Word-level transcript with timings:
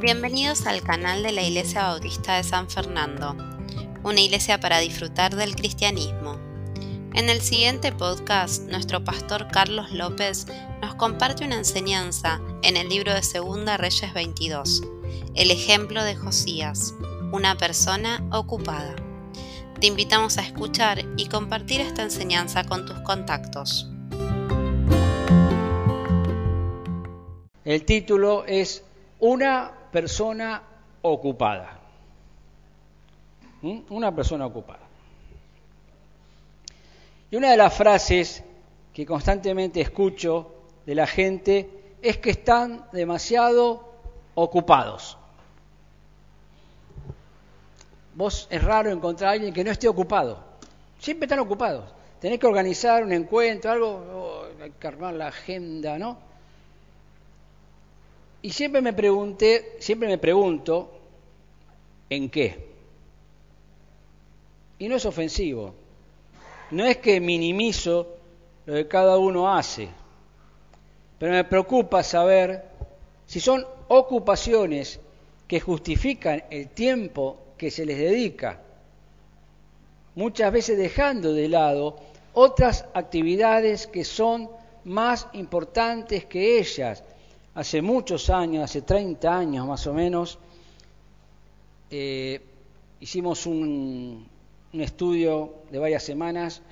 Bienvenidos 0.00 0.64
al 0.68 0.82
canal 0.82 1.24
de 1.24 1.32
la 1.32 1.42
Iglesia 1.42 1.82
Bautista 1.82 2.36
de 2.36 2.44
San 2.44 2.70
Fernando, 2.70 3.34
una 4.04 4.20
iglesia 4.20 4.60
para 4.60 4.78
disfrutar 4.78 5.34
del 5.34 5.56
cristianismo. 5.56 6.38
En 7.14 7.28
el 7.28 7.40
siguiente 7.40 7.90
podcast, 7.90 8.62
nuestro 8.68 9.02
pastor 9.02 9.48
Carlos 9.48 9.90
López 9.90 10.46
nos 10.80 10.94
comparte 10.94 11.44
una 11.44 11.56
enseñanza 11.56 12.40
en 12.62 12.76
el 12.76 12.88
libro 12.88 13.12
de 13.12 13.24
Segunda 13.24 13.76
Reyes 13.76 14.14
22, 14.14 14.82
el 15.34 15.50
ejemplo 15.50 16.04
de 16.04 16.14
Josías, 16.14 16.94
una 17.32 17.56
persona 17.56 18.24
ocupada. 18.30 18.94
Te 19.80 19.88
invitamos 19.88 20.38
a 20.38 20.42
escuchar 20.42 21.04
y 21.16 21.26
compartir 21.26 21.80
esta 21.80 22.04
enseñanza 22.04 22.62
con 22.62 22.86
tus 22.86 23.00
contactos. 23.00 23.90
El 27.64 27.84
título 27.84 28.44
es 28.46 28.84
Una 29.18 29.72
persona 29.90 30.62
ocupada. 31.02 31.78
¿Mm? 33.62 33.80
Una 33.90 34.14
persona 34.14 34.46
ocupada. 34.46 34.80
Y 37.30 37.36
una 37.36 37.50
de 37.50 37.56
las 37.56 37.74
frases 37.74 38.42
que 38.92 39.04
constantemente 39.04 39.80
escucho 39.80 40.54
de 40.86 40.94
la 40.94 41.06
gente 41.06 41.96
es 42.00 42.18
que 42.18 42.30
están 42.30 42.86
demasiado 42.92 43.92
ocupados. 44.34 45.18
Vos 48.14 48.48
es 48.50 48.62
raro 48.64 48.90
encontrar 48.90 49.30
a 49.30 49.32
alguien 49.34 49.52
que 49.52 49.62
no 49.62 49.70
esté 49.70 49.88
ocupado. 49.88 50.42
Siempre 50.98 51.26
están 51.26 51.38
ocupados. 51.38 51.84
Tenés 52.20 52.40
que 52.40 52.46
organizar 52.46 53.04
un 53.04 53.12
encuentro, 53.12 53.70
algo, 53.70 53.88
oh, 53.88 54.86
armar 54.86 55.14
la 55.14 55.28
agenda, 55.28 55.98
¿no? 55.98 56.18
Y 58.42 58.50
siempre 58.50 58.80
me 58.80 58.92
pregunté, 58.92 59.76
siempre 59.80 60.08
me 60.08 60.18
pregunto, 60.18 60.90
¿en 62.08 62.30
qué? 62.30 62.68
Y 64.78 64.88
no 64.88 64.96
es 64.96 65.06
ofensivo. 65.06 65.74
No 66.70 66.84
es 66.84 66.98
que 66.98 67.20
minimizo 67.20 68.06
lo 68.66 68.74
que 68.74 68.86
cada 68.86 69.18
uno 69.18 69.52
hace, 69.52 69.88
pero 71.18 71.32
me 71.32 71.44
preocupa 71.44 72.02
saber 72.02 72.64
si 73.26 73.40
son 73.40 73.66
ocupaciones 73.88 75.00
que 75.46 75.60
justifican 75.60 76.44
el 76.50 76.68
tiempo 76.68 77.38
que 77.56 77.70
se 77.70 77.86
les 77.86 77.98
dedica, 77.98 78.60
muchas 80.14 80.52
veces 80.52 80.76
dejando 80.76 81.32
de 81.32 81.48
lado 81.48 81.96
otras 82.34 82.84
actividades 82.92 83.86
que 83.86 84.04
son 84.04 84.50
más 84.84 85.26
importantes 85.32 86.26
que 86.26 86.58
ellas, 86.58 87.02
hace 87.58 87.82
muchos 87.82 88.30
años, 88.30 88.62
hace 88.62 88.82
30 88.82 89.36
años 89.36 89.66
más 89.66 89.84
o 89.88 89.92
menos, 89.92 90.38
eh, 91.90 92.40
hicimos 93.00 93.46
un, 93.46 94.28
estudio 94.74 95.54
de 95.68 95.78
varias 95.80 96.04
semanas 96.04 96.62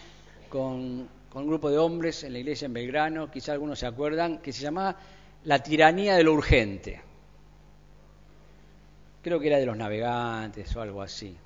con, 0.48 1.08
un 1.34 1.46
grupo 1.48 1.70
de 1.70 1.78
hombres 1.78 2.22
en 2.22 2.34
la 2.34 2.38
iglesia 2.38 2.66
en 2.66 2.72
Belgrano, 2.72 3.28
quizá 3.28 3.50
algunos 3.50 3.80
se 3.80 3.86
acuerdan, 3.86 4.38
que 4.38 4.52
se 4.52 4.62
llamaba 4.62 4.96
La 5.44 5.60
tiranía 5.60 6.14
de 6.14 6.22
lo 6.22 6.34
urgente. 6.34 7.00
Creo 9.22 9.40
que 9.40 9.48
era 9.48 9.58
de 9.58 9.66
los 9.66 9.76
navegantes 9.76 10.74
o 10.76 10.80
algo 10.80 11.02
así. 11.02 11.36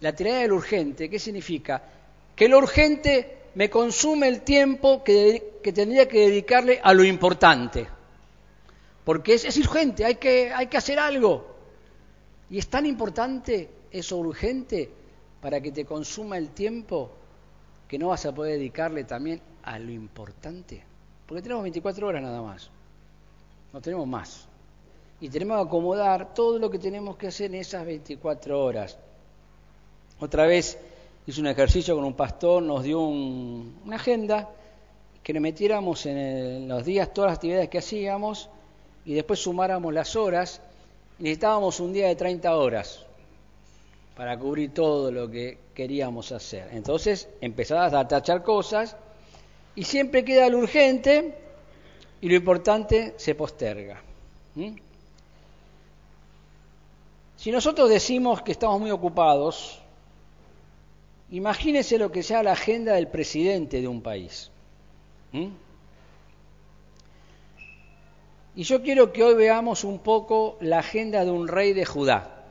La 0.00 0.16
tiranía 0.16 0.40
de 0.40 0.48
lo 0.48 0.56
urgente, 0.56 1.08
¿qué 1.08 1.20
significa? 1.20 1.80
Que 2.34 2.48
lo 2.48 2.58
urgente 2.58 3.36
me 3.54 3.70
consume 3.70 4.26
el 4.26 4.42
tiempo 4.42 5.04
que, 5.04 5.60
que 5.62 5.72
tendría 5.72 6.08
que 6.08 6.26
dedicarle 6.26 6.80
a 6.82 6.92
lo 6.92 7.04
importante 7.04 7.86
porque 9.08 9.32
es, 9.32 9.56
urgente, 9.56 10.04
hay 10.04 10.16
que, 10.16 10.52
hay 10.52 10.66
que 10.66 10.76
hacer 10.76 10.98
algo. 10.98 11.46
Y 12.50 12.58
es 12.58 12.68
tan 12.68 12.84
importante 12.84 13.70
eso 13.90 14.18
urgente 14.18 14.92
para 15.40 15.62
que 15.62 15.72
te 15.72 15.86
consuma 15.86 16.36
el 16.36 16.50
tiempo 16.50 17.10
que 17.88 17.98
no 17.98 18.08
vas 18.08 18.26
a 18.26 18.34
poder 18.34 18.58
dedicarle 18.58 19.04
también 19.04 19.40
a 19.62 19.78
lo 19.78 19.90
importante. 19.92 20.84
Porque 21.24 21.40
tenemos 21.40 21.62
24 21.62 22.06
horas 22.06 22.22
nada 22.22 22.42
más, 22.42 22.68
no 23.72 23.80
tenemos 23.80 24.06
más. 24.06 24.46
Y 25.22 25.30
tenemos 25.30 25.56
que 25.56 25.68
acomodar 25.68 26.34
todo 26.34 26.58
lo 26.58 26.70
que 26.70 26.78
tenemos 26.78 27.16
que 27.16 27.28
hacer 27.28 27.46
en 27.46 27.62
esas 27.62 27.86
24 27.86 28.62
horas. 28.62 28.98
Otra 30.20 30.44
vez 30.44 30.76
hice 31.26 31.40
un 31.40 31.46
ejercicio 31.46 31.94
con 31.94 32.04
un 32.04 32.12
pastor, 32.12 32.62
nos 32.62 32.84
dio 32.84 33.00
una 33.00 33.96
agenda, 33.96 34.50
que 35.22 35.32
nos 35.32 35.40
metiéramos 35.40 36.04
en 36.04 36.68
los 36.68 36.84
días 36.84 37.14
todas 37.14 37.30
las 37.30 37.36
actividades 37.36 37.70
que 37.70 37.78
hacíamos 37.78 38.50
y 39.08 39.14
después 39.14 39.40
sumáramos 39.40 39.94
las 39.94 40.16
horas, 40.16 40.60
necesitábamos 41.18 41.80
un 41.80 41.94
día 41.94 42.08
de 42.08 42.14
30 42.14 42.54
horas 42.54 43.06
para 44.14 44.38
cubrir 44.38 44.74
todo 44.74 45.10
lo 45.10 45.30
que 45.30 45.56
queríamos 45.72 46.30
hacer. 46.30 46.68
Entonces 46.72 47.26
empezabas 47.40 47.94
a 47.94 48.06
tachar 48.06 48.42
cosas 48.42 48.96
y 49.74 49.84
siempre 49.84 50.26
queda 50.26 50.50
lo 50.50 50.58
urgente 50.58 51.34
y 52.20 52.28
lo 52.28 52.34
importante 52.34 53.14
se 53.16 53.34
posterga. 53.34 54.02
Si 57.38 57.50
nosotros 57.50 57.88
decimos 57.88 58.42
que 58.42 58.52
estamos 58.52 58.78
muy 58.78 58.90
ocupados, 58.90 59.80
imagínense 61.30 61.96
lo 61.96 62.12
que 62.12 62.22
sea 62.22 62.42
la 62.42 62.52
agenda 62.52 62.92
del 62.92 63.08
presidente 63.08 63.80
de 63.80 63.88
un 63.88 64.02
país. 64.02 64.50
Y 68.58 68.64
yo 68.64 68.82
quiero 68.82 69.12
que 69.12 69.22
hoy 69.22 69.34
veamos 69.34 69.84
un 69.84 70.00
poco 70.00 70.56
la 70.60 70.80
agenda 70.80 71.24
de 71.24 71.30
un 71.30 71.46
rey 71.46 71.74
de 71.74 71.84
Judá, 71.84 72.42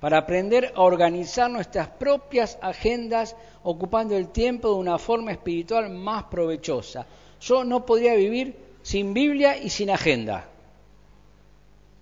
para 0.00 0.16
aprender 0.16 0.72
a 0.74 0.80
organizar 0.80 1.50
nuestras 1.50 1.88
propias 1.88 2.58
agendas 2.62 3.36
ocupando 3.64 4.16
el 4.16 4.28
tiempo 4.28 4.70
de 4.70 4.76
una 4.76 4.96
forma 4.96 5.32
espiritual 5.32 5.90
más 5.90 6.24
provechosa. 6.24 7.04
Yo 7.38 7.64
no 7.64 7.84
podría 7.84 8.14
vivir 8.14 8.56
sin 8.80 9.12
Biblia 9.12 9.58
y 9.58 9.68
sin 9.68 9.90
agenda. 9.90 10.48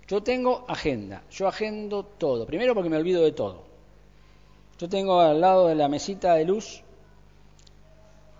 Yo 0.07 0.23
tengo 0.23 0.63
agenda, 0.69 1.23
yo 1.29 1.49
agendo 1.49 2.03
todo. 2.03 2.45
Primero 2.45 2.73
porque 2.73 2.89
me 2.89 2.95
olvido 2.95 3.21
de 3.21 3.33
todo. 3.33 3.63
Yo 4.79 4.87
tengo 4.87 5.19
al 5.19 5.41
lado 5.41 5.67
de 5.67 5.75
la 5.75 5.89
mesita 5.89 6.35
de 6.35 6.45
luz 6.45 6.83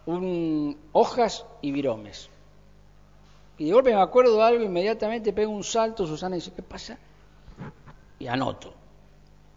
un, 0.06 0.78
hojas 0.94 1.46
y 1.62 1.74
viromes. 1.74 2.30
Y 3.58 3.66
de 3.66 3.74
golpe 3.74 3.94
me 3.94 4.02
acuerdo 4.02 4.38
de 4.38 4.44
algo, 4.44 4.64
inmediatamente 4.64 5.34
pego 5.34 5.52
un 5.52 5.64
salto, 5.64 6.06
Susana 6.06 6.36
dice, 6.36 6.52
¿qué 6.56 6.62
pasa? 6.62 6.98
Y 8.20 8.28
anoto. 8.28 8.74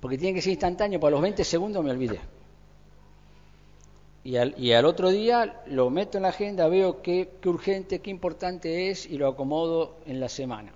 Porque 0.00 0.16
tiene 0.16 0.34
que 0.34 0.42
ser 0.42 0.52
instantáneo, 0.52 0.98
para 0.98 1.12
los 1.12 1.20
20 1.20 1.44
segundos 1.44 1.84
me 1.84 1.90
olvidé. 1.90 2.20
Y 4.24 4.36
al, 4.36 4.54
y 4.58 4.72
al 4.72 4.84
otro 4.84 5.10
día 5.10 5.62
lo 5.66 5.90
meto 5.90 6.18
en 6.18 6.22
la 6.22 6.30
agenda, 6.30 6.68
veo 6.68 7.02
qué, 7.02 7.30
qué 7.40 7.48
urgente, 7.48 8.00
qué 8.00 8.10
importante 8.10 8.90
es 8.90 9.06
y 9.06 9.18
lo 9.18 9.28
acomodo 9.28 9.96
en 10.06 10.20
la 10.20 10.28
semana. 10.28 10.72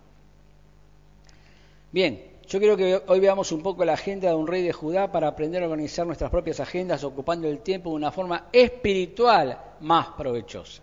Bien, 1.92 2.34
yo 2.46 2.58
quiero 2.58 2.76
que 2.76 3.02
hoy 3.06 3.20
veamos 3.20 3.52
un 3.52 3.62
poco 3.62 3.84
la 3.84 3.94
agenda 3.94 4.28
de 4.28 4.34
un 4.34 4.46
rey 4.46 4.62
de 4.62 4.72
Judá 4.72 5.10
para 5.10 5.28
aprender 5.28 5.62
a 5.62 5.66
organizar 5.66 6.06
nuestras 6.06 6.30
propias 6.30 6.60
agendas 6.60 7.04
ocupando 7.04 7.48
el 7.48 7.60
tiempo 7.60 7.90
de 7.90 7.96
una 7.96 8.12
forma 8.12 8.48
espiritual 8.52 9.58
más 9.80 10.08
provechosa. 10.08 10.82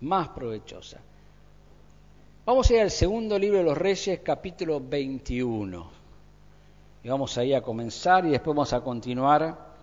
Más 0.00 0.28
provechosa. 0.28 1.00
Vamos 2.46 2.70
a 2.70 2.74
ir 2.74 2.80
al 2.80 2.90
segundo 2.90 3.38
libro 3.38 3.58
de 3.58 3.64
los 3.64 3.76
Reyes, 3.76 4.20
capítulo 4.20 4.80
21. 4.80 5.90
Y 7.04 7.08
vamos 7.08 7.36
ahí 7.36 7.52
a 7.52 7.60
comenzar 7.60 8.24
y 8.24 8.30
después 8.30 8.56
vamos 8.56 8.72
a 8.72 8.80
continuar 8.80 9.74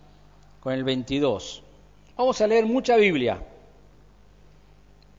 con 0.60 0.74
el 0.74 0.84
22. 0.84 1.64
Vamos 2.18 2.42
a 2.42 2.48
leer 2.48 2.66
mucha 2.66 2.96
Biblia, 2.98 3.40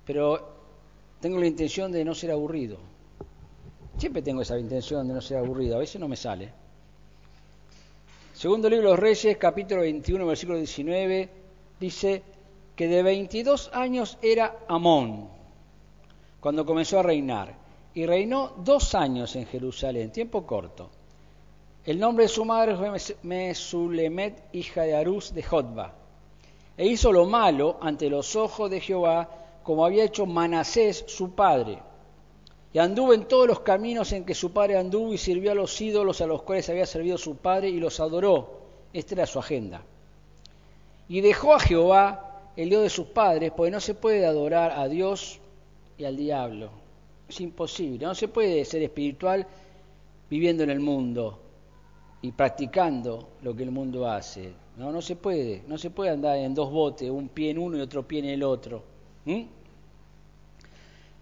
pero 0.05 0.49
tengo 1.21 1.39
la 1.39 1.47
intención 1.47 1.93
de 1.93 2.05
no 2.05 2.12
ser 2.12 2.33
aburrido. 2.33 2.77
Siempre 3.99 4.21
tengo 4.21 4.43
esa 4.43 4.59
intención 4.59 5.07
de 5.07 5.15
no 5.15 5.21
ser 5.21 5.39
aburrido, 5.39 5.77
a 5.77 5.79
veces 5.79 6.01
no 6.01 6.09
me 6.09 6.17
sale. 6.17 6.53
Segundo 8.35 8.69
libro 8.69 8.87
de 8.87 8.97
los 8.97 9.01
Reyes, 9.01 9.37
capítulo 9.37 9.83
21, 9.83 10.27
versículo 10.27 10.59
19, 10.59 11.29
dice 11.79 12.23
que 12.75 12.89
de 12.89 13.03
22 13.05 13.71
años 13.73 14.19
era 14.23 14.59
Amón 14.67 15.38
cuando 16.40 16.64
comenzó 16.64 17.00
a 17.00 17.02
reinar, 17.02 17.55
y 17.94 18.06
reinó 18.06 18.52
dos 18.58 18.94
años 18.94 19.35
en 19.37 19.46
Jerusalén, 19.46 20.12
tiempo 20.12 20.46
corto. 20.46 20.90
El 21.85 21.99
nombre 21.99 22.25
de 22.25 22.29
su 22.29 22.44
madre 22.44 22.76
fue 22.76 22.93
Mesulemet, 23.23 24.44
hija 24.52 24.82
de 24.82 24.94
Arús 24.94 25.35
de 25.35 25.43
Jotba, 25.43 25.94
e 26.76 26.87
hizo 26.87 27.11
lo 27.11 27.25
malo 27.25 27.79
ante 27.81 28.08
los 28.08 28.37
ojos 28.37 28.70
de 28.70 28.81
Jehová, 28.81 29.29
como 29.62 29.85
había 29.85 30.05
hecho 30.05 30.26
Manasés 30.26 31.05
su 31.08 31.35
padre. 31.35 31.79
Y 32.73 32.79
anduvo 32.79 33.14
en 33.14 33.25
todos 33.25 33.46
los 33.46 33.61
caminos 33.61 34.12
en 34.12 34.25
que 34.25 34.35
su 34.35 34.52
padre 34.52 34.76
anduvo 34.76 35.12
y 35.12 35.19
sirvió 35.19 35.52
a 35.52 35.55
los 35.55 35.81
ídolos 35.81 36.20
a 36.20 36.26
los 36.26 36.43
cuales 36.43 36.69
había 36.69 36.87
servido 36.87 37.19
su 37.19 37.37
padre 37.37 37.70
y 37.70 37.81
los 37.81 37.99
adoró. 37.99 38.61
Esta 38.93 39.14
era 39.14 39.26
su 39.26 39.38
agenda. 39.38 39.82
Y 41.08 41.20
dejó 41.20 41.55
a 41.55 41.61
Jehová, 41.61 42.50
el 42.55 42.69
Dios 42.69 42.82
de 42.82 42.90
sus 42.90 43.06
padres, 43.06 43.50
porque 43.56 43.70
no 43.70 43.81
se 43.81 43.94
puede 43.94 44.26
adorar 44.26 44.73
a 44.73 44.88
Dios 44.88 45.40
y 45.99 46.05
al 46.05 46.17
diablo. 46.17 46.71
Es 47.29 47.41
imposible. 47.41 48.06
No 48.06 48.15
se 48.15 48.29
puede 48.29 48.65
ser 48.65 48.83
espiritual 48.83 49.47
viviendo 50.31 50.62
en 50.62 50.71
el 50.71 50.81
mundo 50.81 51.39
y 52.23 52.33
practicando 52.33 53.31
lo 53.43 53.55
que 53.55 53.65
el 53.65 53.71
mundo 53.71 54.09
hace. 54.09 54.53
No, 54.77 54.93
no 54.93 55.03
se 55.03 55.17
puede. 55.17 55.65
No 55.67 55.77
se 55.77 55.91
puede 55.91 56.11
andar 56.11 56.37
en 56.39 56.55
dos 56.55 56.71
botes, 56.71 57.11
un 57.11 57.29
pie 57.29 57.50
en 57.50 57.59
uno 57.59 57.77
y 57.77 57.81
otro 57.81 58.06
pie 58.06 58.21
en 58.21 58.27
el 58.27 58.43
otro. 58.43 58.83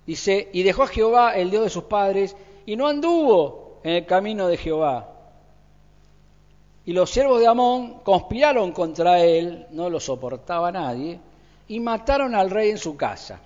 Dice, 0.06 0.50
y 0.52 0.62
dejó 0.62 0.84
a 0.84 0.88
Jehová, 0.88 1.34
el 1.34 1.50
Dios 1.50 1.64
de 1.64 1.70
sus 1.70 1.84
padres, 1.84 2.36
y 2.64 2.76
no 2.76 2.86
anduvo 2.86 3.80
en 3.82 3.94
el 3.94 4.06
camino 4.06 4.46
de 4.46 4.56
Jehová. 4.56 5.12
Y 6.84 6.92
los 6.92 7.10
siervos 7.10 7.40
de 7.40 7.48
Amón 7.48 8.00
conspiraron 8.04 8.70
contra 8.70 9.18
él, 9.24 9.66
no 9.72 9.90
lo 9.90 9.98
soportaba 9.98 10.70
nadie, 10.70 11.18
y 11.66 11.80
mataron 11.80 12.36
al 12.36 12.50
rey 12.50 12.70
en 12.70 12.78
su 12.78 12.96
casa. 12.96 13.40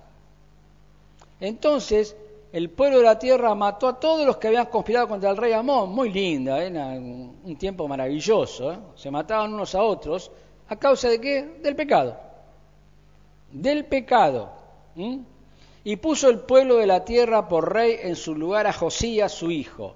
Entonces 1.41 2.15
el 2.53 2.69
pueblo 2.69 2.99
de 2.99 3.03
la 3.03 3.17
tierra 3.17 3.53
mató 3.55 3.87
a 3.87 3.99
todos 3.99 4.25
los 4.25 4.37
que 4.37 4.47
habían 4.47 4.67
conspirado 4.67 5.07
contra 5.07 5.31
el 5.31 5.37
rey 5.37 5.53
Amón. 5.53 5.89
Muy 5.89 6.11
linda, 6.11 6.63
era 6.63 6.87
un 6.87 7.55
tiempo 7.57 7.87
maravilloso. 7.87 8.71
¿eh? 8.71 8.77
Se 8.95 9.09
mataban 9.09 9.53
unos 9.53 9.73
a 9.75 9.81
otros. 9.81 10.31
¿A 10.69 10.75
causa 10.77 11.09
de 11.09 11.19
qué? 11.19 11.59
Del 11.61 11.75
pecado. 11.75 12.17
Del 13.51 13.85
pecado. 13.85 14.51
Y 15.83 15.95
puso 15.95 16.29
el 16.29 16.39
pueblo 16.39 16.75
de 16.77 16.87
la 16.87 17.03
tierra 17.03 17.47
por 17.47 17.73
rey 17.73 17.97
en 18.01 18.15
su 18.15 18.35
lugar 18.35 18.67
a 18.67 18.73
Josías, 18.73 19.31
su 19.31 19.49
hijo. 19.49 19.95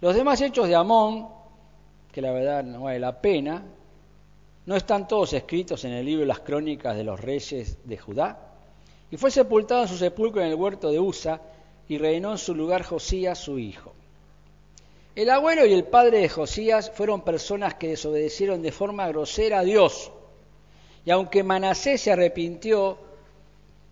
Los 0.00 0.14
demás 0.14 0.40
hechos 0.40 0.68
de 0.68 0.76
Amón, 0.76 1.28
que 2.12 2.22
la 2.22 2.30
verdad 2.30 2.62
no 2.62 2.82
vale 2.82 3.00
la 3.00 3.20
pena, 3.20 3.64
no 4.66 4.76
están 4.76 5.08
todos 5.08 5.32
escritos 5.32 5.84
en 5.84 5.92
el 5.92 6.06
libro 6.06 6.20
de 6.20 6.26
las 6.26 6.40
crónicas 6.40 6.94
de 6.96 7.02
los 7.02 7.18
reyes 7.18 7.78
de 7.84 7.96
Judá. 7.96 8.47
Y 9.10 9.16
fue 9.16 9.30
sepultado 9.30 9.82
en 9.82 9.88
su 9.88 9.96
sepulcro 9.96 10.42
en 10.42 10.48
el 10.48 10.54
huerto 10.54 10.90
de 10.90 11.00
Usa, 11.00 11.40
y 11.88 11.96
reinó 11.96 12.32
en 12.32 12.38
su 12.38 12.54
lugar 12.54 12.82
Josías, 12.82 13.38
su 13.38 13.58
hijo. 13.58 13.94
El 15.16 15.30
abuelo 15.30 15.66
y 15.66 15.72
el 15.72 15.84
padre 15.84 16.18
de 16.20 16.28
Josías 16.28 16.92
fueron 16.94 17.22
personas 17.22 17.74
que 17.74 17.88
desobedecieron 17.88 18.62
de 18.62 18.70
forma 18.70 19.08
grosera 19.08 19.60
a 19.60 19.64
Dios. 19.64 20.12
Y 21.04 21.10
aunque 21.10 21.42
Manasés 21.42 22.02
se 22.02 22.12
arrepintió, 22.12 22.98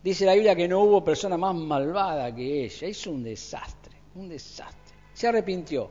dice 0.05 0.27
la 0.27 0.35
Biblia 0.35 0.55
que 0.55 0.69
no 0.69 0.83
hubo 0.83 1.03
persona 1.03 1.37
más 1.37 1.55
malvada 1.55 2.33
que 2.35 2.65
ella. 2.65 2.87
Hizo 2.87 3.11
un 3.11 3.25
desastre, 3.25 3.97
un 4.15 4.29
desastre. 4.29 4.95
Se 5.15 5.27
arrepintió. 5.27 5.91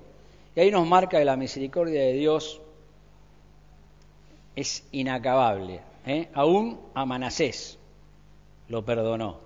Y 0.56 0.60
ahí 0.62 0.72
nos 0.72 0.88
marca 0.88 1.18
que 1.18 1.26
la 1.26 1.36
misericordia 1.36 2.02
de 2.02 2.14
Dios 2.14 2.62
es 4.56 4.86
inacabable. 4.92 5.82
¿eh? 6.06 6.30
Aún 6.34 6.80
a 6.94 7.06
Manasés 7.06 7.78
lo 8.70 8.84
perdonó. 8.84 9.38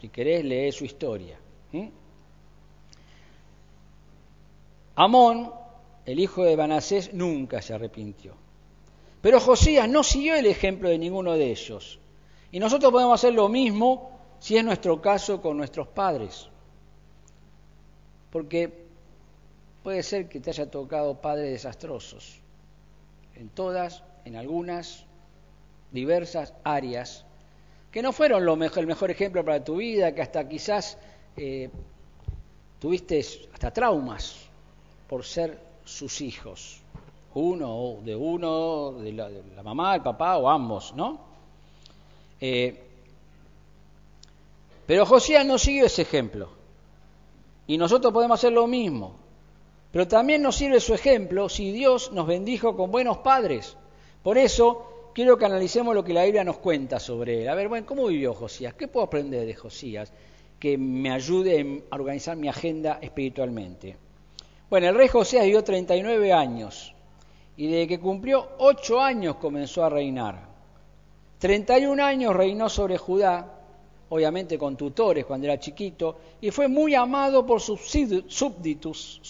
Si 0.00 0.08
querés, 0.08 0.44
lee 0.44 0.72
su 0.72 0.84
historia. 0.84 1.38
Amón, 4.96 5.52
el 6.04 6.18
hijo 6.18 6.44
de 6.44 6.56
Manasés, 6.56 7.14
nunca 7.14 7.62
se 7.62 7.74
arrepintió. 7.74 8.34
Pero 9.22 9.40
Josías 9.40 9.88
no 9.88 10.02
siguió 10.02 10.34
el 10.34 10.46
ejemplo 10.46 10.88
de 10.88 10.98
ninguno 10.98 11.34
de 11.34 11.50
ellos. 11.50 11.98
Y 12.52 12.58
nosotros 12.58 12.90
podemos 12.90 13.14
hacer 13.14 13.34
lo 13.34 13.48
mismo 13.48 14.10
si 14.40 14.56
es 14.56 14.64
nuestro 14.64 15.00
caso 15.00 15.40
con 15.40 15.56
nuestros 15.56 15.88
padres. 15.88 16.48
Porque 18.30 18.86
puede 19.82 20.02
ser 20.02 20.28
que 20.28 20.40
te 20.40 20.50
haya 20.50 20.70
tocado 20.70 21.20
padres 21.20 21.50
desastrosos. 21.50 22.40
En 23.34 23.48
todas, 23.48 24.02
en 24.24 24.36
algunas, 24.36 25.04
diversas 25.92 26.54
áreas, 26.64 27.24
que 27.90 28.02
no 28.02 28.12
fueron 28.12 28.44
lo 28.44 28.56
mejor, 28.56 28.80
el 28.80 28.86
mejor 28.86 29.10
ejemplo 29.10 29.44
para 29.44 29.62
tu 29.64 29.76
vida, 29.76 30.14
que 30.14 30.22
hasta 30.22 30.48
quizás 30.48 30.96
eh, 31.36 31.70
tuviste 32.78 33.24
hasta 33.52 33.72
traumas 33.72 34.36
por 35.08 35.24
ser 35.24 35.58
sus 35.84 36.20
hijos, 36.20 36.80
uno 37.34 37.98
de 38.04 38.14
uno, 38.14 38.92
de 38.92 39.12
la, 39.12 39.62
mamá, 39.62 39.96
el 39.96 40.02
papá 40.02 40.36
o 40.36 40.48
ambos, 40.48 40.94
¿no? 40.94 41.20
Eh, 42.40 42.86
pero 44.86 45.06
Josías 45.06 45.46
no 45.46 45.58
siguió 45.58 45.86
ese 45.86 46.02
ejemplo. 46.02 46.48
Y 47.66 47.78
nosotros 47.78 48.12
podemos 48.12 48.40
hacer 48.40 48.52
lo 48.52 48.66
mismo. 48.66 49.14
Pero 49.92 50.08
también 50.08 50.42
nos 50.42 50.56
sirve 50.56 50.80
su 50.80 50.94
ejemplo 50.94 51.48
si 51.48 51.70
Dios 51.70 52.10
nos 52.10 52.26
bendijo 52.26 52.76
con 52.76 52.90
buenos 52.90 53.18
padres. 53.18 53.76
Por 54.24 54.36
eso 54.36 54.89
quiero 55.14 55.36
que 55.36 55.44
analicemos 55.44 55.94
lo 55.94 56.04
que 56.04 56.12
la 56.12 56.24
Biblia 56.24 56.44
nos 56.44 56.58
cuenta 56.58 56.98
sobre 57.00 57.42
él. 57.42 57.48
A 57.48 57.54
ver, 57.54 57.68
bueno, 57.68 57.86
¿cómo 57.86 58.06
vivió 58.06 58.34
Josías? 58.34 58.74
¿Qué 58.74 58.88
puedo 58.88 59.06
aprender 59.06 59.46
de 59.46 59.54
Josías 59.54 60.12
que 60.58 60.76
me 60.76 61.10
ayude 61.10 61.84
a 61.90 61.94
organizar 61.96 62.36
mi 62.36 62.48
agenda 62.48 62.98
espiritualmente? 63.00 63.96
Bueno, 64.68 64.88
el 64.88 64.94
rey 64.94 65.08
Josías 65.08 65.44
vivió 65.44 65.64
39 65.64 66.32
años 66.32 66.94
y 67.56 67.66
desde 67.66 67.88
que 67.88 68.00
cumplió 68.00 68.50
8 68.58 69.00
años 69.00 69.36
comenzó 69.36 69.84
a 69.84 69.90
reinar. 69.90 70.48
31 71.38 72.04
años 72.04 72.36
reinó 72.36 72.68
sobre 72.68 72.98
Judá, 72.98 73.58
obviamente 74.10 74.58
con 74.58 74.76
tutores 74.76 75.24
cuando 75.24 75.46
era 75.46 75.58
chiquito, 75.58 76.18
y 76.40 76.50
fue 76.50 76.68
muy 76.68 76.94
amado 76.94 77.46
por 77.46 77.60
sus 77.60 77.80
súbditos, 78.28 79.22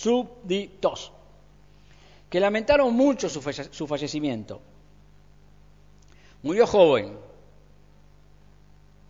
que 2.28 2.40
lamentaron 2.40 2.92
mucho 2.94 3.28
su 3.28 3.86
fallecimiento. 3.86 4.60
Murió 6.42 6.66
joven 6.66 7.16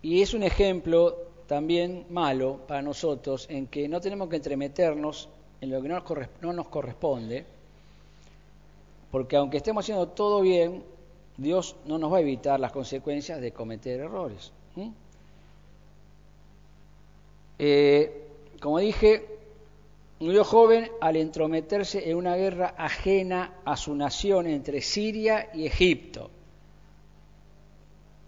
y 0.02 0.22
es 0.22 0.34
un 0.34 0.42
ejemplo 0.42 1.16
también 1.46 2.06
malo 2.10 2.60
para 2.66 2.82
nosotros 2.82 3.46
en 3.50 3.66
que 3.66 3.88
no 3.88 4.00
tenemos 4.00 4.28
que 4.28 4.36
entremeternos 4.36 5.28
en 5.60 5.70
lo 5.70 5.82
que 5.82 5.88
no 5.88 6.52
nos 6.52 6.68
corresponde, 6.68 7.44
porque 9.10 9.36
aunque 9.36 9.58
estemos 9.58 9.84
haciendo 9.84 10.08
todo 10.08 10.40
bien, 10.40 10.82
Dios 11.36 11.76
no 11.86 11.98
nos 11.98 12.12
va 12.12 12.18
a 12.18 12.20
evitar 12.20 12.58
las 12.60 12.72
consecuencias 12.72 13.40
de 13.40 13.52
cometer 13.52 14.00
errores. 14.00 14.52
Eh, 17.58 18.26
como 18.60 18.78
dije, 18.78 19.26
murió 20.18 20.44
joven 20.44 20.90
al 21.00 21.16
entrometerse 21.16 22.10
en 22.10 22.16
una 22.16 22.36
guerra 22.36 22.74
ajena 22.78 23.54
a 23.64 23.76
su 23.76 23.94
nación 23.94 24.46
entre 24.46 24.80
Siria 24.80 25.50
y 25.52 25.66
Egipto, 25.66 26.30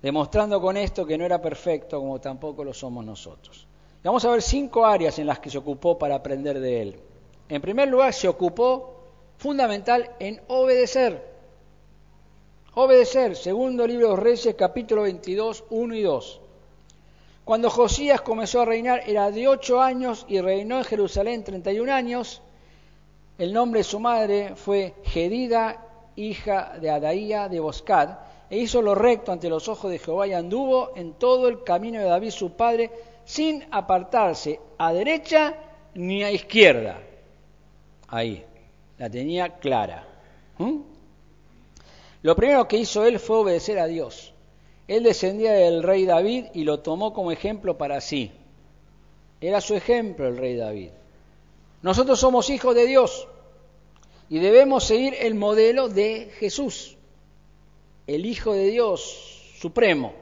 demostrando 0.03 0.61
con 0.61 0.77
esto 0.77 1.07
que 1.07 1.17
no 1.17 1.25
era 1.25 1.41
perfecto 1.41 2.01
como 2.01 2.21
tampoco 2.21 2.65
lo 2.65 2.75
somos 2.75 3.05
nosotros. 3.05 3.67
vamos 4.03 4.25
a 4.25 4.31
ver 4.31 4.43
cinco 4.43 4.85
áreas 4.85 5.19
en 5.21 5.27
las 5.29 5.39
que 5.39 5.49
se 5.49 5.59
ocupó 5.59 5.97
para 5.97 6.17
aprender 6.17 6.59
de 6.59 6.83
él. 6.83 7.01
En 7.49 7.63
primer 7.63 7.89
lugar, 7.89 8.13
se 8.13 8.29
ocupó 8.29 8.97
fundamental 9.37 10.11
en 10.19 10.41
obedecer. 10.49 11.31
Obedecer, 12.75 13.37
segundo 13.37 13.87
libro 13.87 14.11
de 14.11 14.17
Reyes, 14.17 14.55
capítulo 14.57 15.03
22, 15.03 15.65
1 15.71 15.95
y 15.95 16.03
2. 16.03 16.41
Cuando 17.45 17.71
Josías 17.71 18.21
comenzó 18.23 18.63
a 18.63 18.65
reinar 18.65 19.03
era 19.07 19.31
de 19.31 19.49
ocho 19.49 19.81
años 19.83 20.25
y 20.29 20.41
reinó 20.41 20.79
en 20.79 20.85
Jerusalén 20.85 21.45
31 21.45 21.93
años. 21.93 22.41
El 23.37 23.53
nombre 23.53 23.81
de 23.81 23.85
su 23.85 24.01
madre 24.01 24.55
fue 24.57 24.95
Gedida, 25.05 25.87
hija 26.17 26.79
de 26.81 26.91
Adaía 26.91 27.49
de 27.49 27.61
Boscad, 27.61 28.19
e 28.53 28.59
hizo 28.59 28.83
lo 28.83 28.95
recto 28.95 29.33
ante 29.33 29.49
los 29.49 29.67
ojos 29.67 29.91
de 29.91 29.99
Jehová 29.99 30.27
y 30.27 30.35
anduvo 30.35 30.93
en 30.95 31.15
todo 31.15 31.49
el 31.49 31.65
camino 31.65 31.99
de 31.99 32.05
David 32.05 32.29
su 32.29 32.53
padre, 32.53 32.91
sin 33.25 33.65
apartarse 33.71 34.61
a 34.77 34.93
derecha 34.93 35.55
ni 35.95 36.23
a 36.23 36.31
izquierda 36.31 37.01
ahí, 38.13 38.45
la 38.99 39.09
tenía 39.09 39.59
clara. 39.59 40.07
¿Mm? 40.59 40.81
Lo 42.21 42.37
primero 42.37 42.69
que 42.69 42.77
hizo 42.77 43.07
él 43.07 43.19
fue 43.19 43.39
obedecer 43.39 43.79
a 43.79 43.87
Dios. 43.87 44.35
Él 44.87 45.03
descendía 45.03 45.53
del 45.53 45.83
rey 45.83 46.05
David 46.05 46.49
y 46.53 46.65
lo 46.65 46.81
tomó 46.81 47.15
como 47.15 47.33
ejemplo 47.33 47.79
para 47.79 48.03
sí. 48.03 48.33
Era 49.41 49.63
su 49.63 49.75
ejemplo 49.75 50.29
el 50.29 50.37
rey 50.37 50.57
David. 50.57 50.91
Nosotros 51.81 52.21
somos 52.21 52.51
hijos 52.51 52.75
de 52.75 52.87
Dios 52.87 53.27
y 54.29 54.41
debemos 54.41 54.85
seguir 54.85 55.15
el 55.19 55.37
modelo 55.37 55.89
de 55.89 56.31
Jesús, 56.39 56.99
el 58.15 58.27
Hijo 58.27 58.53
de 58.53 58.67
Dios 58.67 59.55
supremo. 59.59 60.13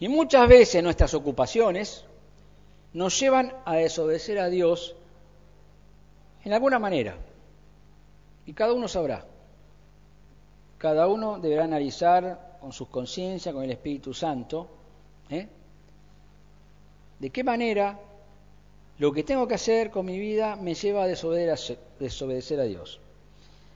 Y 0.00 0.08
muchas 0.08 0.48
veces 0.48 0.82
nuestras 0.82 1.14
ocupaciones 1.14 2.04
nos 2.92 3.18
llevan 3.18 3.54
a 3.64 3.76
desobedecer 3.76 4.38
a 4.38 4.48
Dios 4.48 4.96
en 6.44 6.52
alguna 6.52 6.78
manera. 6.78 7.16
Y 8.46 8.52
cada 8.52 8.72
uno 8.72 8.88
sabrá. 8.88 9.24
Cada 10.78 11.06
uno 11.06 11.38
deberá 11.38 11.64
analizar 11.64 12.58
con 12.60 12.72
su 12.72 12.88
conciencia, 12.88 13.52
con 13.52 13.62
el 13.62 13.70
Espíritu 13.70 14.12
Santo, 14.12 14.68
¿eh? 15.30 15.48
de 17.18 17.30
qué 17.30 17.44
manera 17.44 18.00
lo 18.98 19.12
que 19.12 19.22
tengo 19.22 19.46
que 19.46 19.54
hacer 19.54 19.90
con 19.90 20.06
mi 20.06 20.18
vida 20.18 20.56
me 20.56 20.74
lleva 20.74 21.04
a 21.04 21.06
desobedecer 21.06 22.60
a 22.60 22.64
Dios. 22.64 23.01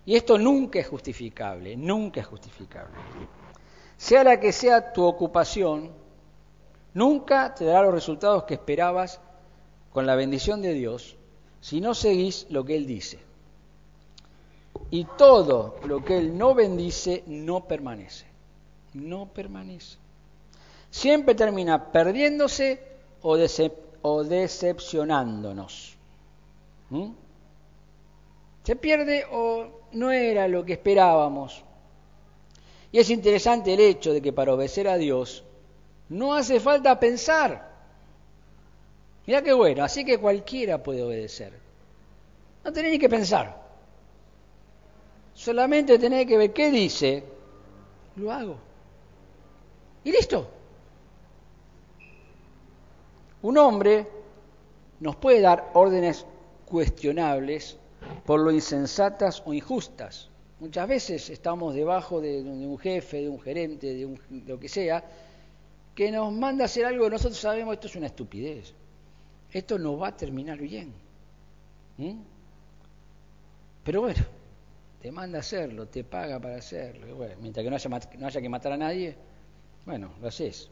Y 0.06 0.14
esto 0.14 0.38
nunca 0.38 0.78
es 0.78 0.86
justificable, 0.86 1.76
nunca 1.76 2.20
es 2.20 2.26
justificable. 2.26 2.94
Sea 3.96 4.22
la 4.22 4.38
que 4.38 4.52
sea 4.52 4.92
tu 4.92 5.04
ocupación, 5.04 5.90
nunca 6.94 7.54
te 7.54 7.64
dará 7.64 7.82
los 7.82 7.94
resultados 7.94 8.44
que 8.44 8.54
esperabas 8.54 9.20
con 9.92 10.06
la 10.06 10.14
bendición 10.14 10.62
de 10.62 10.74
Dios 10.74 11.16
si 11.60 11.80
no 11.80 11.92
seguís 11.94 12.46
lo 12.50 12.64
que 12.64 12.76
Él 12.76 12.86
dice. 12.86 13.18
Y 14.90 15.04
todo 15.18 15.80
lo 15.84 16.04
que 16.04 16.18
Él 16.18 16.38
no 16.38 16.54
bendice 16.54 17.24
no 17.26 17.66
permanece. 17.66 18.26
No 18.94 19.26
permanece. 19.26 19.98
Siempre 20.90 21.34
termina 21.34 21.90
perdiéndose 21.90 22.80
o, 23.22 23.36
decepcionándonos. 24.24 25.96
¿Mm? 26.90 27.10
Se 28.66 28.74
pierde 28.74 29.24
o 29.30 29.68
no 29.92 30.10
era 30.10 30.48
lo 30.48 30.64
que 30.64 30.72
esperábamos. 30.72 31.62
Y 32.90 32.98
es 32.98 33.10
interesante 33.10 33.72
el 33.74 33.78
hecho 33.78 34.12
de 34.12 34.20
que 34.20 34.32
para 34.32 34.54
obedecer 34.54 34.88
a 34.88 34.96
Dios 34.96 35.44
no 36.08 36.34
hace 36.34 36.58
falta 36.58 36.98
pensar. 36.98 37.70
Mira 39.24 39.40
qué 39.42 39.52
bueno, 39.52 39.84
así 39.84 40.04
que 40.04 40.18
cualquiera 40.18 40.82
puede 40.82 41.04
obedecer. 41.04 41.52
No 42.64 42.72
tenés 42.72 42.90
ni 42.90 42.98
que 42.98 43.08
pensar. 43.08 43.56
Solamente 45.32 45.96
tenés 45.96 46.26
que 46.26 46.36
ver 46.36 46.52
qué 46.52 46.72
dice, 46.72 47.22
lo 48.16 48.32
hago. 48.32 48.56
Y 50.02 50.10
listo. 50.10 50.50
Un 53.42 53.58
hombre 53.58 54.08
nos 54.98 55.14
puede 55.14 55.40
dar 55.40 55.70
órdenes 55.74 56.26
cuestionables 56.64 57.78
por 58.24 58.40
lo 58.40 58.50
insensatas 58.50 59.42
o 59.44 59.54
injustas. 59.54 60.28
Muchas 60.58 60.88
veces 60.88 61.30
estamos 61.30 61.74
debajo 61.74 62.20
de, 62.20 62.40
un 62.40 62.78
jefe, 62.78 63.22
de 63.22 63.28
un 63.28 63.40
gerente, 63.40 63.94
de, 63.94 64.18
lo 64.46 64.58
que 64.58 64.68
sea, 64.68 65.04
que 65.94 66.10
nos 66.10 66.32
manda 66.32 66.64
a 66.64 66.66
hacer 66.66 66.86
algo 66.86 67.08
nosotros 67.10 67.38
sabemos 67.38 67.74
esto 67.74 67.86
es 67.86 67.96
una 67.96 68.06
estupidez. 68.06 68.74
Esto 69.52 69.78
no 69.78 69.96
va 69.98 70.08
a 70.08 70.16
terminar 70.16 70.58
bien. 70.58 70.92
¿Mm? 71.98 72.20
Pero 73.84 74.00
bueno, 74.00 74.24
te 75.00 75.12
manda 75.12 75.38
a 75.38 75.40
hacerlo, 75.40 75.86
te 75.86 76.04
paga 76.04 76.40
para 76.40 76.56
hacerlo. 76.56 77.26
mientras 77.40 77.62
que 77.62 77.70
no 77.70 77.76
haya, 77.76 78.00
no 78.18 78.26
haya 78.26 78.40
que 78.40 78.48
matar 78.48 78.72
a 78.72 78.76
nadie, 78.76 79.16
bueno, 79.84 80.10
lo 80.20 80.28
haces. 80.28 80.70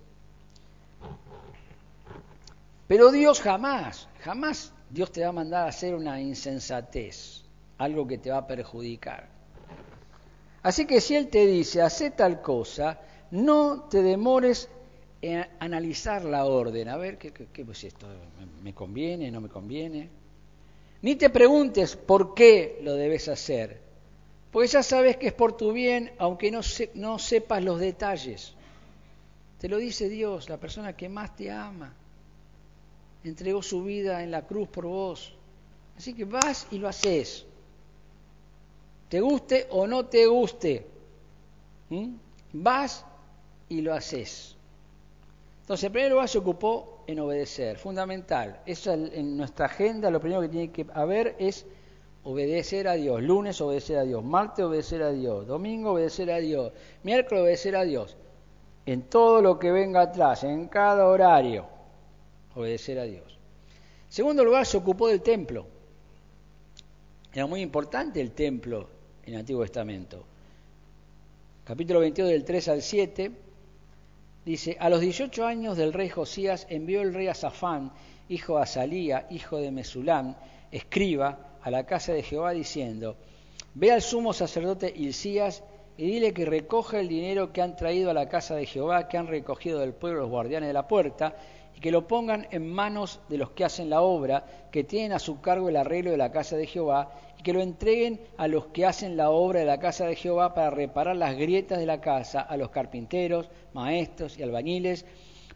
Pero 2.89 3.13
Dios 3.13 3.41
jamás, 3.41 4.09
jamás 4.21 4.73
Dios 4.95 5.11
te 5.11 5.23
va 5.23 5.31
a 5.31 5.33
mandar 5.33 5.67
a 5.67 5.71
hacer 5.71 5.93
una 5.93 6.21
insensatez, 6.21 7.43
algo 7.79 8.07
que 8.07 8.19
te 8.19 8.31
va 8.31 8.39
a 8.39 8.47
perjudicar. 8.47 9.29
Así 10.63 10.87
que 10.87 11.01
si 11.01 11.17
Él 11.17 11.31
te 11.31 11.47
dice, 11.47 11.83
hace 11.83 12.13
tal 12.13 12.41
cosa, 12.41 13.01
no 13.33 13.89
te 13.91 14.05
demores 14.05 14.69
en 15.21 15.45
analizar 15.59 16.25
la 16.25 16.45
orden, 16.45 16.89
a 16.89 16.97
ver, 16.97 17.19
¿qué, 17.19 17.33
qué, 17.33 17.67
es 17.69 17.85
esto? 17.85 18.07
¿Me 18.63 18.73
conviene? 18.73 19.33
¿No 19.33 19.41
me 19.41 19.49
conviene? 19.49 20.11
Ni 21.03 21.17
te 21.17 21.29
preguntes 21.29 21.97
por 21.97 22.33
qué 22.33 22.79
lo 22.81 22.95
debes 22.95 23.27
hacer, 23.27 23.81
porque 24.53 24.69
ya 24.69 24.85
sabes 24.85 25.17
que 25.17 25.27
es 25.27 25.33
por 25.33 25.57
tu 25.57 25.73
bien, 25.73 26.13
aunque 26.19 26.53
no, 26.53 26.61
no 26.95 27.19
sepas 27.19 27.65
los 27.65 27.81
detalles. 27.81 28.55
Te 29.59 29.69
lo 29.69 29.79
dice 29.79 30.09
Dios, 30.09 30.49
la 30.49 30.59
persona 30.59 30.97
que 30.97 31.09
más 31.09 31.35
te 31.35 31.51
ama. 31.51 31.97
Entregó 33.25 33.63
su 33.63 33.83
vida 33.83 34.23
en 34.23 34.31
la 34.31 34.47
cruz 34.47 34.69
por 34.69 34.87
vos. 34.87 35.35
Así 35.97 36.15
que 36.15 36.25
vas 36.25 36.67
y 36.71 36.79
lo 36.79 36.89
haces 36.89 37.47
te 39.15 39.21
guste 39.21 39.69
o 39.71 39.87
no 39.87 40.07
te 40.07 40.27
guste, 40.27 40.85
vas 42.53 43.07
y 43.69 43.81
lo 43.81 43.95
haces. 43.95 44.57
Entonces, 45.61 45.85
en 45.85 45.93
primer 45.93 46.11
lugar 46.11 46.29
se 46.29 46.39
ocupó 46.39 47.05
en 47.07 47.21
obedecer, 47.21 47.79
fundamental. 47.79 48.61
Eso 48.67 48.93
en 48.93 49.37
nuestra 49.37 49.67
agenda 49.67 50.11
lo 50.11 50.19
primero 50.19 50.41
que 50.41 50.49
tiene 50.49 50.73
que 50.73 50.87
haber 50.95 51.37
es 51.39 51.65
obedecer 52.25 52.89
a 52.89 52.95
Dios. 52.95 53.23
Lunes 53.23 53.61
obedecer 53.61 53.99
a 53.99 54.03
Dios, 54.03 54.25
martes 54.25 54.65
obedecer 54.65 55.03
a 55.05 55.13
Dios, 55.13 55.47
domingo 55.47 55.93
obedecer 55.93 56.33
a 56.33 56.39
Dios, 56.39 56.73
miércoles 57.05 57.43
obedecer 57.43 57.77
a 57.77 57.85
Dios. 57.85 58.17
En 58.85 59.03
todo 59.03 59.41
lo 59.41 59.61
que 59.61 59.71
venga 59.71 60.03
atrás, 60.03 60.43
en 60.43 60.67
cada 60.67 61.07
horario, 61.07 61.67
obedecer 62.55 62.99
a 62.99 63.05
Dios. 63.05 63.39
Segundo 64.09 64.45
lugar, 64.45 64.67
se 64.67 64.77
ocupó 64.77 65.09
del 65.09 65.23
templo. 65.23 65.67
Era 67.33 67.47
muy 67.47 67.61
importante 67.61 68.21
el 68.21 68.33
templo 68.33 68.89
en 69.25 69.35
el 69.35 69.41
Antiguo 69.41 69.63
Testamento. 69.63 70.25
Capítulo 71.65 72.01
22 72.01 72.31
del 72.31 72.45
3 72.45 72.69
al 72.69 72.83
7 72.83 73.31
dice, 74.45 74.77
a 74.79 74.89
los 74.89 75.01
18 75.01 75.47
años 75.47 75.77
del 75.77 75.93
rey 75.93 76.09
Josías 76.09 76.67
envió 76.69 77.01
el 77.01 77.15
rey 77.15 77.29
Azafán, 77.29 77.93
hijo 78.29 78.57
de 78.57 78.63
Azalía, 78.63 79.27
hijo 79.31 79.59
de 79.59 79.71
Mesulán, 79.71 80.37
escriba, 80.71 81.55
a 81.65 81.71
la 81.71 81.87
casa 81.87 82.13
de 82.13 82.23
Jehová 82.23 82.51
diciendo, 82.51 83.17
ve 83.75 83.91
al 83.91 84.03
sumo 84.03 84.35
sacerdote 84.35 84.93
Hilcías 84.95 85.65
y 85.97 86.07
dile 86.07 86.35
que 86.35 86.45
recoja 86.45 87.01
el 87.01 87.09
dinero 87.09 87.53
que 87.53 87.63
han 87.63 87.75
traído 87.75 88.11
a 88.11 88.15
la 88.15 88.29
casa 88.29 88.55
de 88.55 88.67
Jehová, 88.67 89.09
que 89.09 89.17
han 89.17 89.29
recogido 89.29 89.79
del 89.81 89.95
pueblo 89.95 90.21
los 90.21 90.31
guardianes 90.31 90.69
de 90.69 90.75
la 90.75 90.87
puerta, 90.87 91.35
y 91.77 91.81
que 91.81 91.91
lo 91.91 92.07
pongan 92.07 92.47
en 92.51 92.71
manos 92.73 93.21
de 93.29 93.39
los 93.39 93.51
que 93.51 93.65
hacen 93.65 93.91
la 93.91 94.01
obra, 94.01 94.45
que 94.71 94.85
tienen 94.85 95.13
a 95.13 95.19
su 95.19 95.41
cargo 95.41 95.69
el 95.69 95.77
arreglo 95.77 96.11
de 96.11 96.17
la 96.17 96.33
casa 96.33 96.57
de 96.57 96.67
Jehová, 96.67 97.13
y 97.39 97.43
que 97.43 97.53
lo 97.53 97.61
entreguen 97.61 98.21
a 98.37 98.49
los 98.49 98.67
que 98.67 98.87
hacen 98.87 99.17
la 99.17 99.31
obra 99.31 99.61
de 99.61 99.67
la 99.67 99.79
casa 99.79 100.07
de 100.07 100.17
Jehová 100.17 100.55
para 100.55 100.71
reparar 100.71 101.17
las 101.17 101.37
grietas 101.37 101.79
de 101.79 101.87
la 101.87 102.01
casa, 102.01 102.41
a 102.41 102.57
los 102.57 102.71
carpinteros, 102.71 103.51
maestros 103.73 104.39
y 104.39 104.43
albañiles, 104.43 105.05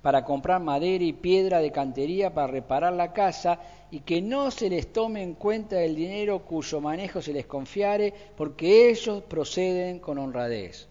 para 0.02 0.24
comprar 0.24 0.60
madera 0.60 1.02
y 1.02 1.12
piedra 1.12 1.60
de 1.60 1.72
cantería 1.72 2.32
para 2.32 2.46
reparar 2.46 2.92
la 2.92 3.12
casa, 3.12 3.58
y 3.90 4.00
que 4.00 4.20
no 4.20 4.50
se 4.50 4.68
les 4.68 4.92
tome 4.92 5.22
en 5.22 5.34
cuenta 5.34 5.82
el 5.82 5.96
dinero 5.96 6.40
cuyo 6.40 6.80
manejo 6.80 7.22
se 7.22 7.32
les 7.32 7.46
confiare, 7.46 8.12
porque 8.36 8.90
ellos 8.90 9.22
proceden 9.22 9.98
con 9.98 10.18
honradez. 10.18 10.86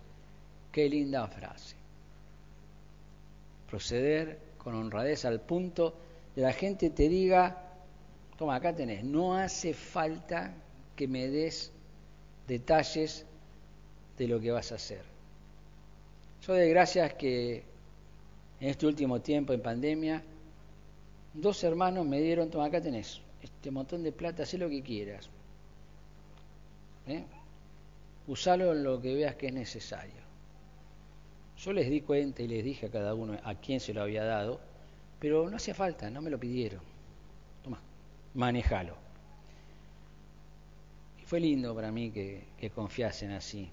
Qué 0.71 0.89
linda 0.89 1.27
frase. 1.27 1.75
Proceder 3.69 4.46
con 4.67 4.75
honradez 4.75 5.23
al 5.23 5.39
punto 5.39 5.93
de 6.35 6.41
la 6.41 6.51
gente 6.51 6.89
te 6.89 7.07
diga, 7.07 7.63
toma, 8.37 8.55
acá 8.55 8.75
tenés, 8.75 9.01
no 9.01 9.33
hace 9.33 9.73
falta 9.73 10.53
que 10.93 11.07
me 11.07 11.29
des 11.29 11.71
detalles 12.49 13.25
de 14.17 14.27
lo 14.27 14.41
que 14.41 14.51
vas 14.51 14.73
a 14.73 14.75
hacer. 14.75 15.03
Yo 16.45 16.53
doy 16.53 16.67
gracias 16.67 17.13
que 17.13 17.63
en 18.59 18.67
este 18.67 18.85
último 18.85 19.21
tiempo 19.21 19.53
en 19.53 19.61
pandemia, 19.61 20.21
dos 21.33 21.63
hermanos 21.63 22.05
me 22.05 22.19
dieron, 22.19 22.49
toma, 22.49 22.65
acá 22.65 22.81
tenés, 22.81 23.21
este 23.41 23.71
montón 23.71 24.03
de 24.03 24.11
plata, 24.11 24.43
haz 24.43 24.53
lo 24.55 24.67
que 24.67 24.83
quieras. 24.83 25.29
¿Eh? 27.07 27.23
Usalo 28.27 28.73
en 28.73 28.83
lo 28.83 28.99
que 28.99 29.15
veas 29.15 29.35
que 29.35 29.47
es 29.47 29.53
necesario. 29.53 30.26
Yo 31.63 31.73
les 31.73 31.89
di 31.89 32.01
cuenta 32.01 32.43
y 32.43 32.47
les 32.47 32.63
dije 32.63 32.85
a 32.85 32.91
cada 32.91 33.13
uno 33.15 33.37
a 33.43 33.55
quién 33.55 33.79
se 33.79 33.93
lo 33.93 34.01
había 34.01 34.23
dado, 34.23 34.59
pero 35.19 35.49
no 35.49 35.57
hacía 35.57 35.73
falta, 35.73 36.09
no 36.09 36.21
me 36.21 36.29
lo 36.29 36.39
pidieron. 36.39 36.81
Toma, 37.63 37.81
manejalo. 38.35 38.95
Y 41.21 41.25
fue 41.25 41.39
lindo 41.39 41.73
para 41.73 41.91
mí 41.91 42.11
que, 42.11 42.43
que 42.59 42.69
confiasen 42.69 43.31
así. 43.31 43.69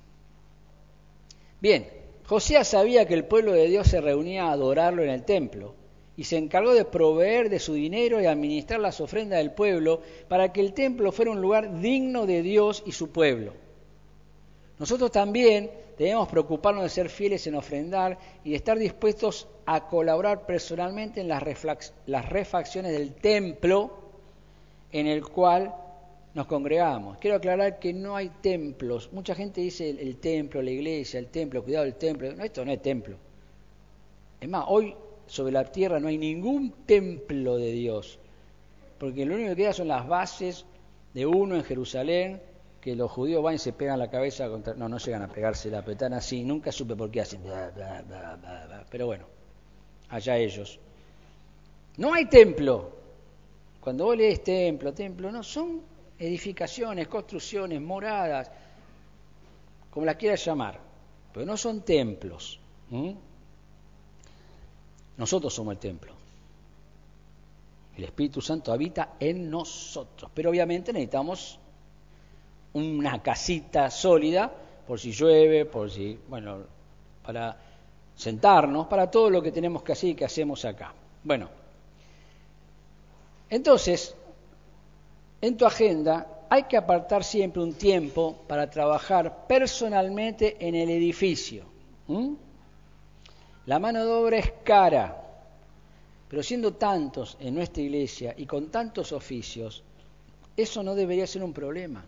Bien, 1.60 1.86
José 2.26 2.64
sabía 2.64 3.06
que 3.06 3.14
el 3.14 3.26
pueblo 3.26 3.52
de 3.52 3.68
Dios 3.68 3.88
se 3.88 4.00
reunía 4.00 4.46
a 4.46 4.52
adorarlo 4.52 5.02
en 5.02 5.10
el 5.10 5.24
templo 5.24 5.74
y 6.16 6.24
se 6.24 6.38
encargó 6.38 6.72
de 6.72 6.84
proveer 6.84 7.50
de 7.50 7.58
su 7.58 7.74
dinero 7.74 8.20
y 8.20 8.26
administrar 8.26 8.80
las 8.80 9.00
ofrendas 9.00 9.38
del 9.38 9.52
pueblo 9.52 10.00
para 10.28 10.52
que 10.52 10.60
el 10.60 10.72
templo 10.72 11.12
fuera 11.12 11.32
un 11.32 11.42
lugar 11.42 11.80
digno 11.80 12.24
de 12.24 12.42
Dios 12.42 12.82
y 12.86 12.92
su 12.92 13.10
pueblo. 13.10 13.52
Nosotros 14.78 15.12
también 15.12 15.70
debemos 15.96 16.28
preocuparnos 16.28 16.82
de 16.82 16.88
ser 16.88 17.08
fieles 17.08 17.46
en 17.46 17.54
ofrendar 17.54 18.18
y 18.42 18.50
de 18.50 18.56
estar 18.56 18.78
dispuestos 18.78 19.46
a 19.66 19.86
colaborar 19.86 20.46
personalmente 20.46 21.20
en 21.20 21.28
las, 21.28 21.42
refacciones 21.42 22.92
del 22.92 23.14
templo 23.14 23.98
en 24.90 25.06
el 25.06 25.26
cual 25.26 25.74
nos 26.34 26.46
congregamos. 26.46 27.18
Quiero 27.18 27.36
aclarar 27.36 27.78
que 27.78 27.92
no 27.92 28.16
hay 28.16 28.30
templos. 28.40 29.12
Mucha 29.12 29.34
gente 29.34 29.60
dice 29.60 29.88
el, 29.88 30.16
templo, 30.16 30.60
la 30.60 30.70
iglesia, 30.70 31.20
el 31.20 31.28
templo, 31.28 31.62
cuidado 31.62 31.84
del 31.84 31.94
templo. 31.94 32.34
No, 32.34 32.42
esto 32.42 32.64
no 32.64 32.72
es 32.72 32.82
templo. 32.82 33.16
Es 34.40 34.48
más, 34.48 34.64
hoy 34.68 34.94
sobre 35.26 35.52
la 35.52 35.64
tierra 35.64 36.00
no 36.00 36.08
hay 36.08 36.18
ningún 36.18 36.72
templo 36.84 37.56
de 37.56 37.70
Dios, 37.70 38.18
porque 38.98 39.24
lo 39.24 39.36
único 39.36 39.50
que 39.50 39.56
queda 39.56 39.72
son 39.72 39.88
las 39.88 40.06
bases 40.06 40.66
de 41.14 41.24
uno 41.24 41.54
en 41.54 41.64
Jerusalén 41.64 42.42
que 42.84 42.94
los 42.94 43.10
judíos 43.10 43.42
van 43.42 43.54
y 43.54 43.58
se 43.58 43.72
pegan 43.72 43.98
la 43.98 44.10
cabeza 44.10 44.46
contra... 44.50 44.74
No, 44.74 44.90
no 44.90 44.98
llegan 44.98 45.22
a 45.22 45.28
pegarse 45.28 45.70
la 45.70 45.82
petana 45.82 46.18
así, 46.18 46.44
nunca 46.44 46.70
supe 46.70 46.94
por 46.94 47.10
qué 47.10 47.22
hacen... 47.22 47.40
Pero 48.90 49.06
bueno, 49.06 49.24
allá 50.10 50.36
ellos. 50.36 50.78
No 51.96 52.12
hay 52.12 52.26
templo. 52.26 52.92
Cuando 53.80 54.04
vos 54.04 54.18
lees 54.18 54.44
templo, 54.44 54.92
templo, 54.92 55.32
no, 55.32 55.42
son 55.42 55.80
edificaciones, 56.18 57.08
construcciones, 57.08 57.80
moradas, 57.80 58.50
como 59.90 60.04
las 60.04 60.16
quieras 60.16 60.44
llamar, 60.44 60.78
pero 61.32 61.46
no 61.46 61.56
son 61.56 61.80
templos. 61.86 62.60
Nosotros 65.16 65.54
somos 65.54 65.72
el 65.72 65.78
templo. 65.78 66.12
El 67.96 68.04
Espíritu 68.04 68.42
Santo 68.42 68.74
habita 68.74 69.14
en 69.18 69.48
nosotros. 69.48 70.30
Pero 70.34 70.50
obviamente 70.50 70.92
necesitamos 70.92 71.60
una 72.74 73.22
casita 73.22 73.90
sólida 73.90 74.52
por 74.86 75.00
si 75.00 75.12
llueve, 75.12 75.64
por 75.64 75.90
si, 75.90 76.18
bueno, 76.28 76.58
para 77.24 77.56
sentarnos, 78.14 78.86
para 78.86 79.10
todo 79.10 79.30
lo 79.30 79.42
que 79.42 79.50
tenemos 79.50 79.82
que 79.82 79.92
hacer 79.92 80.10
y 80.10 80.14
que 80.14 80.24
hacemos 80.24 80.64
acá. 80.64 80.92
Bueno, 81.22 81.48
entonces, 83.48 84.14
en 85.40 85.56
tu 85.56 85.66
agenda 85.66 86.46
hay 86.50 86.64
que 86.64 86.76
apartar 86.76 87.24
siempre 87.24 87.62
un 87.62 87.74
tiempo 87.74 88.44
para 88.46 88.68
trabajar 88.68 89.46
personalmente 89.46 90.56
en 90.60 90.74
el 90.74 90.90
edificio. 90.90 91.64
La 93.66 93.78
mano 93.78 94.04
de 94.04 94.12
obra 94.12 94.38
es 94.38 94.52
cara, 94.62 95.22
pero 96.28 96.42
siendo 96.42 96.74
tantos 96.74 97.36
en 97.40 97.54
nuestra 97.54 97.82
iglesia 97.82 98.34
y 98.36 98.46
con 98.46 98.70
tantos 98.70 99.12
oficios, 99.12 99.82
eso 100.56 100.82
no 100.82 100.94
debería 100.94 101.26
ser 101.26 101.42
un 101.42 101.52
problema. 101.52 102.04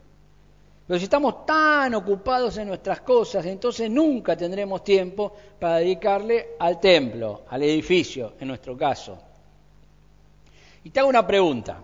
Pero 0.87 0.99
si 0.99 1.05
estamos 1.05 1.45
tan 1.45 1.95
ocupados 1.95 2.57
en 2.59 2.69
nuestras 2.69 3.01
cosas, 3.01 3.45
entonces 3.47 3.91
nunca 3.91 4.37
tendremos 4.37 4.85
tiempo 4.85 5.33
para 5.59 5.79
dedicarle 5.79 6.51
al 6.61 6.79
templo, 6.79 7.43
al 7.49 7.65
edificio, 7.65 8.35
en 8.39 8.49
nuestro 8.49 8.77
caso. 8.77 9.19
Y 10.85 10.91
te 10.91 11.01
hago 11.01 11.09
una 11.09 11.27
pregunta. 11.27 11.83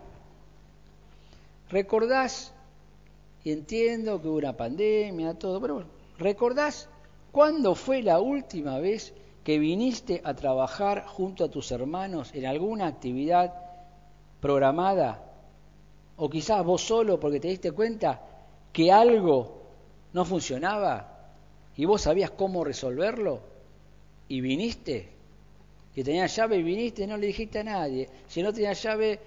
¿Recordás, 1.69 2.53
y 3.43 3.51
entiendo 3.51 4.23
que 4.23 4.29
hubo 4.29 4.37
una 4.37 4.57
pandemia, 4.57 5.35
todo, 5.35 5.61
pero 5.61 5.85
¿recordás 6.19 6.89
cuándo 7.33 7.75
fue 7.75 8.03
la 8.03 8.21
última 8.21 8.79
vez 8.79 9.15
que 9.43 9.59
viniste 9.59 10.21
a 10.23 10.35
trabajar 10.35 11.05
junto 11.07 11.45
a 11.45 11.51
tus 11.51 11.73
hermanos 11.73 12.31
en 12.35 12.47
alguna 12.47 12.87
actividad 12.87 13.53
programada, 14.41 15.25
o 16.17 16.31
quizás 16.31 16.65
vos 16.65 16.83
solo 16.83 17.19
porque 17.19 17.41
te 17.41 17.49
diste 17.49 17.73
cuenta 17.73 18.29
que 18.73 18.91
algo 18.91 19.63
no 20.13 20.25
funcionaba 20.25 21.31
y 21.77 21.85
vos 21.85 22.03
sabías 22.03 22.31
cómo 22.31 22.65
resolverlo 22.65 23.41
y 24.29 24.41
viniste, 24.41 25.09
que 25.95 26.03
tenías 26.03 26.35
llave 26.35 26.57
y 26.57 26.63
viniste 26.63 27.07
no 27.07 27.17
le 27.17 27.27
dijiste 27.27 27.59
a 27.59 27.65
nadie. 27.65 28.09
Si 28.27 28.43
no 28.43 28.53
tenías 28.53 28.83
llave, 28.83 29.21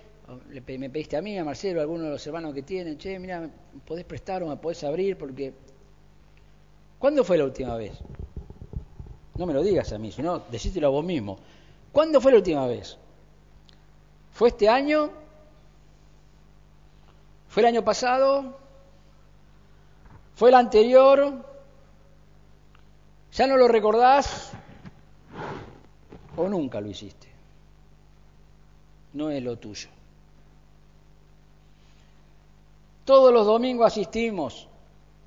me 0.49 0.89
pediste 0.89 1.17
a 1.17 1.21
mí, 1.21 1.37
a 1.37 1.43
Marcelo, 1.43 1.79
a 1.79 1.83
alguno 1.83 2.05
de 2.05 2.09
los 2.11 2.25
hermanos 2.25 2.53
que 2.53 2.63
tienen, 2.63 2.97
che, 2.97 3.19
mira, 3.19 3.41
¿me 3.41 3.49
podés 3.85 4.05
prestar 4.05 4.41
o 4.43 4.47
me 4.47 4.57
podés 4.57 4.83
abrir? 4.83 5.17
Porque... 5.17 5.53
¿Cuándo 6.97 7.23
fue 7.23 7.37
la 7.37 7.43
última 7.43 7.75
vez? 7.75 7.93
No 9.35 9.45
me 9.45 9.53
lo 9.53 9.61
digas 9.61 9.91
a 9.91 9.99
mí, 9.99 10.11
sino 10.11 10.39
decítelo 10.49 10.87
a 10.87 10.91
vos 10.91 11.05
mismo. 11.05 11.37
¿Cuándo 11.91 12.19
fue 12.19 12.31
la 12.31 12.37
última 12.37 12.65
vez? 12.65 12.97
¿Fue 14.33 14.49
este 14.49 14.67
año? 14.67 15.11
¿Fue 17.49 17.61
el 17.61 17.67
año 17.67 17.83
pasado? 17.83 18.64
¿Fue 20.36 20.50
el 20.50 20.56
anterior? 20.56 21.34
¿Ya 23.32 23.48
no 23.48 23.58
lo 23.58 23.68
recordás? 23.68 24.51
¿O 26.36 26.48
nunca 26.50 26.82
lo 26.82 26.89
hiciste? 26.89 27.27
No 29.13 29.30
es 29.30 29.42
lo 29.42 29.58
tuyo. 29.58 29.89
Todos 33.06 33.32
los 33.32 33.46
domingos 33.46 33.88
asistimos, 33.88 34.68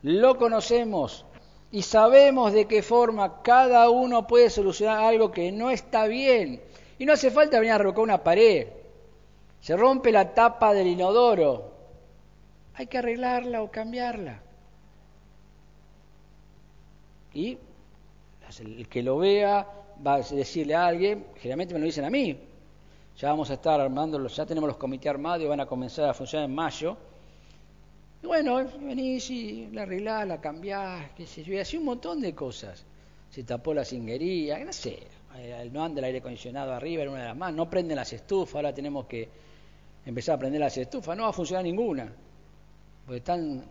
lo 0.03 0.37
conocemos, 0.37 1.25
y 1.71 1.83
sabemos 1.83 2.53
de 2.53 2.67
qué 2.67 2.83
forma 2.83 3.43
cada 3.43 3.89
uno 3.89 4.27
puede 4.27 4.51
solucionar 4.51 5.05
algo 5.05 5.31
que 5.31 5.53
no 5.53 5.71
está 5.71 6.07
bien. 6.07 6.63
Y 6.99 7.07
no 7.07 7.13
hace 7.13 7.31
falta 7.31 7.61
venir 7.61 7.73
a 7.73 7.79
revocar 7.79 8.03
una 8.03 8.25
pared. 8.25 8.69
Se 9.61 9.77
rompe 9.77 10.11
la 10.13 10.35
tapa 10.35 10.75
del 10.75 10.89
inodoro. 10.89 11.73
Hay 12.75 12.87
que 12.87 12.99
arreglarla 12.99 13.63
o 13.63 13.71
cambiarla. 13.71 14.43
Y 17.39 17.59
el 18.61 18.89
que 18.89 19.03
lo 19.03 19.19
vea 19.19 19.67
va 20.05 20.15
a 20.15 20.23
decirle 20.23 20.75
a 20.75 20.87
alguien, 20.87 21.27
generalmente 21.37 21.75
me 21.75 21.81
lo 21.81 21.87
dicen 21.87 22.05
a 22.05 22.11
mí. 22.11 22.39
Ya 23.17 23.31
vamos 23.31 23.51
a 23.51 23.55
estar 23.55 23.81
armando, 23.81 24.27
ya 24.29 24.47
tenemos 24.47 24.69
los 24.69 24.77
comités 24.77 25.11
armados 25.11 25.43
y 25.43 25.47
van 25.47 25.61
a 25.61 25.67
comenzar 25.67 26.09
a 26.09 26.15
funcionar 26.15 26.49
en 26.49 26.55
mayo 26.55 26.97
y 28.23 28.27
bueno, 28.27 28.65
venís 28.81 29.31
y 29.31 29.69
la 29.73 29.83
arreglás, 29.83 30.27
la 30.27 30.41
cambiás, 30.41 31.11
qué 31.17 31.27
sé 31.27 31.45
yo, 31.45 31.55
y 31.55 31.59
así 31.59 31.77
un 31.77 31.85
montón 31.85 32.21
de 32.21 32.35
cosas. 32.35 32.85
Se 33.31 33.45
tapó 33.45 33.75
la 33.75 33.85
cinguería, 33.85 34.65
no 34.65 34.73
sé, 34.73 34.99
eh, 35.37 35.71
no 35.73 35.85
anda 35.85 36.01
el 36.01 36.07
aire 36.07 36.19
acondicionado 36.19 36.73
arriba, 36.73 37.03
era 37.03 37.11
una 37.11 37.21
de 37.21 37.29
las 37.29 37.37
más, 37.37 37.53
no 37.55 37.71
prenden 37.71 37.97
las 37.97 38.13
estufas, 38.13 38.57
ahora 38.57 38.75
tenemos 38.75 39.07
que 39.07 39.29
empezar 40.05 40.35
a 40.35 40.39
prender 40.39 40.61
las 40.61 40.77
estufas, 40.77 41.17
no 41.17 41.25
va 41.25 41.29
a 41.29 41.33
funcionar 41.33 41.65
ninguna. 41.65 42.11
Porque 43.05 43.19
están. 43.19 43.65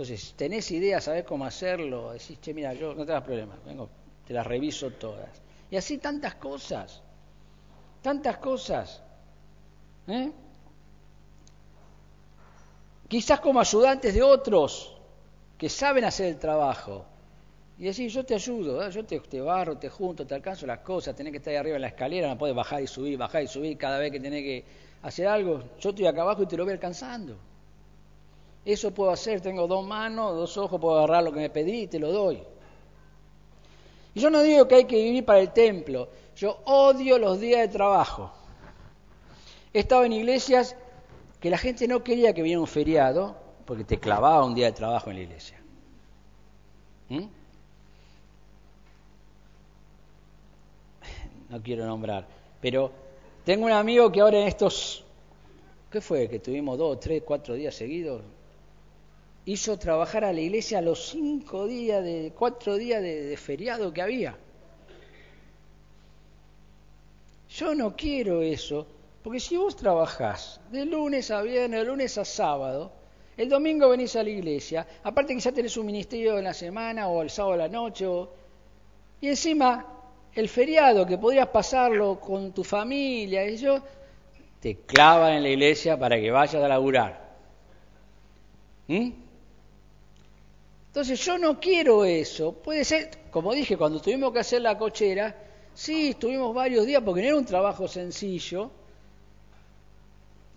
Entonces, 0.00 0.32
tenés 0.34 0.70
idea, 0.70 0.98
sabés 0.98 1.24
cómo 1.24 1.44
hacerlo, 1.44 2.12
decís, 2.12 2.40
che, 2.40 2.54
mira, 2.54 2.72
yo 2.72 2.94
no 2.94 3.04
te 3.04 3.12
das 3.12 3.22
problema, 3.22 3.54
vengo, 3.66 3.90
te 4.26 4.32
las 4.32 4.46
reviso 4.46 4.90
todas. 4.92 5.28
Y 5.70 5.76
así 5.76 5.98
tantas 5.98 6.36
cosas, 6.36 7.02
tantas 8.00 8.38
cosas. 8.38 9.02
¿Eh? 10.06 10.32
quizás 13.08 13.40
como 13.40 13.60
ayudantes 13.60 14.14
de 14.14 14.22
otros 14.22 14.96
que 15.58 15.68
saben 15.68 16.06
hacer 16.06 16.28
el 16.28 16.38
trabajo. 16.38 17.04
Y 17.76 17.84
decir, 17.84 18.10
yo 18.10 18.24
te 18.24 18.34
ayudo, 18.34 18.82
¿eh? 18.82 18.90
yo 18.90 19.04
te, 19.04 19.40
barro, 19.42 19.76
te 19.76 19.90
junto, 19.90 20.26
te 20.26 20.34
alcanzo 20.34 20.66
las 20.66 20.78
cosas, 20.78 21.14
tenés 21.14 21.32
que 21.32 21.36
estar 21.36 21.50
ahí 21.50 21.58
arriba 21.58 21.76
en 21.76 21.82
la 21.82 21.88
escalera, 21.88 22.28
no 22.28 22.38
puedes 22.38 22.56
bajar 22.56 22.82
y 22.82 22.86
subir, 22.86 23.18
bajar 23.18 23.42
y 23.42 23.48
subir 23.48 23.76
cada 23.76 23.98
vez 23.98 24.10
que 24.10 24.20
tenés 24.20 24.42
que 24.42 24.64
hacer 25.02 25.26
algo. 25.26 25.62
Yo 25.78 25.90
estoy 25.90 26.06
acá 26.06 26.22
abajo 26.22 26.44
y 26.44 26.46
te 26.46 26.56
lo 26.56 26.64
voy 26.64 26.72
alcanzando. 26.72 27.49
Eso 28.64 28.92
puedo 28.92 29.10
hacer, 29.10 29.40
tengo 29.40 29.66
dos 29.66 29.86
manos, 29.86 30.36
dos 30.36 30.56
ojos, 30.58 30.80
puedo 30.80 30.98
agarrar 30.98 31.24
lo 31.24 31.32
que 31.32 31.40
me 31.40 31.50
pedí 31.50 31.82
y 31.82 31.86
te 31.86 31.98
lo 31.98 32.12
doy. 32.12 32.42
Y 34.14 34.20
yo 34.20 34.30
no 34.30 34.42
digo 34.42 34.68
que 34.68 34.74
hay 34.76 34.84
que 34.84 34.96
vivir 34.96 35.24
para 35.24 35.40
el 35.40 35.52
templo, 35.52 36.08
yo 36.36 36.58
odio 36.64 37.18
los 37.18 37.40
días 37.40 37.60
de 37.60 37.68
trabajo. 37.68 38.32
He 39.72 39.80
estado 39.80 40.04
en 40.04 40.12
iglesias 40.12 40.76
que 41.40 41.48
la 41.48 41.58
gente 41.58 41.86
no 41.88 42.02
quería 42.02 42.34
que 42.34 42.42
viniera 42.42 42.60
un 42.60 42.66
feriado 42.66 43.36
porque 43.64 43.84
te 43.84 43.98
clavaba 43.98 44.44
un 44.44 44.54
día 44.54 44.66
de 44.66 44.72
trabajo 44.72 45.10
en 45.10 45.16
la 45.16 45.22
iglesia. 45.22 45.60
¿Mm? 47.08 47.26
No 51.48 51.62
quiero 51.62 51.86
nombrar, 51.86 52.26
pero 52.60 52.92
tengo 53.44 53.66
un 53.66 53.72
amigo 53.72 54.12
que 54.12 54.20
ahora 54.20 54.38
en 54.40 54.48
estos, 54.48 55.04
¿qué 55.90 56.00
fue? 56.00 56.28
Que 56.28 56.38
tuvimos 56.38 56.78
dos, 56.78 57.00
tres, 57.00 57.22
cuatro 57.24 57.54
días 57.54 57.74
seguidos, 57.74 58.22
hizo 59.44 59.78
trabajar 59.78 60.24
a 60.24 60.32
la 60.32 60.40
iglesia 60.40 60.80
los 60.80 61.08
cinco 61.08 61.66
días, 61.66 62.04
de 62.04 62.32
cuatro 62.36 62.76
días 62.76 63.02
de 63.02 63.36
feriado 63.36 63.92
que 63.92 64.02
había. 64.02 64.36
Yo 67.50 67.74
no 67.74 67.96
quiero 67.96 68.42
eso, 68.42 68.86
porque 69.22 69.40
si 69.40 69.56
vos 69.56 69.74
trabajás 69.74 70.60
de 70.70 70.86
lunes 70.86 71.30
a 71.30 71.42
viernes, 71.42 71.80
de 71.80 71.86
lunes 71.86 72.16
a 72.16 72.24
sábado, 72.24 72.92
el 73.36 73.48
domingo 73.48 73.88
venís 73.88 74.14
a 74.16 74.22
la 74.22 74.30
iglesia, 74.30 74.86
aparte 75.02 75.34
que 75.34 75.40
ya 75.40 75.50
tenés 75.50 75.76
un 75.76 75.86
ministerio 75.86 76.38
en 76.38 76.44
la 76.44 76.54
semana 76.54 77.08
o 77.08 77.22
el 77.22 77.30
sábado 77.30 77.54
a 77.54 77.56
la 77.56 77.68
noche, 77.68 78.06
y 79.20 79.28
encima 79.28 79.86
el 80.34 80.48
feriado 80.48 81.04
que 81.04 81.18
podrías 81.18 81.48
pasarlo 81.48 82.20
con 82.20 82.52
tu 82.52 82.62
familia 82.62 83.48
yo, 83.56 83.80
te 84.60 84.76
clavan 84.76 85.32
en 85.32 85.42
la 85.42 85.48
iglesia 85.48 85.98
para 85.98 86.20
que 86.20 86.30
vayas 86.30 86.62
a 86.62 86.68
laburar. 86.68 87.30
¿Mm? 88.86 89.10
Entonces 90.90 91.24
yo 91.24 91.38
no 91.38 91.60
quiero 91.60 92.04
eso. 92.04 92.52
Puede 92.52 92.84
ser, 92.84 93.10
como 93.30 93.54
dije, 93.54 93.76
cuando 93.76 94.00
tuvimos 94.00 94.32
que 94.32 94.40
hacer 94.40 94.60
la 94.60 94.76
cochera, 94.76 95.36
sí, 95.72 96.08
estuvimos 96.08 96.52
varios 96.52 96.84
días 96.84 97.00
porque 97.04 97.20
no 97.22 97.28
era 97.28 97.36
un 97.36 97.44
trabajo 97.44 97.86
sencillo, 97.86 98.72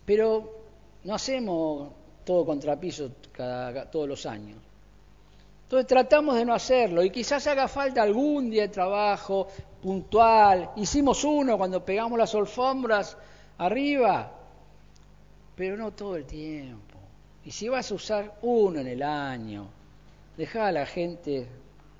pero 0.03 0.57
no 1.03 1.13
hacemos 1.13 1.91
todo 2.25 2.47
contrapiso 2.47 3.11
cada, 3.31 3.91
todos 3.91 4.09
los 4.09 4.25
años. 4.25 4.57
Entonces 5.65 5.85
tratamos 5.85 6.33
de 6.35 6.45
no 6.45 6.55
hacerlo 6.55 7.03
y 7.03 7.11
quizás 7.11 7.45
haga 7.45 7.67
falta 7.67 8.01
algún 8.01 8.49
día 8.49 8.63
de 8.63 8.69
trabajo 8.69 9.47
puntual. 9.83 10.71
Hicimos 10.77 11.23
uno 11.23 11.59
cuando 11.59 11.85
pegamos 11.85 12.17
las 12.17 12.33
alfombras 12.33 13.15
arriba, 13.59 14.31
pero 15.55 15.77
no 15.77 15.91
todo 15.91 16.15
el 16.15 16.25
tiempo. 16.25 16.97
Y 17.45 17.51
si 17.51 17.69
vas 17.69 17.91
a 17.91 17.93
usar 17.93 18.39
uno 18.41 18.79
en 18.79 18.87
el 18.87 19.03
año, 19.03 19.67
deja 20.37 20.67
a 20.67 20.71
la 20.71 20.85
gente 20.85 21.47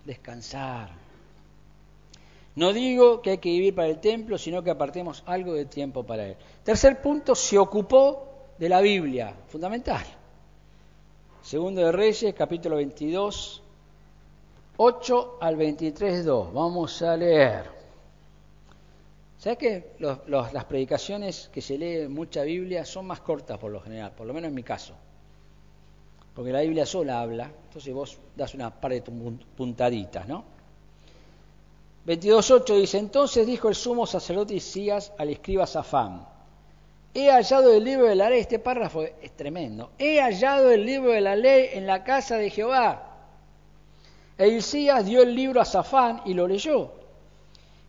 descansar. 0.05 0.89
No 2.55 2.71
digo 2.71 3.21
que 3.21 3.31
hay 3.31 3.37
que 3.39 3.49
vivir 3.49 3.73
para 3.73 3.87
el 3.87 3.99
templo, 3.99 4.37
sino 4.37 4.63
que 4.63 4.69
apartemos 4.69 5.23
algo 5.25 5.53
de 5.53 5.65
tiempo 5.65 6.03
para 6.03 6.27
él. 6.27 6.37
Tercer 6.63 7.01
punto, 7.01 7.33
se 7.33 7.57
ocupó 7.57 8.27
de 8.57 8.69
la 8.69 8.79
Biblia, 8.81 9.33
fundamental. 9.47 10.05
Segundo 11.41 11.81
de 11.81 11.91
Reyes, 11.91 12.33
capítulo 12.35 12.75
22, 12.75 13.63
8 14.77 15.37
al 15.41 15.55
23, 15.55 16.25
2. 16.25 16.53
Vamos 16.53 17.01
a 17.01 17.17
leer. 17.17 17.65
¿Sabes 19.39 19.57
que 19.57 19.95
las 20.27 20.65
predicaciones 20.65 21.49
que 21.51 21.59
se 21.59 21.77
lee 21.77 22.07
mucha 22.07 22.43
Biblia 22.43 22.85
son 22.85 23.07
más 23.07 23.19
cortas 23.19 23.57
por 23.57 23.71
lo 23.71 23.81
general, 23.81 24.13
por 24.15 24.25
lo 24.25 24.33
menos 24.33 24.47
en 24.49 24.55
mi 24.55 24.63
caso? 24.63 24.93
Porque 26.35 26.51
la 26.51 26.61
Biblia 26.61 26.85
sola 26.85 27.21
habla, 27.21 27.51
entonces 27.67 27.93
vos 27.93 28.17
das 28.35 28.53
una 28.55 28.69
par 28.71 28.91
de 28.91 29.01
puntaditas, 29.01 30.27
¿no? 30.27 30.45
22.8 32.05 32.79
dice, 32.79 32.97
entonces 32.97 33.47
dijo 33.47 33.69
el 33.69 33.75
sumo 33.75 34.05
sacerdote 34.05 34.55
Isías 34.55 35.13
al 35.17 35.29
escriba 35.29 35.65
Safán, 35.65 36.27
he 37.13 37.29
hallado 37.29 37.71
el 37.71 37.83
libro 37.83 38.07
de 38.07 38.15
la 38.15 38.29
ley, 38.29 38.41
este 38.41 38.59
párrafo 38.59 39.03
es 39.03 39.31
tremendo, 39.37 39.91
he 39.97 40.19
hallado 40.19 40.71
el 40.71 40.85
libro 40.85 41.11
de 41.11 41.21
la 41.21 41.35
ley 41.35 41.69
en 41.73 41.87
la 41.87 42.03
casa 42.03 42.35
de 42.37 42.49
Jehová. 42.49 43.09
E 44.37 44.47
Isías 44.47 45.05
dio 45.05 45.21
el 45.21 45.35
libro 45.35 45.61
a 45.61 45.65
Safán 45.65 46.21
y 46.25 46.33
lo 46.33 46.47
leyó. 46.47 47.02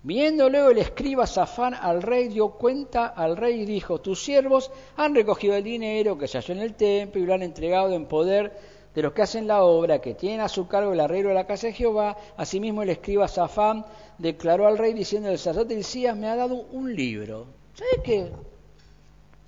Viendo 0.05 0.51
luego 0.51 0.69
el 0.69 0.77
escriba 0.77 1.27
Safán 1.27 1.73
al 1.73 2.03
rey, 2.03 2.29
dio 2.29 2.51
cuenta 2.51 3.07
al 3.07 3.39
rey 3.39 3.63
y 3.63 3.65
dijo, 3.65 4.03
tus 4.03 4.23
siervos 4.23 4.71
han 4.97 5.15
recogido 5.15 5.57
el 5.57 5.65
dinero 5.65 6.19
que 6.19 6.29
se 6.29 6.37
halló 6.37 6.53
en 6.53 6.61
el 6.61 6.75
templo 6.75 7.23
y 7.23 7.25
lo 7.25 7.33
han 7.33 7.43
entregado 7.43 7.95
en 7.95 8.05
poder 8.05 8.53
de 8.95 9.01
los 9.01 9.15
que 9.15 9.23
hacen 9.23 9.47
la 9.47 9.65
obra, 9.65 10.03
que 10.03 10.13
tienen 10.15 10.43
a 10.43 10.51
su 10.51 10.69
cargo 10.69 10.93
el 10.93 11.01
arreglo 11.01 11.31
de 11.31 11.35
la 11.35 11.47
casa 11.47 11.69
de 11.69 11.73
Jehová. 11.73 12.19
Asimismo 12.37 12.83
el 12.83 12.91
escriba 12.91 13.27
Safán 13.29 13.87
declaró 14.19 14.67
al 14.67 14.77
rey 14.77 14.93
diciendo, 14.93 15.31
el 15.31 15.39
sacerdote 15.39 15.73
Isías 15.73 16.15
me 16.15 16.29
ha 16.29 16.37
dado 16.37 16.55
un 16.55 16.95
libro. 16.95 17.47
¿Sabes 17.73 18.01
qué? 18.05 18.31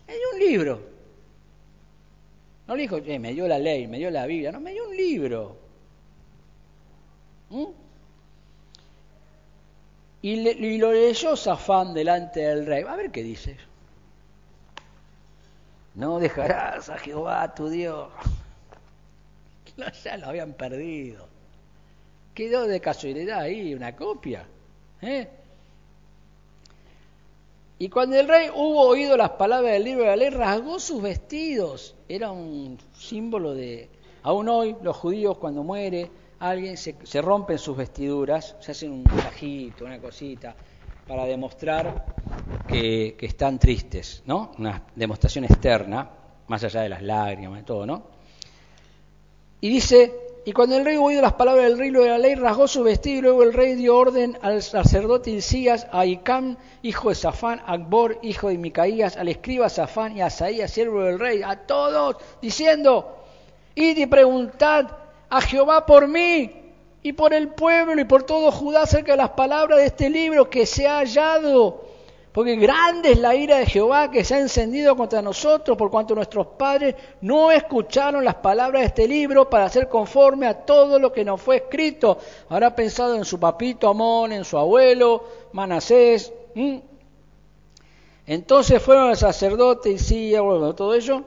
Me 0.08 0.14
dio 0.14 0.26
un 0.32 0.38
libro. 0.38 0.80
No 2.66 2.76
le 2.76 2.82
dijo, 2.82 2.96
me 3.20 3.34
dio 3.34 3.46
la 3.46 3.58
ley, 3.58 3.86
me 3.86 3.98
dio 3.98 4.10
la 4.10 4.24
Biblia, 4.24 4.52
no, 4.52 4.60
me 4.60 4.72
dio 4.72 4.88
un 4.88 4.96
libro. 4.96 5.56
¿Mm? 7.50 7.85
Y, 10.22 10.78
lo 10.78 10.92
leyó 10.92 11.36
Safán 11.36 11.94
delante 11.94 12.40
del 12.40 12.66
rey. 12.66 12.84
A 12.84 12.96
ver 12.96 13.10
qué 13.10 13.22
dice. 13.22 13.56
No 15.94 16.18
dejarás 16.18 16.88
a 16.88 16.98
Jehová 16.98 17.54
tu 17.54 17.68
Dios. 17.68 18.08
ya 20.04 20.16
lo 20.16 20.26
habían 20.26 20.52
perdido. 20.52 21.26
Quedó 22.34 22.66
de 22.66 22.80
casualidad 22.80 23.40
ahí 23.40 23.74
una 23.74 23.94
copia. 23.94 24.46
¿eh? 25.00 25.28
Y 27.78 27.88
cuando 27.88 28.18
el 28.18 28.26
rey 28.26 28.48
hubo 28.54 28.88
oído 28.88 29.16
las 29.16 29.30
palabras 29.30 29.72
del 29.72 29.84
libro 29.84 30.04
de 30.04 30.10
la 30.10 30.16
ley, 30.16 30.30
rasgó 30.30 30.78
sus 30.78 31.02
vestidos. 31.02 31.94
Era 32.08 32.30
un 32.30 32.78
símbolo 32.94 33.54
de... 33.54 33.88
Aún 34.22 34.48
hoy 34.48 34.76
los 34.82 34.96
judíos 34.96 35.38
cuando 35.38 35.62
muere 35.62 36.10
alguien 36.38 36.76
se, 36.76 37.22
rompen 37.22 37.58
sus 37.58 37.76
vestiduras, 37.76 38.56
se 38.60 38.72
hacen 38.72 38.92
un 38.92 39.04
trajito, 39.04 39.84
una 39.84 39.98
cosita, 39.98 40.54
para 41.06 41.24
demostrar 41.24 42.04
que, 42.66 43.16
están 43.20 43.58
tristes, 43.58 44.22
¿no? 44.26 44.52
Una 44.58 44.82
demostración 44.94 45.44
externa, 45.44 46.10
más 46.48 46.62
allá 46.64 46.82
de 46.82 46.88
las 46.88 47.02
lágrimas 47.02 47.60
y 47.60 47.64
todo, 47.64 47.86
¿no? 47.86 48.02
Y 49.60 49.70
dice, 49.70 50.12
y 50.44 50.52
cuando 50.52 50.76
el 50.76 50.84
rey 50.84 50.96
oído 50.96 51.22
las 51.22 51.32
palabras 51.32 51.64
del 51.64 51.78
rey 51.78 51.90
de 51.90 52.08
la 52.08 52.18
ley, 52.18 52.34
rasgó 52.34 52.68
su 52.68 52.82
vestido 52.82 53.18
y 53.18 53.22
luego 53.22 53.42
el 53.42 53.52
rey 53.52 53.74
dio 53.74 53.96
orden 53.96 54.38
al 54.42 54.62
sacerdote 54.62 55.30
Isías, 55.30 55.86
a 55.90 56.04
Icam, 56.04 56.56
hijo 56.82 57.08
de 57.08 57.14
Safán, 57.14 57.60
a 57.66 57.72
Akbor, 57.72 58.18
hijo 58.22 58.48
de 58.48 58.58
Micaías, 58.58 59.16
al 59.16 59.28
escriba 59.28 59.68
Safán 59.68 60.16
y 60.16 60.20
a 60.20 60.26
Asaías, 60.26 60.70
siervo 60.70 61.02
del 61.02 61.18
rey, 61.18 61.42
a 61.42 61.66
todos, 61.66 62.16
diciendo, 62.42 63.24
id 63.74 63.96
y 63.96 64.06
preguntad 64.06 65.05
a 65.28 65.40
Jehová 65.40 65.86
por 65.86 66.08
mí 66.08 66.50
y 67.02 67.12
por 67.12 67.32
el 67.32 67.48
pueblo 67.48 68.00
y 68.00 68.04
por 68.04 68.24
todo 68.24 68.50
Judá 68.50 68.82
acerca 68.82 69.12
de 69.12 69.18
las 69.18 69.30
palabras 69.30 69.78
de 69.78 69.86
este 69.86 70.10
libro 70.10 70.50
que 70.50 70.66
se 70.66 70.88
ha 70.88 70.98
hallado. 70.98 71.84
Porque 72.32 72.56
grande 72.56 73.12
es 73.12 73.18
la 73.18 73.34
ira 73.34 73.56
de 73.56 73.64
Jehová 73.64 74.10
que 74.10 74.22
se 74.22 74.34
ha 74.34 74.38
encendido 74.40 74.94
contra 74.94 75.22
nosotros, 75.22 75.74
por 75.78 75.90
cuanto 75.90 76.14
nuestros 76.14 76.48
padres 76.48 76.94
no 77.22 77.50
escucharon 77.50 78.22
las 78.24 78.34
palabras 78.34 78.82
de 78.82 78.86
este 78.88 79.08
libro 79.08 79.48
para 79.48 79.64
hacer 79.64 79.88
conforme 79.88 80.46
a 80.46 80.66
todo 80.66 80.98
lo 80.98 81.12
que 81.12 81.24
nos 81.24 81.40
fue 81.40 81.56
escrito. 81.56 82.18
Habrá 82.50 82.76
pensado 82.76 83.14
en 83.14 83.24
su 83.24 83.40
papito 83.40 83.88
Amón, 83.88 84.32
en 84.32 84.44
su 84.44 84.58
abuelo 84.58 85.24
Manasés. 85.52 86.30
Entonces 88.26 88.82
fueron 88.82 89.10
el 89.10 89.16
sacerdote 89.16 89.92
y 89.92 89.98
sí, 89.98 90.36
bueno, 90.38 90.74
todo 90.74 90.92
ello, 90.92 91.24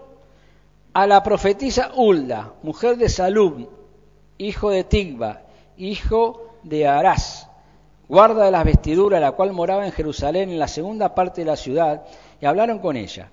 a 0.93 1.07
la 1.07 1.23
profetisa 1.23 1.91
Hulda, 1.95 2.53
mujer 2.61 2.97
de 2.97 3.09
Salum, 3.09 3.65
hijo 4.39 4.71
de 4.71 4.83
Tigba, 4.83 5.43
hijo 5.77 6.55
de 6.63 6.87
Arás, 6.87 7.47
guarda 8.07 8.45
de 8.45 8.51
las 8.51 8.65
vestiduras, 8.65 9.21
la 9.21 9.33
cual 9.33 9.53
moraba 9.53 9.85
en 9.85 9.91
Jerusalén, 9.91 10.49
en 10.49 10.57
la 10.57 10.67
segunda 10.67 11.13
parte 11.13 11.41
de 11.41 11.45
la 11.45 11.55
ciudad, 11.55 12.05
y 12.41 12.45
hablaron 12.45 12.79
con 12.79 12.97
ella. 12.97 13.29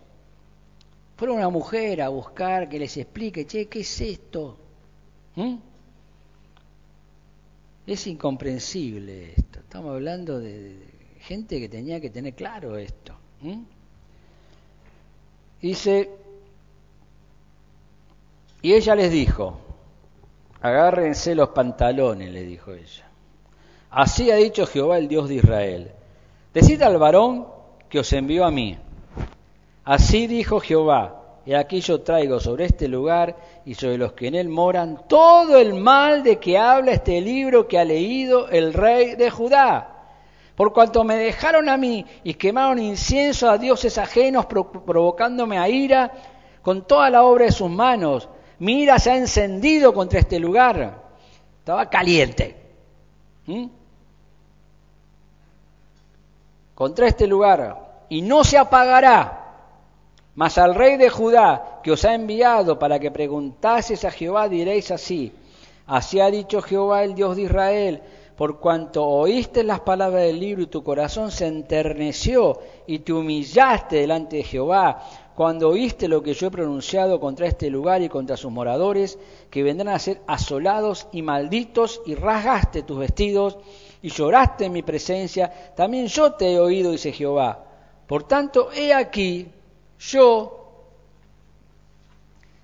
Fueron 1.17 1.39
una 1.39 1.49
mujer 1.49 2.03
a 2.03 2.11
buscar 2.11 2.69
que 2.69 2.79
les 2.79 2.95
explique, 2.99 3.47
che, 3.47 3.67
¿qué 3.67 3.81
es 3.81 4.01
esto? 4.03 4.59
¿Mm? 5.37 5.57
Es 7.87 8.07
incomprensible 8.07 9.33
esto. 9.35 9.61
Estamos 9.61 9.93
hablando 9.93 10.41
de, 10.41 10.77
gente 11.21 11.59
que 11.59 11.69
tenía 11.69 12.01
que 12.01 12.11
tener 12.11 12.35
claro 12.35 12.77
esto. 12.77 13.15
¿Mm? 13.41 13.63
Dice, 15.63 16.11
y 18.61 18.75
ella 18.75 18.95
les 18.95 19.11
dijo, 19.11 19.59
Agárrense 20.67 21.37
los 21.37 21.51
pantalones, 21.51 22.29
le 22.29 22.43
dijo 22.43 22.73
ella. 22.73 23.05
Así 23.89 24.33
ha 24.33 24.35
dicho 24.35 24.67
Jehová 24.67 24.99
el 24.99 25.07
Dios 25.07 25.29
de 25.29 25.37
Israel. 25.37 25.93
Decid 26.53 26.83
al 26.83 26.99
varón 26.99 27.47
que 27.89 28.01
os 28.01 28.13
envió 28.13 28.45
a 28.45 28.51
mí. 28.51 28.77
Así 29.85 30.27
dijo 30.27 30.59
Jehová, 30.59 31.23
y 31.47 31.55
aquí 31.55 31.81
yo 31.81 32.01
traigo 32.01 32.41
sobre 32.41 32.65
este 32.65 32.89
lugar 32.89 33.37
y 33.65 33.75
sobre 33.75 33.97
los 33.97 34.15
que 34.15 34.27
en 34.27 34.35
él 34.35 34.49
moran 34.49 35.03
todo 35.07 35.57
el 35.57 35.73
mal 35.75 36.25
de 36.25 36.41
que 36.41 36.59
habla 36.59 36.91
este 36.91 37.21
libro 37.21 37.69
que 37.69 37.79
ha 37.79 37.85
leído 37.85 38.49
el 38.49 38.73
rey 38.73 39.15
de 39.15 39.31
Judá. 39.31 40.09
Por 40.57 40.73
cuanto 40.73 41.05
me 41.05 41.15
dejaron 41.15 41.69
a 41.69 41.77
mí 41.77 42.05
y 42.25 42.35
quemaron 42.35 42.81
incienso 42.81 43.49
a 43.49 43.57
dioses 43.57 43.99
ajenos, 43.99 44.47
provocándome 44.47 45.59
a 45.59 45.69
ira 45.69 46.11
con 46.61 46.83
toda 46.83 47.09
la 47.09 47.23
obra 47.23 47.45
de 47.45 47.53
sus 47.53 47.71
manos, 47.71 48.29
Mira, 48.59 48.99
se 48.99 49.11
ha 49.11 49.17
encendido 49.17 49.93
contra 49.93 50.21
este 50.21 50.39
lugar. 50.39 51.03
Estaba 51.59 51.89
caliente. 51.91 52.57
¿Mm? 53.47 53.67
Contra 56.75 57.07
este 57.07 57.27
lugar. 57.27 58.05
Y 58.09 58.23
no 58.23 58.45
se 58.45 58.59
apagará. 58.59 59.43
Mas 60.35 60.59
al 60.59 60.75
rey 60.75 60.97
de 60.97 61.09
Judá, 61.09 61.81
que 61.83 61.91
os 61.91 62.05
ha 62.05 62.15
enviado 62.15 62.79
para 62.79 62.99
que 62.99 63.11
preguntases 63.11 64.05
a 64.05 64.11
Jehová, 64.11 64.49
diréis 64.49 64.91
así. 64.91 65.33
Así 65.87 66.21
ha 66.21 66.31
dicho 66.31 66.61
Jehová, 66.61 67.05
el 67.05 67.15
Dios 67.15 67.37
de 67.37 67.43
Israel, 67.43 68.03
por 68.37 68.61
cuanto 68.61 69.07
oíste 69.07 69.65
las 69.65 69.81
palabras 69.81 70.23
del 70.23 70.39
libro 70.39 70.63
y 70.65 70.67
tu 70.67 70.83
corazón 70.83 71.31
se 71.31 71.47
enterneció 71.47 72.61
y 72.87 72.99
te 72.99 73.15
humillaste 73.15 73.97
delante 73.97 74.37
de 74.37 74.43
Jehová, 74.43 75.03
cuando 75.37 75.69
oíste 75.69 76.09
lo 76.09 76.23
que 76.23 76.33
yo 76.33 76.47
he 76.47 76.51
pronunciado 76.51 77.21
contra 77.21 77.47
este 77.47 77.69
lugar 77.69 78.01
y 78.01 78.09
contra 78.09 78.39
sus 78.39 78.51
moradores, 78.51 79.19
que 79.51 79.63
vendrán 79.63 79.95
a 79.95 79.99
ser 79.99 80.23
asolados 80.27 81.09
y 81.13 81.21
malditos, 81.21 82.01
y 82.07 82.15
rasgaste 82.15 82.85
tus 82.85 82.99
vestidos 82.99 83.59
y 84.01 84.09
lloraste 84.09 84.65
en 84.65 84.73
mi 84.73 84.83
presencia, 84.83 85.53
también 85.77 86.07
yo 86.07 86.33
te 86.33 86.55
he 86.55 86.59
oído, 86.59 86.91
dice 86.91 87.13
Jehová. 87.13 87.65
Por 88.07 88.25
tanto, 88.25 88.71
he 88.73 88.95
aquí, 88.95 89.47
yo 89.99 90.73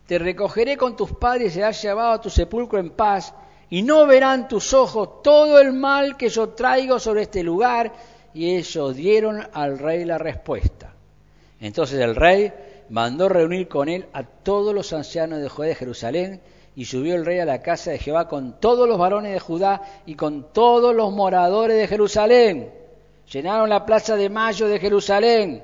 te 0.06 0.18
recogeré 0.18 0.78
con 0.78 0.96
tus 0.96 1.12
padres 1.12 1.54
y 1.54 1.60
has 1.60 1.82
llevado 1.82 2.12
a 2.12 2.20
tu 2.22 2.30
sepulcro 2.30 2.78
en 2.78 2.88
paz, 2.88 3.34
y 3.68 3.82
no 3.82 4.06
verán 4.06 4.48
tus 4.48 4.72
ojos 4.72 5.22
todo 5.22 5.60
el 5.60 5.74
mal 5.74 6.16
que 6.16 6.30
yo 6.30 6.48
traigo 6.50 6.98
sobre 6.98 7.22
este 7.22 7.42
lugar. 7.42 7.92
Y 8.32 8.56
ellos 8.56 8.96
dieron 8.96 9.46
al 9.52 9.78
rey 9.78 10.06
la 10.06 10.16
respuesta. 10.16 10.91
Entonces 11.62 12.00
el 12.00 12.16
rey 12.16 12.52
mandó 12.90 13.28
reunir 13.28 13.68
con 13.68 13.88
él 13.88 14.06
a 14.12 14.24
todos 14.24 14.74
los 14.74 14.92
ancianos 14.92 15.40
de 15.40 15.48
Judá 15.48 15.68
de 15.68 15.74
Jerusalén, 15.76 16.40
y 16.74 16.86
subió 16.86 17.14
el 17.14 17.24
rey 17.24 17.38
a 17.38 17.44
la 17.44 17.62
casa 17.62 17.90
de 17.90 17.98
Jehová 17.98 18.28
con 18.28 18.58
todos 18.58 18.88
los 18.88 18.98
varones 18.98 19.32
de 19.32 19.40
Judá 19.40 19.82
y 20.06 20.14
con 20.14 20.52
todos 20.52 20.94
los 20.94 21.12
moradores 21.12 21.76
de 21.76 21.86
Jerusalén. 21.86 22.72
Llenaron 23.30 23.68
la 23.68 23.86
plaza 23.86 24.16
de 24.16 24.28
Mayo 24.28 24.68
de 24.68 24.80
Jerusalén 24.80 25.62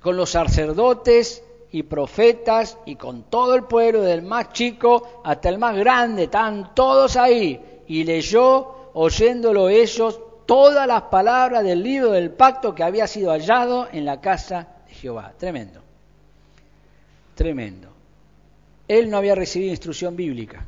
con 0.00 0.16
los 0.16 0.30
sacerdotes 0.30 1.44
y 1.72 1.84
profetas 1.84 2.78
y 2.84 2.96
con 2.96 3.24
todo 3.24 3.54
el 3.54 3.64
pueblo, 3.64 4.02
del 4.02 4.22
más 4.22 4.52
chico 4.52 5.22
hasta 5.24 5.48
el 5.48 5.58
más 5.58 5.76
grande, 5.76 6.24
estaban 6.24 6.74
todos 6.74 7.16
ahí. 7.16 7.82
Y 7.86 8.04
leyó, 8.04 8.90
oyéndolo 8.94 9.68
ellos, 9.68 10.20
todas 10.50 10.84
las 10.84 11.02
palabras 11.02 11.62
del 11.62 11.80
libro 11.80 12.10
del 12.10 12.32
pacto 12.32 12.74
que 12.74 12.82
había 12.82 13.06
sido 13.06 13.30
hallado 13.30 13.86
en 13.92 14.04
la 14.04 14.20
casa 14.20 14.66
de 14.88 14.94
Jehová. 14.94 15.32
Tremendo. 15.38 15.80
Tremendo. 17.36 17.88
Él 18.88 19.08
no 19.08 19.18
había 19.18 19.36
recibido 19.36 19.70
instrucción 19.70 20.16
bíblica, 20.16 20.66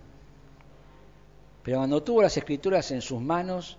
pero 1.64 1.78
cuando 1.78 2.00
tuvo 2.00 2.22
las 2.22 2.36
escrituras 2.36 2.92
en 2.92 3.00
sus 3.00 3.20
manos, 3.20 3.76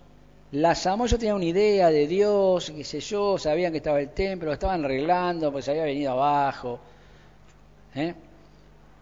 las 0.52 0.86
amó, 0.86 1.06
yo 1.06 1.18
tenía 1.18 1.34
una 1.34 1.46
idea 1.46 1.88
de 1.88 2.06
Dios, 2.06 2.70
qué 2.76 2.84
sé 2.84 3.00
yo, 3.00 3.38
sabían 3.38 3.72
que 3.72 3.78
estaba 3.78 3.98
el 3.98 4.10
templo, 4.10 4.48
lo 4.48 4.52
estaban 4.52 4.84
arreglando, 4.84 5.50
pues 5.50 5.66
había 5.70 5.84
venido 5.84 6.12
abajo. 6.12 6.80
¿eh? 7.94 8.14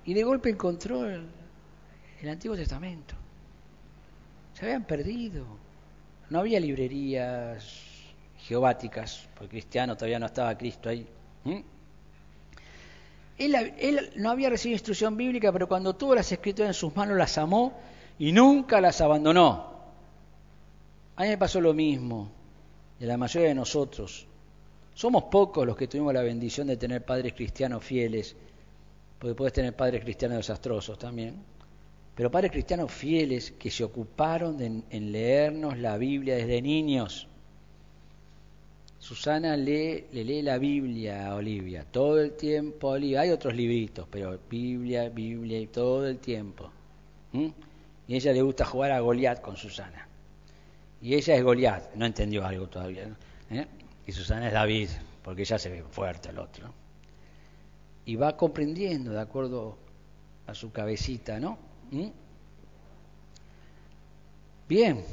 Y 0.04 0.14
de 0.14 0.22
golpe 0.22 0.50
encontró 0.50 1.04
el, 1.04 1.26
el 2.20 2.28
Antiguo 2.28 2.56
Testamento. 2.56 3.16
Se 4.54 4.66
habían 4.66 4.84
perdido. 4.84 5.62
No 6.33 6.38
había 6.38 6.59
librerías 6.59 7.62
geobáticas, 8.38 9.29
porque 9.35 9.51
cristiano 9.51 9.95
todavía 9.95 10.18
no 10.18 10.25
estaba 10.25 10.57
Cristo 10.57 10.88
ahí. 10.88 11.07
Él, 13.37 13.55
él, 13.55 14.12
no 14.16 14.31
había 14.31 14.49
recibido 14.49 14.77
instrucción 14.77 15.14
bíblica, 15.14 15.53
pero 15.53 15.68
cuando 15.68 15.95
tuvo 15.95 16.14
las 16.14 16.33
escrituras 16.33 16.71
en 16.71 16.75
sus 16.75 16.97
manos 16.97 17.18
las 17.18 17.37
amó 17.37 17.79
y 18.18 18.33
nunca 18.33 18.81
las 18.81 19.03
abandonó. 19.03 19.75
A 21.16 21.23
mí 21.25 21.29
me 21.29 21.37
pasó 21.37 21.61
lo 21.61 21.75
mismo, 21.75 22.31
de 22.99 23.05
la 23.05 23.18
mayoría 23.18 23.49
de 23.51 23.55
nosotros. 23.55 24.27
Somos 24.95 25.25
pocos 25.25 25.66
los 25.66 25.77
que 25.77 25.87
tuvimos 25.87 26.14
la 26.14 26.23
bendición 26.23 26.66
de 26.66 26.79
tener 26.79 27.05
padres 27.05 27.35
cristianos 27.35 27.85
fieles, 27.85 28.35
porque 29.18 29.35
puedes 29.35 29.53
tener 29.53 29.77
padres 29.77 30.03
cristianos 30.03 30.38
desastrosos 30.38 30.99
también, 30.99 31.45
pero 32.14 32.31
padres 32.31 32.51
cristianos 32.51 32.92
fieles 32.92 33.53
que 33.53 33.70
se 33.70 33.85
ocuparon 33.85 34.61
en 34.61 35.12
leernos 35.12 35.79
la 35.79 35.96
Biblia 35.96 36.37
desde 36.37 36.61
niños. 36.61 37.29
Susana 39.03 39.57
lee, 39.57 40.07
le 40.12 40.22
lee 40.22 40.42
la 40.42 40.59
Biblia 40.59 41.27
a 41.27 41.35
Olivia, 41.35 41.85
todo 41.90 42.20
el 42.20 42.35
tiempo 42.35 42.90
Olivia. 42.90 43.22
Hay 43.22 43.31
otros 43.31 43.53
libritos, 43.53 44.07
pero 44.09 44.38
Biblia, 44.48 45.09
Biblia 45.09 45.59
y 45.59 45.66
todo 45.66 46.07
el 46.07 46.18
tiempo. 46.18 46.70
Y 47.33 48.14
a 48.14 48.16
ella 48.16 48.33
le 48.33 48.42
gusta 48.42 48.64
jugar 48.64 48.92
a 48.92 49.01
Goliat 49.01 49.40
con 49.40 49.57
Susana. 49.57 50.07
Y 51.01 51.14
ella 51.14 51.35
es 51.35 51.42
Goliat, 51.42 51.94
no 51.96 52.07
entendió 52.07 52.46
algo 52.46 52.68
todavía. 52.68 53.09
¿Eh? 53.51 53.66
Y 54.07 54.12
Susana 54.12 54.46
es 54.46 54.53
David, 54.53 54.88
porque 55.25 55.42
ella 55.42 55.59
se 55.59 55.68
ve 55.68 55.83
fuerte 55.83 56.29
el 56.29 56.38
otro. 56.38 56.72
Y 58.05 58.14
va 58.14 58.37
comprendiendo 58.37 59.11
de 59.11 59.20
acuerdo 59.20 59.79
a 60.46 60.55
su 60.55 60.70
cabecita, 60.70 61.40
¿no? 61.40 61.59
Bien. 64.68 65.05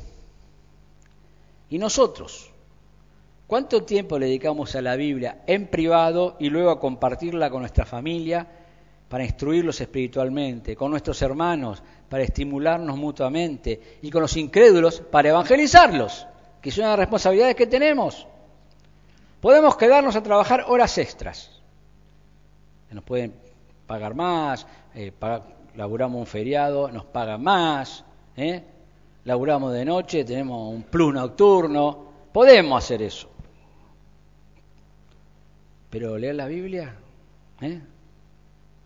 ¿Y 1.70 1.78
nosotros? 1.78 2.50
¿Cuánto 3.46 3.84
tiempo 3.84 4.18
le 4.18 4.28
dedicamos 4.28 4.76
a 4.76 4.82
la 4.82 4.96
Biblia 4.96 5.42
en 5.46 5.68
privado 5.68 6.38
y 6.40 6.50
luego 6.50 6.70
a 6.70 6.80
compartirla 6.80 7.50
con 7.50 7.62
nuestra 7.62 7.86
familia 7.86 8.48
para 9.10 9.26
instruirlos 9.26 9.82
espiritualmente, 9.82 10.76
con 10.76 10.92
nuestros 10.92 11.22
hermanos 11.22 11.82
para 12.08 12.24
estimularnos 12.24 12.96
mutuamente 12.96 13.98
y 14.02 14.10
con 14.10 14.22
los 14.22 14.38
incrédulos 14.38 15.02
para 15.02 15.30
evangelizarlos, 15.30 16.28
que 16.62 16.72
son 16.72 16.86
las 16.86 17.00
responsabilidades 17.00 17.56
que 17.56 17.68
tenemos? 17.68 18.28
Podemos 19.42 19.76
quedarnos 19.76 20.16
a 20.16 20.24
trabajar 20.24 20.66
horas 20.68 20.98
extras. 20.98 21.60
Nos 22.92 23.04
pueden 23.04 23.34
pagar 23.88 24.14
más, 24.14 24.66
eh, 24.94 25.12
laburamos 25.76 26.20
un 26.20 26.28
feriado, 26.28 26.92
nos 26.92 27.06
pagan 27.06 27.44
más, 27.44 28.04
¿eh? 28.36 28.64
laburamos 29.26 29.74
de 29.74 29.86
noche, 29.86 30.24
tenemos 30.24 30.74
un 30.74 30.84
plus 30.84 31.14
nocturno, 31.14 32.06
podemos 32.32 32.84
hacer 32.84 33.02
eso. 33.02 33.30
Pero 35.90 36.18
leer 36.18 36.36
la 36.36 36.48
Biblia, 36.48 36.96
¿eh? 37.62 37.82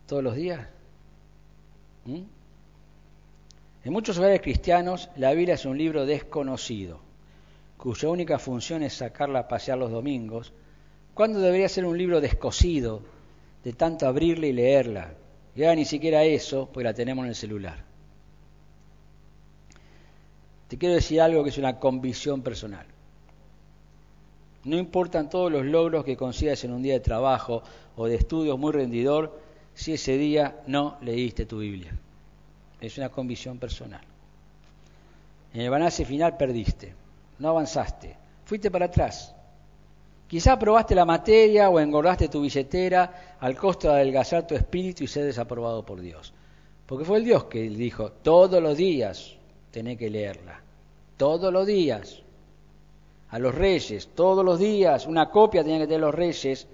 Todos 0.08 0.24
los 0.24 0.36
días. 0.36 0.68
En 2.06 2.28
muchos 3.92 4.18
hogares 4.18 4.42
cristianos, 4.42 5.10
la 5.16 5.34
Biblia 5.34 5.56
es 5.56 5.66
un 5.66 5.78
libro 5.78 6.06
desconocido, 6.06 7.00
cuya 7.78 8.10
única 8.10 8.40
función 8.40 8.84
es 8.84 8.94
sacarla 8.94 9.40
a 9.40 9.48
pasear 9.48 9.78
los 9.78 9.92
domingos, 9.92 10.54
cuando 11.14 11.40
debería 11.40 11.70
ser 11.70 11.86
un 11.86 11.98
libro 11.98 12.22
descosido, 12.22 13.02
de 13.64 13.74
tanto 13.74 14.08
abrirla 14.08 14.48
y 14.48 14.54
leerla. 14.54 15.14
Y 15.56 15.64
ahora 15.64 15.76
ni 15.76 15.86
siquiera 15.86 16.24
eso, 16.24 16.70
pues 16.74 16.84
la 16.84 16.94
tenemos 16.94 17.24
en 17.24 17.30
el 17.30 17.36
celular. 17.36 17.84
Te 20.68 20.78
quiero 20.78 20.96
decir 20.96 21.22
algo 21.22 21.44
que 21.44 21.52
es 21.52 21.58
una 21.58 21.80
convicción 21.80 22.42
personal. 22.42 22.86
No 24.64 24.78
importan 24.78 25.30
todos 25.30 25.52
los 25.52 25.66
logros 25.66 26.06
que 26.06 26.18
consigas 26.18 26.64
en 26.64 26.72
un 26.72 26.82
día 26.82 26.94
de 26.94 27.00
trabajo 27.00 27.62
o 27.96 28.08
de 28.08 28.16
estudios 28.16 28.58
muy 28.58 28.72
rendidor 28.72 29.40
si 29.76 29.94
ese 29.94 30.18
día 30.18 30.62
no 30.68 30.98
leíste 31.02 31.46
tu 31.46 31.60
Biblia. 31.60 31.92
Es 32.80 32.98
una 32.98 33.10
convicción 33.10 33.60
personal. 33.60 34.02
En 35.54 35.62
el 35.62 35.70
balance 35.70 36.06
final 36.06 36.38
perdiste, 36.38 36.94
no 37.38 37.50
avanzaste, 37.50 38.16
fuiste 38.46 38.72
para 38.72 38.86
atrás. 38.86 39.36
Quizá 40.34 40.58
probaste 40.58 40.96
la 40.96 41.06
materia 41.06 41.70
o 41.70 41.80
engordaste 41.80 42.28
tu 42.28 42.42
billetera 42.42 43.38
al 43.40 43.56
costo 43.56 43.90
de 43.90 43.94
adelgazar 43.94 44.48
tu 44.48 44.56
espíritu 44.56 45.04
y 45.04 45.08
ser 45.08 45.26
desaprobado 45.26 45.86
por 45.86 46.02
Dios. 46.02 46.34
Porque 46.88 47.06
fue 47.06 47.20
el 47.20 47.24
Dios 47.24 47.44
que 47.44 47.62
dijo, 47.70 48.12
todos 48.14 48.60
los 48.60 48.76
días 48.76 49.36
tenés 49.70 49.96
que 49.96 50.10
leerla, 50.10 50.60
todos 51.18 51.54
los 51.54 51.68
días 51.68 52.24
a 53.30 53.38
los 53.38 53.54
reyes 53.54 54.10
todos 54.16 54.44
los 54.44 54.58
días, 54.58 55.06
una 55.06 55.30
copia 55.30 55.62
tenían 55.62 55.82
que 55.82 55.86
tener 55.86 56.02
los 56.02 56.16
reyes, 56.16 56.68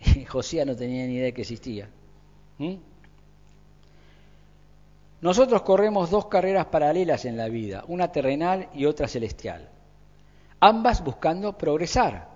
y 0.16 0.24
Josías 0.24 0.66
no 0.66 0.74
tenía 0.74 1.06
ni 1.06 1.12
idea 1.12 1.26
de 1.26 1.32
que 1.32 1.42
existía. 1.42 1.88
¿Mm? 2.58 2.74
Nosotros 5.20 5.62
corremos 5.62 6.10
dos 6.10 6.26
carreras 6.26 6.66
paralelas 6.66 7.24
en 7.24 7.36
la 7.36 7.48
vida, 7.48 7.84
una 7.86 8.10
terrenal 8.10 8.68
y 8.74 8.86
otra 8.86 9.06
celestial, 9.06 9.68
ambas 10.58 11.04
buscando 11.04 11.56
progresar, 11.56 12.33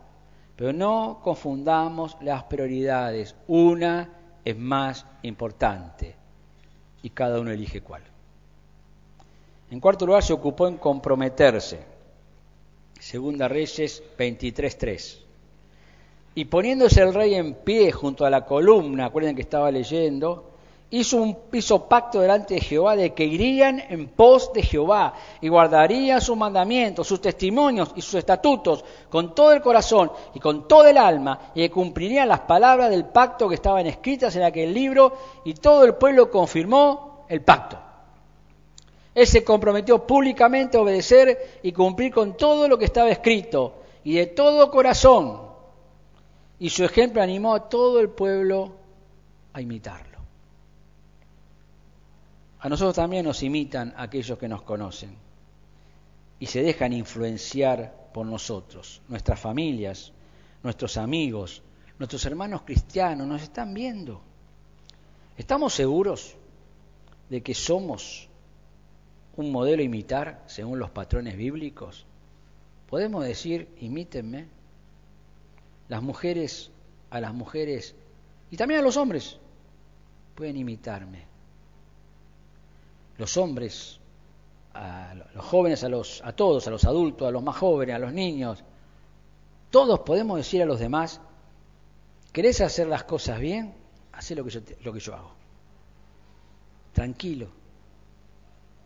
pero 0.59 0.73
no 0.73 1.21
confundamos 1.23 2.17
las 2.21 2.43
prioridades, 2.43 3.37
una 3.47 4.13
es 4.45 4.59
más 4.59 5.07
importante 5.23 6.17
y 7.01 7.11
cada 7.11 7.39
uno 7.39 7.53
elige 7.53 7.81
cuál. 7.81 8.03
En 9.71 9.79
cuarto 9.79 10.05
lugar, 10.05 10.25
se 10.25 10.33
ocupó 10.33 10.67
en 10.67 10.79
comprometerse 10.79 11.79
Segunda 12.99 13.47
Reyes 13.47 14.03
23.3. 14.19 15.19
Y 16.35 16.47
poniéndose 16.47 17.03
el 17.03 17.15
rey 17.15 17.37
en 17.37 17.55
pie 17.55 17.93
junto 17.93 18.27
a 18.27 18.31
la 18.31 18.45
columna, 18.45 19.07
acuerden 19.07 19.37
que 19.37 19.43
estaba 19.43 19.71
leyendo, 19.71 20.58
hizo 20.91 21.19
un 21.19 21.37
hizo 21.53 21.87
pacto 21.87 22.21
delante 22.21 22.55
de 22.55 22.61
Jehová 22.61 22.97
de 22.97 23.13
que 23.13 23.25
irían 23.25 23.83
en 23.89 24.09
pos 24.09 24.53
de 24.53 24.63
Jehová 24.63 25.15
y 25.41 25.49
guardarían 25.49 26.21
sus 26.21 26.37
mandamientos, 26.37 27.07
sus 27.07 27.21
testimonios 27.21 27.93
y 27.95 28.01
sus 28.01 28.15
estatutos 28.15 28.85
con 29.11 29.35
todo 29.35 29.53
el 29.53 29.61
corazón 29.61 30.11
y 30.35 30.41
con 30.41 30.67
todo 30.67 30.87
el 30.87 30.97
alma 30.97 31.53
y 31.55 31.61
que 31.61 31.71
cumplirían 31.71 32.29
las 32.29 32.41
palabras 32.41 32.91
del 32.91 33.05
pacto 33.05 33.49
que 33.49 33.57
estaban 33.57 33.87
escritas 33.87 34.35
en 34.37 34.45
aquel 34.45 34.73
libro 34.73 35.13
y 35.45 35.55
todo 35.55 35.85
el 35.85 35.95
pueblo 35.95 36.31
confirmó 36.31 37.25
el 37.29 37.43
pacto. 37.43 37.79
Él 39.15 39.27
se 39.27 39.45
comprometió 39.45 40.07
públicamente 40.07 40.79
a 40.79 40.81
obedecer 40.81 41.59
y 41.63 41.73
cumplir 41.73 42.15
con 42.15 42.37
todo 42.37 42.69
lo 42.69 42.79
que 42.79 42.85
estaba 42.85 43.11
escrito 43.11 43.75
y 44.05 44.15
de 44.15 44.27
todo 44.27 44.71
corazón. 44.71 45.43
Y 46.61 46.71
su 46.71 46.85
ejemplo 46.85 47.21
animó 47.21 47.55
a 47.55 47.69
todo 47.69 48.01
el 48.01 48.11
pueblo 48.11 48.73
a 49.53 49.61
imitarlo. 49.61 50.18
A 52.61 52.69
nosotros 52.69 52.97
también 52.97 53.25
nos 53.25 53.43
imitan 53.43 53.95
aquellos 53.97 54.39
que 54.39 54.49
nos 54.49 54.63
conocen 54.63 55.17
y 56.41 56.47
se 56.47 56.63
dejan 56.63 56.93
influenciar 56.93 58.11
por 58.13 58.27
nosotros, 58.27 59.01
nuestras 59.09 59.39
familias, 59.39 60.13
nuestros 60.63 60.97
amigos, 60.97 61.63
nuestros 61.99 62.25
hermanos 62.27 62.63
cristianos, 62.63 63.27
nos 63.27 63.43
están 63.43 63.75
viendo. 63.75 64.21
¿Estamos 65.37 65.73
seguros 65.73 66.35
de 67.31 67.43
que 67.43 67.55
somos 67.55 68.29
un 69.37 69.53
modelo 69.53 69.83
imitar 69.83 70.43
según 70.47 70.81
los 70.81 70.91
patrones 70.91 71.37
bíblicos? 71.37 72.07
Podemos 72.89 73.25
decir, 73.25 73.69
imítenme. 73.81 74.49
Las 75.89 76.03
mujeres 76.03 76.71
a 77.11 77.21
las 77.21 77.33
mujeres 77.33 77.95
y 78.51 78.57
también 78.57 78.81
a 78.81 78.83
los 78.83 78.97
hombres 78.97 79.39
pueden 80.35 80.57
imitarme. 80.57 81.38
Los 83.19 83.37
hombres, 83.37 84.01
a 84.75 85.15
los 85.35 85.45
jóvenes, 85.45 85.85
a, 85.85 85.89
los, 85.89 86.23
a 86.25 86.33
todos, 86.33 86.67
a 86.67 86.71
los 86.71 86.85
adultos, 86.85 87.29
a 87.29 87.31
los 87.31 87.43
más 87.43 87.57
jóvenes, 87.57 87.97
a 87.97 87.99
los 87.99 88.13
niños, 88.13 88.65
todos 89.71 90.01
podemos 90.01 90.39
decir 90.39 90.63
a 90.63 90.67
los 90.67 90.81
demás, 90.81 91.21
¿querés 92.33 92.61
hacer 92.61 92.87
las 92.87 93.05
cosas 93.05 93.39
bien? 93.39 93.75
Hacé 94.13 94.35
lo 94.35 94.45
que 94.45 94.51
yo, 94.51 94.61
lo 94.83 94.93
que 94.93 95.01
yo 95.01 95.15
hago. 95.15 95.33
Tranquilo, 96.93 97.49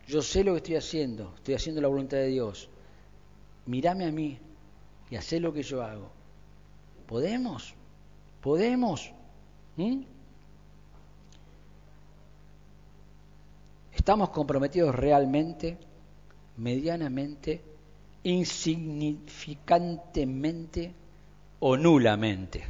yo 0.07 0.23
sé 0.23 0.45
lo 0.45 0.53
que 0.53 0.59
estoy 0.59 0.77
haciendo, 0.77 1.33
estoy 1.37 1.55
haciendo 1.55 1.81
la 1.81 1.89
voluntad 1.89 2.17
de 2.19 2.27
Dios. 2.27 2.69
Mírame 3.67 4.07
a 4.07 4.13
mí 4.13 4.39
y 5.11 5.17
haz 5.17 5.33
lo 5.33 5.53
que 5.53 5.63
yo 5.63 5.83
hago. 5.83 6.11
¿Podemos? 7.07 7.75
¿Podemos? 8.41 9.13
¿Mm? 9.77 10.03
¿Estamos 14.03 14.31
comprometidos 14.31 14.93
realmente, 14.93 15.79
medianamente, 16.57 17.63
insignificantemente 18.25 20.93
o 21.61 21.77
nulamente. 21.77 22.65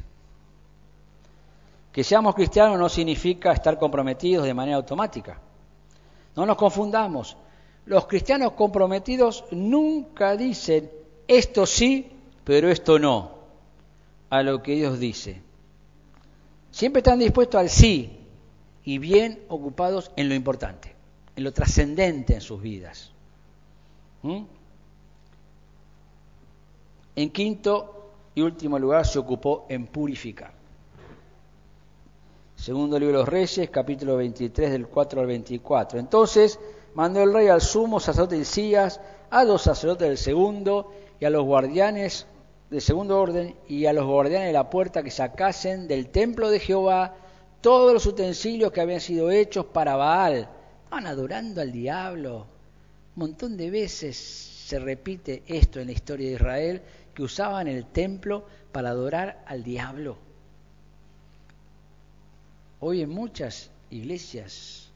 Que 1.91 2.05
seamos 2.05 2.35
cristianos 2.35 2.79
no 2.79 2.91
significa 2.91 3.51
estar 3.51 3.79
comprometidos 3.79 4.45
de 4.45 4.53
manera 4.53 4.77
automática. 4.77 5.41
No 6.37 6.45
nos 6.45 6.59
confundamos. 6.59 7.39
Los 7.87 8.05
cristianos 8.05 8.53
comprometidos 8.53 9.47
nunca 9.53 10.37
dicen 10.37 10.91
esto 11.27 11.65
sí, 11.65 12.13
pero 12.45 12.69
esto 12.69 12.99
no, 12.99 13.31
a 14.29 14.43
lo 14.43 14.63
que 14.63 14.75
Dios 14.75 14.99
dice. 14.99 15.41
Siempre 16.71 17.01
están 17.01 17.21
dispuestos 17.21 17.59
al 17.59 17.71
sí 17.71 18.19
y 18.85 18.99
bien 18.99 19.43
ocupados 19.49 20.11
en 20.17 20.29
lo 20.29 20.35
importante, 20.35 20.92
en 21.37 21.45
lo 21.45 21.53
trascendente 21.53 22.35
en 22.35 22.41
sus 22.41 22.61
vidas. 22.61 23.11
¿Mm? 24.23 24.43
En 27.17 27.31
quinto 27.31 28.13
y 28.35 28.41
último 28.41 28.79
lugar 28.79 29.07
se 29.07 29.19
ocupó 29.19 29.67
en 29.69 29.87
purificar. 29.87 30.53
Segundo 32.57 32.99
libro 32.99 33.19
de 33.19 33.25
los 33.25 33.29
Reyes, 33.29 33.71
capítulo 33.71 34.17
23, 34.17 34.71
del 34.71 34.87
4 34.87 35.21
al 35.21 35.27
24. 35.27 35.99
Entonces 35.99 36.59
mandó 36.95 37.23
el 37.23 37.33
rey 37.33 37.49
al 37.49 37.61
sumo 37.61 37.99
sacerdote 37.99 38.39
Isías, 38.39 39.01
a 39.31 39.45
los 39.45 39.63
sacerdotes 39.63 40.09
del 40.09 40.19
segundo 40.19 40.93
y 41.19 41.25
a 41.25 41.31
los 41.31 41.45
guardianes 41.45 42.27
del 42.71 42.81
segundo 42.81 43.21
orden 43.21 43.57
y 43.69 43.87
a 43.87 43.93
los 43.93 44.07
guardianes 44.07 44.49
de 44.49 44.53
la 44.53 44.71
puerta 44.71 45.03
que 45.03 45.11
sacasen 45.11 45.89
del 45.89 46.09
templo 46.09 46.51
de 46.51 46.61
Jehová 46.61 47.15
todos 47.61 47.93
los 47.93 48.07
utensilios 48.07 48.73
que 48.73 48.81
habían 48.81 49.01
sido 49.01 49.31
hechos 49.31 49.67
para 49.67 49.97
Baal. 49.97 50.49
Estaban 50.93 51.11
adorando 51.11 51.63
al 51.63 51.73
diablo. 51.73 52.47
Un 53.17 53.21
montón 53.21 53.57
de 53.57 53.71
veces 53.71 54.15
se 54.15 54.79
repite 54.79 55.43
esto 55.47 55.81
en 55.81 55.87
la 55.87 55.93
historia 55.95 56.29
de 56.29 56.35
Israel, 56.35 56.83
que 57.15 57.23
usaban 57.23 57.67
el 57.67 57.87
templo 57.87 58.47
para 58.73 58.91
adorar 58.91 59.43
al 59.47 59.65
diablo. 59.65 60.19
Hoy 62.81 63.01
en 63.01 63.09
muchas 63.09 63.71
iglesias 63.89 64.91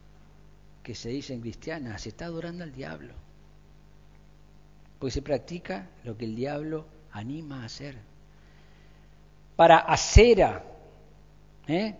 que 0.83 0.93
se 0.93 1.09
dicen 1.09 1.41
cristianas 1.41 2.03
se 2.03 2.09
está 2.09 2.25
adorando 2.25 2.63
al 2.63 2.73
diablo, 2.73 3.15
porque 4.99 5.13
se 5.13 5.23
practica 5.23 5.89
lo 6.03 6.15
que 6.15 6.25
el 6.25 6.35
diablo 6.35 6.85
anima 7.11 7.63
a 7.63 7.65
hacer. 7.65 7.97
Para 9.55 9.79
acera, 9.79 10.63
¿eh? 11.67 11.95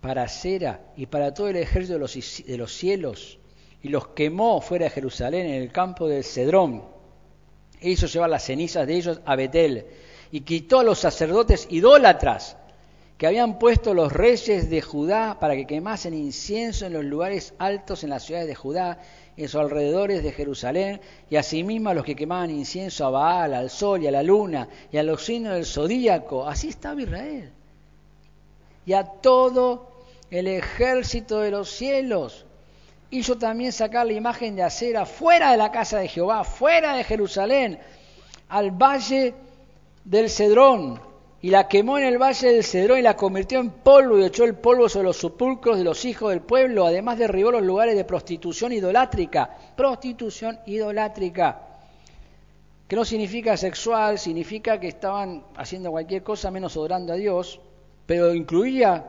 Para 0.00 0.24
acera 0.24 0.80
y 0.96 1.06
para 1.06 1.34
todo 1.34 1.48
el 1.48 1.56
ejército 1.56 1.94
de 1.94 2.00
los, 2.00 2.44
de 2.46 2.56
los 2.56 2.72
cielos, 2.72 3.38
y 3.82 3.88
los 3.88 4.08
quemó 4.08 4.60
fuera 4.60 4.84
de 4.84 4.90
Jerusalén 4.90 5.46
en 5.46 5.62
el 5.62 5.72
campo 5.72 6.08
del 6.08 6.24
Cedrón. 6.24 6.84
E 7.80 7.90
hizo 7.90 8.06
llevar 8.06 8.30
las 8.30 8.44
cenizas 8.44 8.86
de 8.86 8.94
ellos 8.94 9.20
a 9.24 9.36
Betel 9.36 9.86
y 10.30 10.40
quitó 10.40 10.80
a 10.80 10.84
los 10.84 10.98
sacerdotes 10.98 11.66
idólatras 11.70 12.56
que 13.18 13.26
habían 13.26 13.58
puesto 13.58 13.94
los 13.94 14.12
reyes 14.12 14.68
de 14.68 14.82
Judá 14.82 15.38
para 15.40 15.56
que 15.56 15.66
quemasen 15.66 16.12
incienso 16.12 16.86
en 16.86 16.92
los 16.92 17.04
lugares 17.04 17.54
altos 17.58 18.04
en 18.04 18.10
las 18.10 18.24
ciudades 18.24 18.46
de 18.46 18.54
Judá, 18.54 18.98
en 19.36 19.48
sus 19.48 19.60
alrededores 19.60 20.22
de 20.22 20.32
Jerusalén, 20.32 21.00
y 21.30 21.36
asimismo 21.36 21.90
a 21.90 21.94
los 21.94 22.04
que 22.04 22.16
quemaban 22.16 22.50
incienso 22.50 23.06
a 23.06 23.10
Baal, 23.10 23.54
al 23.54 23.70
sol 23.70 24.02
y 24.02 24.06
a 24.06 24.10
la 24.10 24.22
luna, 24.22 24.68
y 24.92 24.98
a 24.98 25.02
los 25.02 25.24
signos 25.24 25.54
del 25.54 25.64
zodíaco. 25.64 26.46
Así 26.46 26.68
estaba 26.68 27.00
Israel. 27.00 27.52
Y 28.86 28.94
a 28.94 29.04
todo 29.04 29.96
el 30.30 30.46
ejército 30.48 31.40
de 31.40 31.50
los 31.50 31.70
cielos. 31.70 32.46
Hizo 33.10 33.38
también 33.38 33.72
sacar 33.72 34.06
la 34.06 34.12
imagen 34.12 34.56
de 34.56 34.62
acera 34.62 35.06
fuera 35.06 35.52
de 35.52 35.56
la 35.56 35.70
casa 35.70 35.98
de 35.98 36.08
Jehová, 36.08 36.44
fuera 36.44 36.94
de 36.96 37.04
Jerusalén, 37.04 37.78
al 38.48 38.70
valle 38.70 39.34
del 40.04 40.28
Cedrón, 40.28 41.00
y 41.42 41.50
la 41.50 41.68
quemó 41.68 41.98
en 41.98 42.04
el 42.04 42.18
valle 42.18 42.52
del 42.52 42.64
Cedrón 42.64 42.98
y 42.98 43.02
la 43.02 43.14
convirtió 43.14 43.60
en 43.60 43.70
polvo 43.70 44.18
y 44.18 44.24
echó 44.24 44.44
el 44.44 44.56
polvo 44.56 44.88
sobre 44.88 45.06
los 45.06 45.18
sepulcros 45.18 45.78
de 45.78 45.84
los 45.84 46.04
hijos 46.04 46.30
del 46.30 46.40
pueblo, 46.40 46.86
además 46.86 47.18
derribó 47.18 47.52
los 47.52 47.62
lugares 47.62 47.94
de 47.94 48.04
prostitución 48.04 48.72
idolátrica, 48.72 49.56
prostitución 49.76 50.58
idolátrica, 50.66 51.60
que 52.88 52.96
no 52.96 53.04
significa 53.04 53.56
sexual, 53.56 54.18
significa 54.18 54.80
que 54.80 54.88
estaban 54.88 55.44
haciendo 55.56 55.92
cualquier 55.92 56.24
cosa 56.24 56.50
menos 56.50 56.76
adorando 56.76 57.12
a 57.12 57.16
Dios, 57.16 57.60
pero 58.06 58.32
incluía 58.34 59.04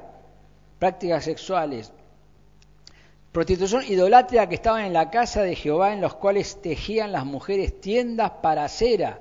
prácticas 0.80 1.24
sexuales, 1.24 1.92
Prostitución 3.38 3.84
idolátrica 3.88 4.50
que 4.50 4.56
estaban 4.56 4.86
en 4.86 4.94
la 4.94 5.12
casa 5.12 5.44
de 5.44 5.56
Jehová, 5.56 5.94
en 5.94 6.02
los 6.02 6.16
cuales 6.16 6.60
tejían 6.60 7.12
las 7.12 7.24
mujeres 7.24 7.80
tiendas 7.80 8.32
para 8.42 8.68
cera. 8.68 9.20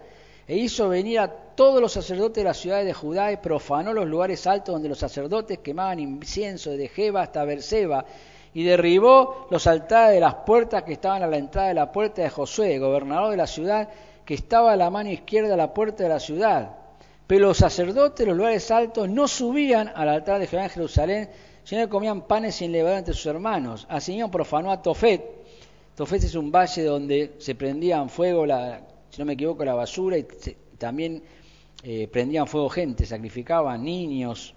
E 0.49 0.57
hizo 0.57 0.89
venir 0.89 1.19
a 1.19 1.29
todos 1.29 1.83
los 1.83 1.93
sacerdotes 1.93 2.43
de 2.43 2.49
las 2.49 2.57
ciudades 2.57 2.87
de 2.87 2.95
Judá 2.95 3.31
y 3.31 3.37
profanó 3.37 3.93
los 3.93 4.07
lugares 4.07 4.47
altos 4.47 4.73
donde 4.73 4.89
los 4.89 4.97
sacerdotes 4.97 5.59
quemaban 5.59 5.99
incienso 5.99 6.71
de 6.71 6.89
Jeba 6.89 7.21
hasta 7.21 7.45
Berseba. 7.45 8.07
Y 8.55 8.65
derribó 8.65 9.49
los 9.51 9.67
altares 9.67 10.15
de 10.15 10.21
las 10.21 10.37
puertas 10.47 10.85
que 10.85 10.95
estaban 10.95 11.23
a 11.23 11.27
la 11.27 11.37
entrada 11.37 11.69
de 11.69 11.75
la 11.75 11.93
puerta 11.93 12.23
de 12.23 12.31
Josué, 12.31 12.79
gobernador 12.79 13.33
de 13.33 13.37
la 13.37 13.47
ciudad, 13.47 13.91
que 14.25 14.33
estaba 14.33 14.73
a 14.73 14.77
la 14.77 14.89
mano 14.89 15.11
izquierda 15.11 15.51
de 15.51 15.59
la 15.59 15.75
puerta 15.75 16.05
de 16.05 16.09
la 16.09 16.21
ciudad. 16.21 16.71
Pero 17.27 17.49
los 17.49 17.59
sacerdotes 17.59 18.25
de 18.25 18.27
los 18.27 18.37
lugares 18.37 18.71
altos 18.71 19.09
no 19.09 19.27
subían 19.27 19.91
al 19.95 20.09
altar 20.09 20.39
de 20.39 20.47
Jehová 20.47 20.65
en 20.65 20.71
Jerusalén, 20.71 21.31
sino 21.65 21.83
que 21.83 21.89
comían 21.89 22.23
panes 22.23 22.55
sin 22.55 22.71
levadura 22.71 22.99
entre 22.99 23.15
sus 23.15 23.27
hermanos. 23.27 23.87
Asimismo 23.89 24.31
profanó 24.31 24.71
a 24.71 24.81
Tofet. 24.81 25.23
Tofet 25.97 26.23
es 26.23 26.35
un 26.37 26.53
valle 26.53 26.85
donde 26.85 27.35
se 27.39 27.55
prendían 27.57 28.09
fuego, 28.09 28.47
la, 28.47 28.81
si 29.11 29.19
no 29.19 29.25
me 29.25 29.33
equivoco, 29.33 29.65
la 29.65 29.75
basura 29.75 30.17
y 30.17 30.27
también 30.79 31.23
eh, 31.83 32.07
prendían 32.07 32.47
fuego 32.47 32.69
gente, 32.69 33.05
sacrificaban 33.07 33.83
niños, 33.83 34.55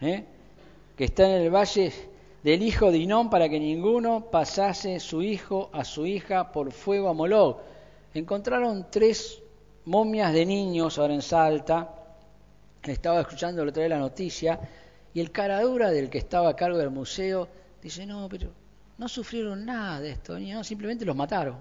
¿eh? 0.00 0.24
que 0.96 1.04
está 1.04 1.24
en 1.24 1.42
el 1.42 1.50
valle 1.50 1.92
del 2.42 2.62
hijo 2.62 2.90
de 2.90 2.98
Inón 2.98 3.30
para 3.30 3.48
que 3.48 3.58
ninguno 3.58 4.26
pasase 4.30 5.00
su 5.00 5.22
hijo 5.22 5.70
a 5.72 5.84
su 5.84 6.06
hija 6.06 6.52
por 6.52 6.72
fuego 6.72 7.08
a 7.08 7.14
Moloch. 7.14 7.58
Encontraron 8.12 8.86
tres 8.90 9.42
momias 9.84 10.32
de 10.32 10.44
niños 10.44 10.98
ahora 10.98 11.14
en 11.14 11.22
Salta. 11.22 11.99
Estaba 12.82 13.20
escuchando 13.20 13.62
otra 13.62 13.82
vez 13.82 13.90
la 13.90 13.98
noticia 13.98 14.58
y 15.12 15.20
el 15.20 15.30
caradura 15.30 15.90
del 15.90 16.08
que 16.08 16.18
estaba 16.18 16.50
a 16.50 16.56
cargo 16.56 16.78
del 16.78 16.90
museo 16.90 17.48
dice, 17.82 18.06
no, 18.06 18.28
pero 18.28 18.52
no 18.98 19.08
sufrieron 19.08 19.64
nada 19.64 20.00
de 20.00 20.10
esto, 20.10 20.38
no, 20.38 20.64
simplemente 20.64 21.04
los 21.04 21.16
mataron. 21.16 21.60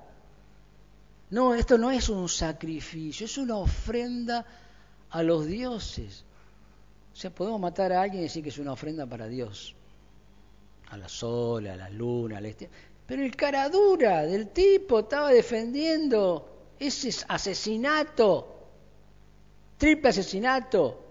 No, 1.32 1.54
esto 1.54 1.78
no 1.78 1.92
es 1.92 2.10
un 2.10 2.28
sacrificio, 2.28 3.26
es 3.26 3.38
una 3.38 3.58
ofrenda 3.58 4.46
a 5.10 5.24
los 5.24 5.46
dioses. 5.46 6.24
O 7.14 7.16
sea, 7.16 7.30
podemos 7.32 7.60
matar 7.60 7.92
a 7.92 8.02
alguien 8.02 8.22
y 8.22 8.24
decir 8.24 8.44
que 8.44 8.50
es 8.50 8.58
una 8.58 8.72
ofrenda 8.72 9.06
para 9.06 9.28
Dios. 9.28 9.76
A 10.90 10.98
la 10.98 11.08
sol, 11.08 11.68
a 11.68 11.76
la 11.76 11.90
luna, 11.90 12.38
al 12.38 12.46
este. 12.46 12.70
Pero 13.06 13.24
el 13.24 13.36
caradura 13.36 14.24
del 14.24 14.50
tipo 14.50 15.00
estaba 15.00 15.30
defendiendo 15.30 16.74
ese 16.80 17.26
asesinato, 17.28 18.68
triple 19.78 20.10
asesinato, 20.10 21.09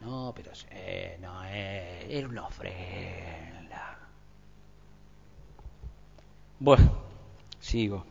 no, 0.00 0.32
pero 0.34 0.50
no, 1.20 1.44
eh, 1.46 2.06
era 2.08 2.28
una 2.28 2.46
ofrenda. 2.46 3.98
Bueno, 6.58 6.90
sigo. 7.60 8.04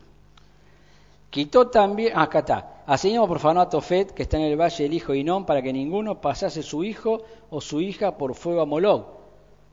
Quitó 1.29 1.67
también, 1.67 2.13
ah, 2.15 2.23
acá 2.23 2.39
está, 2.39 2.83
asimismo 2.87 3.27
profanó 3.27 3.61
a 3.61 3.69
Tofet, 3.69 4.11
que 4.11 4.23
está 4.23 4.37
en 4.37 4.43
el 4.43 4.59
valle 4.59 4.83
del 4.83 4.93
hijo 4.93 5.11
de 5.11 5.19
Inón, 5.19 5.45
para 5.45 5.61
que 5.61 5.73
ninguno 5.73 6.21
pasase 6.21 6.63
su 6.63 6.83
hijo 6.83 7.23
o 7.49 7.59
su 7.59 7.81
hija 7.81 8.17
por 8.17 8.35
fuego 8.35 8.61
a 8.61 8.65
Moloch. 8.65 9.07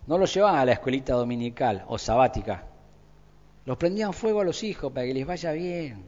No 0.06 0.18
lo 0.18 0.24
llevaban 0.24 0.58
a 0.58 0.64
la 0.64 0.72
escuelita 0.72 1.14
dominical 1.14 1.84
o 1.86 1.98
sabática. 1.98 2.66
Los 3.64 3.76
prendían 3.76 4.12
fuego 4.12 4.40
a 4.40 4.44
los 4.44 4.62
hijos 4.64 4.92
para 4.92 5.06
que 5.06 5.14
les 5.14 5.26
vaya 5.26 5.52
bien. 5.52 6.04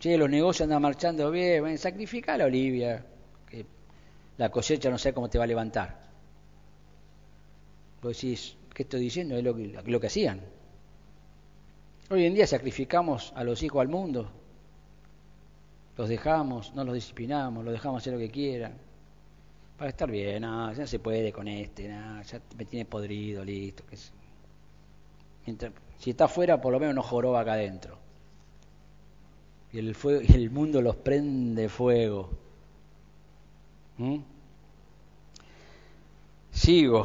Che, 0.00 0.18
los 0.18 0.28
negocios 0.28 0.64
andan 0.64 0.82
marchando 0.82 1.30
bien, 1.30 1.62
ven, 1.62 1.78
sacrificar 1.78 2.42
a 2.42 2.46
Olivia 2.46 3.06
la 4.38 4.50
cosecha 4.50 4.90
no 4.90 4.98
sé 4.98 5.12
cómo 5.12 5.28
te 5.28 5.38
va 5.38 5.44
a 5.44 5.46
levantar. 5.46 6.00
Vos 8.02 8.14
decís, 8.14 8.56
¿qué 8.74 8.82
estoy 8.82 9.00
diciendo? 9.00 9.36
Es 9.36 9.44
lo 9.44 9.54
que, 9.54 9.80
lo 9.86 10.00
que 10.00 10.06
hacían. 10.06 10.40
Hoy 12.10 12.26
en 12.26 12.34
día 12.34 12.46
sacrificamos 12.46 13.32
a 13.36 13.44
los 13.44 13.62
hijos 13.62 13.80
al 13.80 13.88
mundo, 13.88 14.30
los 15.96 16.08
dejamos, 16.08 16.74
no 16.74 16.84
los 16.84 16.94
disciplinamos, 16.94 17.64
los 17.64 17.72
dejamos 17.72 18.02
hacer 18.02 18.12
lo 18.12 18.18
que 18.18 18.30
quieran, 18.30 18.74
para 19.78 19.90
estar 19.90 20.10
bien, 20.10 20.42
no, 20.42 20.72
ya 20.72 20.86
se 20.86 20.98
puede 20.98 21.32
con 21.32 21.48
este, 21.48 21.88
no, 21.88 22.22
ya 22.22 22.40
me 22.56 22.64
tiene 22.64 22.84
podrido, 22.84 23.44
listo. 23.44 23.84
Que 23.86 23.96
Mientras, 25.46 25.72
si 25.98 26.10
está 26.10 26.26
afuera, 26.26 26.60
por 26.60 26.72
lo 26.72 26.80
menos 26.80 26.94
no 26.94 27.02
joroba 27.02 27.40
acá 27.40 27.54
adentro. 27.54 27.98
Y 29.72 29.78
el, 29.78 29.94
fuego, 29.94 30.20
y 30.22 30.32
el 30.34 30.50
mundo 30.50 30.82
los 30.82 30.96
prende 30.96 31.68
fuego. 31.68 32.30
¿Mm? 33.98 34.18
Sigo. 36.50 37.04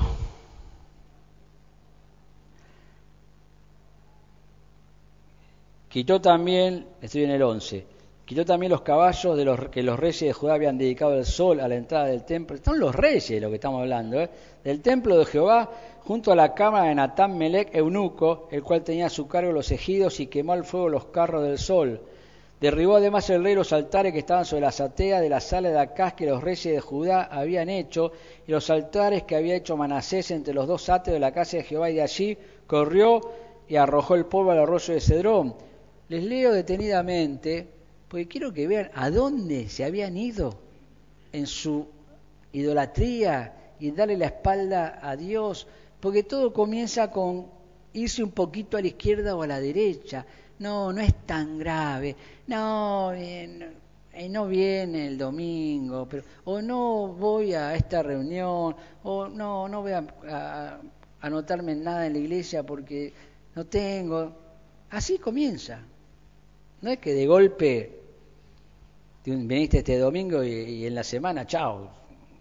Quitó 5.90 6.22
también, 6.22 6.86
estoy 7.02 7.24
en 7.24 7.32
el 7.32 7.42
11, 7.42 7.86
Quitó 8.28 8.44
también 8.44 8.74
los 8.74 8.82
caballos 8.82 9.38
de 9.38 9.46
los 9.46 9.70
que 9.70 9.82
los 9.82 9.98
reyes 9.98 10.20
de 10.20 10.34
Judá 10.34 10.56
habían 10.56 10.78
dedicado 10.78 11.14
al 11.14 11.26
sol 11.26 11.62
a 11.62 11.68
la 11.70 11.76
entrada 11.76 12.08
del 12.08 12.26
templo. 12.26 12.58
Están 12.58 12.78
los 12.78 12.94
reyes 12.94 13.42
lo 13.42 13.48
que 13.48 13.56
estamos 13.56 13.80
hablando, 13.80 14.20
¿eh? 14.20 14.30
del 14.66 14.82
templo 14.82 15.18
de 15.18 15.24
Jehová, 15.24 15.72
junto 16.04 16.34
a 16.34 16.36
la 16.36 16.54
cámara 16.54 16.90
de 16.90 16.96
Natán 16.96 17.38
Melech, 17.38 17.74
eunuco, 17.74 18.50
el 18.52 18.64
cual 18.64 18.84
tenía 18.84 19.06
a 19.06 19.10
su 19.10 19.30
cargo 19.30 19.54
los 19.54 19.72
ejidos 19.72 20.20
y 20.20 20.28
quemó 20.28 20.52
al 20.52 20.66
fuego 20.66 20.90
los 20.90 21.06
carros 21.06 21.44
del 21.44 21.58
sol. 21.58 22.02
Derribó 22.60 22.96
además 22.96 23.30
el 23.30 23.44
rey 23.44 23.54
los 23.54 23.72
altares 23.72 24.14
que 24.14 24.20
estaban 24.20 24.46
sobre 24.46 24.62
la 24.62 24.70
azotea 24.70 25.22
de 25.22 25.30
la 25.30 25.40
sala 25.40 25.70
de 25.70 25.80
Acaz 25.80 26.14
que 26.14 26.26
los 26.26 26.44
reyes 26.44 26.74
de 26.74 26.80
Judá 26.80 27.24
habían 27.24 27.70
hecho, 27.70 28.12
y 28.48 28.52
los 28.52 28.70
altares 28.72 29.24
que 29.24 29.36
había 29.36 29.56
hecho 29.56 29.78
Manasés 29.78 30.32
entre 30.32 30.56
los 30.56 30.68
dos 30.68 30.90
ateos 30.90 31.14
de 31.14 31.20
la 31.20 31.34
casa 31.34 31.58
de 31.58 31.64
Jehová, 31.64 31.92
y 31.92 31.96
de 31.96 32.02
allí 32.02 32.38
corrió 32.66 33.22
y 33.68 33.76
arrojó 33.76 34.16
el 34.16 34.26
polvo 34.26 34.52
al 34.52 34.60
arroyo 34.60 34.94
de 34.94 35.02
Cedrón. 35.02 35.56
Les 36.10 36.24
leo 36.24 36.52
detenidamente 36.52 37.68
porque 38.08 38.28
quiero 38.28 38.54
que 38.54 38.68
vean 38.68 38.90
a 38.96 39.10
dónde 39.10 39.70
se 39.70 39.84
habían 39.84 40.18
ido 40.18 40.58
en 41.34 41.46
su 41.46 41.88
idolatría 42.54 43.54
y 43.80 43.92
darle 43.92 44.18
la 44.18 44.28
espalda 44.28 45.00
a 45.02 45.16
Dios, 45.16 45.68
porque 46.00 46.24
todo 46.24 46.54
comienza 46.54 47.12
con 47.12 47.48
irse 47.94 48.24
un 48.24 48.32
poquito 48.32 48.78
a 48.78 48.82
la 48.82 48.88
izquierda 48.88 49.36
o 49.36 49.44
a 49.44 49.48
la 49.48 49.60
derecha. 49.60 50.26
No, 50.60 50.92
no 50.92 51.02
es 51.02 51.14
tan 51.26 51.58
grave. 51.58 52.16
No, 52.48 53.14
eh, 53.14 54.30
no 54.30 54.48
viene 54.48 55.08
el 55.08 55.18
domingo, 55.18 56.08
pero, 56.10 56.24
o 56.46 56.62
no 56.62 57.08
voy 57.08 57.54
a 57.54 57.76
esta 57.76 58.02
reunión, 58.02 58.76
o 59.04 59.28
no, 59.28 59.68
no 59.68 59.82
voy 59.82 59.92
a, 59.92 60.80
anotarme 61.22 61.74
en 61.74 61.84
nada 61.84 62.08
en 62.08 62.14
la 62.14 62.20
iglesia 62.20 62.64
porque 62.64 63.14
no 63.56 63.66
tengo. 63.66 64.34
Así 64.90 65.20
comienza. 65.20 65.80
No 66.82 66.92
es 66.92 67.00
que 67.00 67.14
de 67.14 67.28
golpe 67.28 67.98
viniste 69.26 69.80
este 69.80 69.98
domingo 69.98 70.44
y, 70.44 70.86
en 70.86 70.96
la 70.96 71.04
semana, 71.04 71.46
chao, 71.46 71.90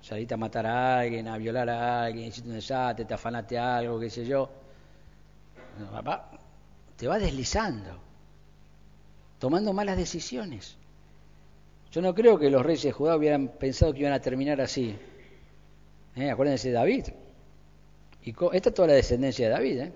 saliste 0.00 0.34
a 0.34 0.36
matar 0.36 0.66
a 0.66 1.00
alguien, 1.00 1.26
a 1.28 1.36
violar 1.36 1.68
a 1.68 2.04
alguien, 2.04 2.28
hiciste 2.28 2.48
un 2.48 2.54
desastre, 2.54 3.04
te 3.04 3.14
afanaste 3.14 3.58
algo, 3.58 3.98
qué 3.98 4.08
sé 4.10 4.24
yo. 4.24 4.48
papá, 5.90 6.30
te 6.96 7.08
va 7.08 7.18
deslizando, 7.18 7.98
tomando 9.38 9.72
malas 9.72 9.96
decisiones. 9.96 10.76
Yo 11.92 12.02
no 12.02 12.14
creo 12.14 12.38
que 12.38 12.50
los 12.50 12.64
reyes 12.64 12.82
de 12.82 12.92
Judá 12.92 13.16
hubieran 13.16 13.48
pensado 13.48 13.92
que 13.92 14.00
iban 14.00 14.12
a 14.12 14.20
terminar 14.20 14.60
así. 14.60 14.96
¿Eh? 16.16 16.30
Acuérdense 16.30 16.68
de 16.68 16.74
David. 16.74 17.06
Y 18.22 18.34
esta 18.52 18.68
es 18.70 18.74
toda 18.74 18.88
la 18.88 18.94
descendencia 18.94 19.46
de 19.46 19.52
David. 19.52 19.80
¿eh? 19.80 19.92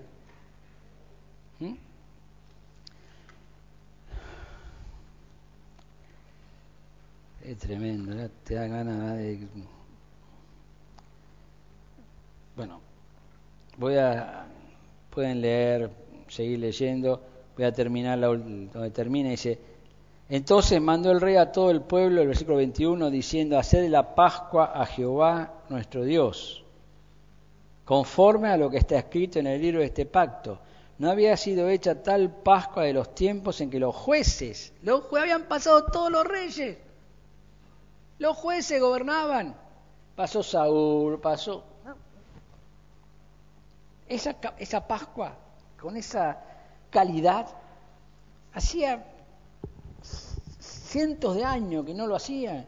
¿Mm? 1.59 1.75
Es 7.43 7.57
tremendo, 7.57 8.29
te 8.43 8.55
da 8.55 8.67
ganas 8.67 9.17
de... 9.17 9.39
Bueno, 12.55 12.81
voy 13.77 13.95
a... 13.95 14.47
Pueden 15.09 15.41
leer, 15.41 15.91
seguir 16.29 16.59
leyendo. 16.59 17.30
Voy 17.61 17.67
a 17.67 17.73
terminar 17.73 18.19
donde 18.19 18.89
termina. 18.89 19.29
Dice, 19.29 19.59
entonces 20.29 20.81
mandó 20.81 21.11
el 21.11 21.21
rey 21.21 21.35
a 21.35 21.51
todo 21.51 21.69
el 21.69 21.81
pueblo, 21.81 22.19
el 22.19 22.29
versículo 22.29 22.57
21, 22.57 23.11
diciendo, 23.11 23.59
haced 23.59 23.87
la 23.87 24.15
Pascua 24.15 24.71
a 24.73 24.83
Jehová 24.87 25.61
nuestro 25.69 26.03
Dios, 26.03 26.63
conforme 27.85 28.49
a 28.49 28.57
lo 28.57 28.71
que 28.71 28.77
está 28.77 28.97
escrito 28.97 29.37
en 29.37 29.45
el 29.45 29.61
libro 29.61 29.79
de 29.81 29.85
este 29.85 30.07
pacto. 30.07 30.57
No 30.97 31.11
había 31.11 31.37
sido 31.37 31.69
hecha 31.69 32.01
tal 32.01 32.31
Pascua 32.31 32.81
de 32.81 32.93
los 32.93 33.13
tiempos 33.13 33.61
en 33.61 33.69
que 33.69 33.79
los 33.79 33.95
jueces, 33.95 34.73
los 34.81 35.01
jueces 35.01 35.21
habían 35.21 35.47
pasado 35.47 35.85
todos 35.85 36.11
los 36.11 36.25
reyes, 36.25 36.79
los 38.17 38.35
jueces 38.37 38.81
gobernaban. 38.81 39.55
Pasó 40.15 40.41
Saúl, 40.41 41.21
pasó... 41.21 41.63
Esa, 44.09 44.35
esa 44.57 44.87
Pascua, 44.87 45.35
con 45.79 45.95
esa 45.95 46.50
calidad, 46.91 47.47
hacía 48.53 49.03
cientos 50.59 51.35
de 51.35 51.43
años 51.43 51.85
que 51.85 51.95
no 51.95 52.05
lo 52.05 52.15
hacían. 52.15 52.67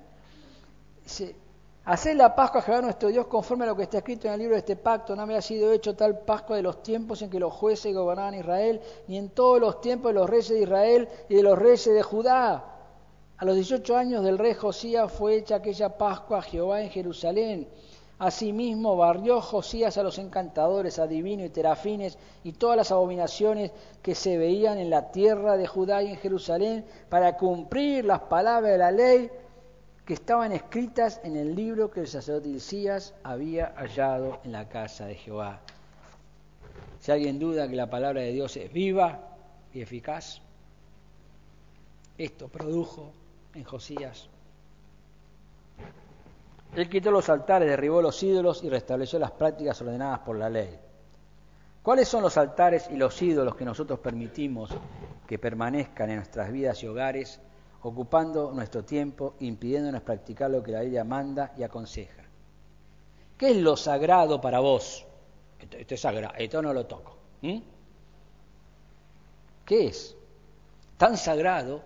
Hacer 1.85 2.15
la 2.15 2.33
Pascua 2.33 2.61
a 2.61 2.63
Jehová 2.63 2.81
nuestro 2.81 3.09
Dios 3.09 3.27
conforme 3.27 3.65
a 3.65 3.67
lo 3.67 3.75
que 3.75 3.83
está 3.83 3.97
escrito 3.97 4.27
en 4.27 4.33
el 4.33 4.39
libro 4.39 4.55
de 4.55 4.59
este 4.59 4.77
pacto. 4.77 5.15
No 5.15 5.21
había 5.21 5.41
sido 5.41 5.73
hecho 5.73 5.95
tal 5.95 6.19
Pascua 6.19 6.55
de 6.55 6.61
los 6.61 6.81
tiempos 6.81 7.21
en 7.21 7.29
que 7.29 7.39
los 7.39 7.53
jueces 7.53 7.93
gobernaban 7.93 8.35
Israel, 8.35 8.81
ni 9.07 9.17
en 9.17 9.29
todos 9.29 9.59
los 9.59 9.81
tiempos 9.81 10.13
de 10.13 10.19
los 10.19 10.29
reyes 10.29 10.49
de 10.49 10.61
Israel 10.61 11.09
y 11.27 11.35
de 11.35 11.43
los 11.43 11.59
reyes 11.59 11.93
de 11.93 12.01
Judá. 12.01 12.63
A 13.37 13.45
los 13.45 13.55
18 13.55 13.97
años 13.97 14.23
del 14.23 14.37
rey 14.37 14.53
Josías 14.53 15.11
fue 15.11 15.35
hecha 15.35 15.55
aquella 15.55 15.97
Pascua 15.97 16.37
a 16.37 16.41
Jehová 16.41 16.81
en 16.81 16.89
Jerusalén. 16.89 17.67
Asimismo 18.19 18.95
barrió 18.95 19.41
Josías 19.41 19.97
a 19.97 20.03
los 20.03 20.17
encantadores, 20.19 20.99
adivinos 20.99 21.47
y 21.47 21.49
terafines 21.49 22.17
y 22.43 22.53
todas 22.53 22.77
las 22.77 22.91
abominaciones 22.91 23.71
que 24.01 24.15
se 24.15 24.37
veían 24.37 24.77
en 24.77 24.89
la 24.89 25.11
tierra 25.11 25.57
de 25.57 25.67
Judá 25.67 26.03
y 26.03 26.11
en 26.11 26.17
Jerusalén 26.17 26.85
para 27.09 27.37
cumplir 27.37 28.05
las 28.05 28.21
palabras 28.21 28.71
de 28.71 28.77
la 28.77 28.91
ley 28.91 29.31
que 30.05 30.13
estaban 30.13 30.51
escritas 30.51 31.21
en 31.23 31.35
el 31.37 31.55
libro 31.55 31.89
que 31.89 32.01
el 32.01 32.07
sacerdote 32.07 32.49
Isías 32.49 33.13
había 33.23 33.73
hallado 33.77 34.39
en 34.43 34.51
la 34.51 34.67
casa 34.69 35.05
de 35.05 35.15
Jehová. 35.15 35.61
Si 36.99 37.11
alguien 37.11 37.39
duda 37.39 37.67
que 37.67 37.75
la 37.75 37.89
palabra 37.89 38.21
de 38.21 38.31
Dios 38.31 38.55
es 38.57 38.71
viva 38.71 39.19
y 39.73 39.81
eficaz, 39.81 40.41
esto 42.17 42.47
produjo 42.47 43.11
en 43.55 43.63
Josías. 43.63 44.29
Él 46.75 46.89
quitó 46.89 47.11
los 47.11 47.29
altares, 47.29 47.69
derribó 47.69 48.01
los 48.01 48.21
ídolos 48.23 48.63
y 48.63 48.69
restableció 48.69 49.19
las 49.19 49.31
prácticas 49.31 49.79
ordenadas 49.81 50.19
por 50.19 50.37
la 50.37 50.49
ley. 50.49 50.79
¿Cuáles 51.83 52.07
son 52.07 52.23
los 52.23 52.37
altares 52.37 52.89
y 52.89 52.95
los 52.95 53.21
ídolos 53.21 53.55
que 53.55 53.65
nosotros 53.65 53.99
permitimos 53.99 54.71
que 55.27 55.37
permanezcan 55.37 56.09
en 56.09 56.15
nuestras 56.17 56.51
vidas 56.51 56.81
y 56.81 56.87
hogares, 56.87 57.39
ocupando 57.83 58.51
nuestro 58.53 58.83
tiempo, 58.83 59.35
impidiéndonos 59.41 60.01
practicar 60.01 60.49
lo 60.49 60.63
que 60.63 60.71
la 60.71 60.81
Biblia 60.81 61.03
manda 61.03 61.53
y 61.57 61.63
aconseja? 61.63 62.23
¿Qué 63.37 63.51
es 63.51 63.57
lo 63.57 63.75
sagrado 63.75 64.39
para 64.41 64.59
vos? 64.59 65.05
Esto, 65.59 65.93
es 65.93 66.01
sagrado, 66.01 66.33
esto 66.37 66.61
no 66.61 66.73
lo 66.73 66.85
toco. 66.85 67.17
¿Qué 69.65 69.85
es? 69.87 70.15
Tan 70.97 71.17
sagrado 71.17 71.81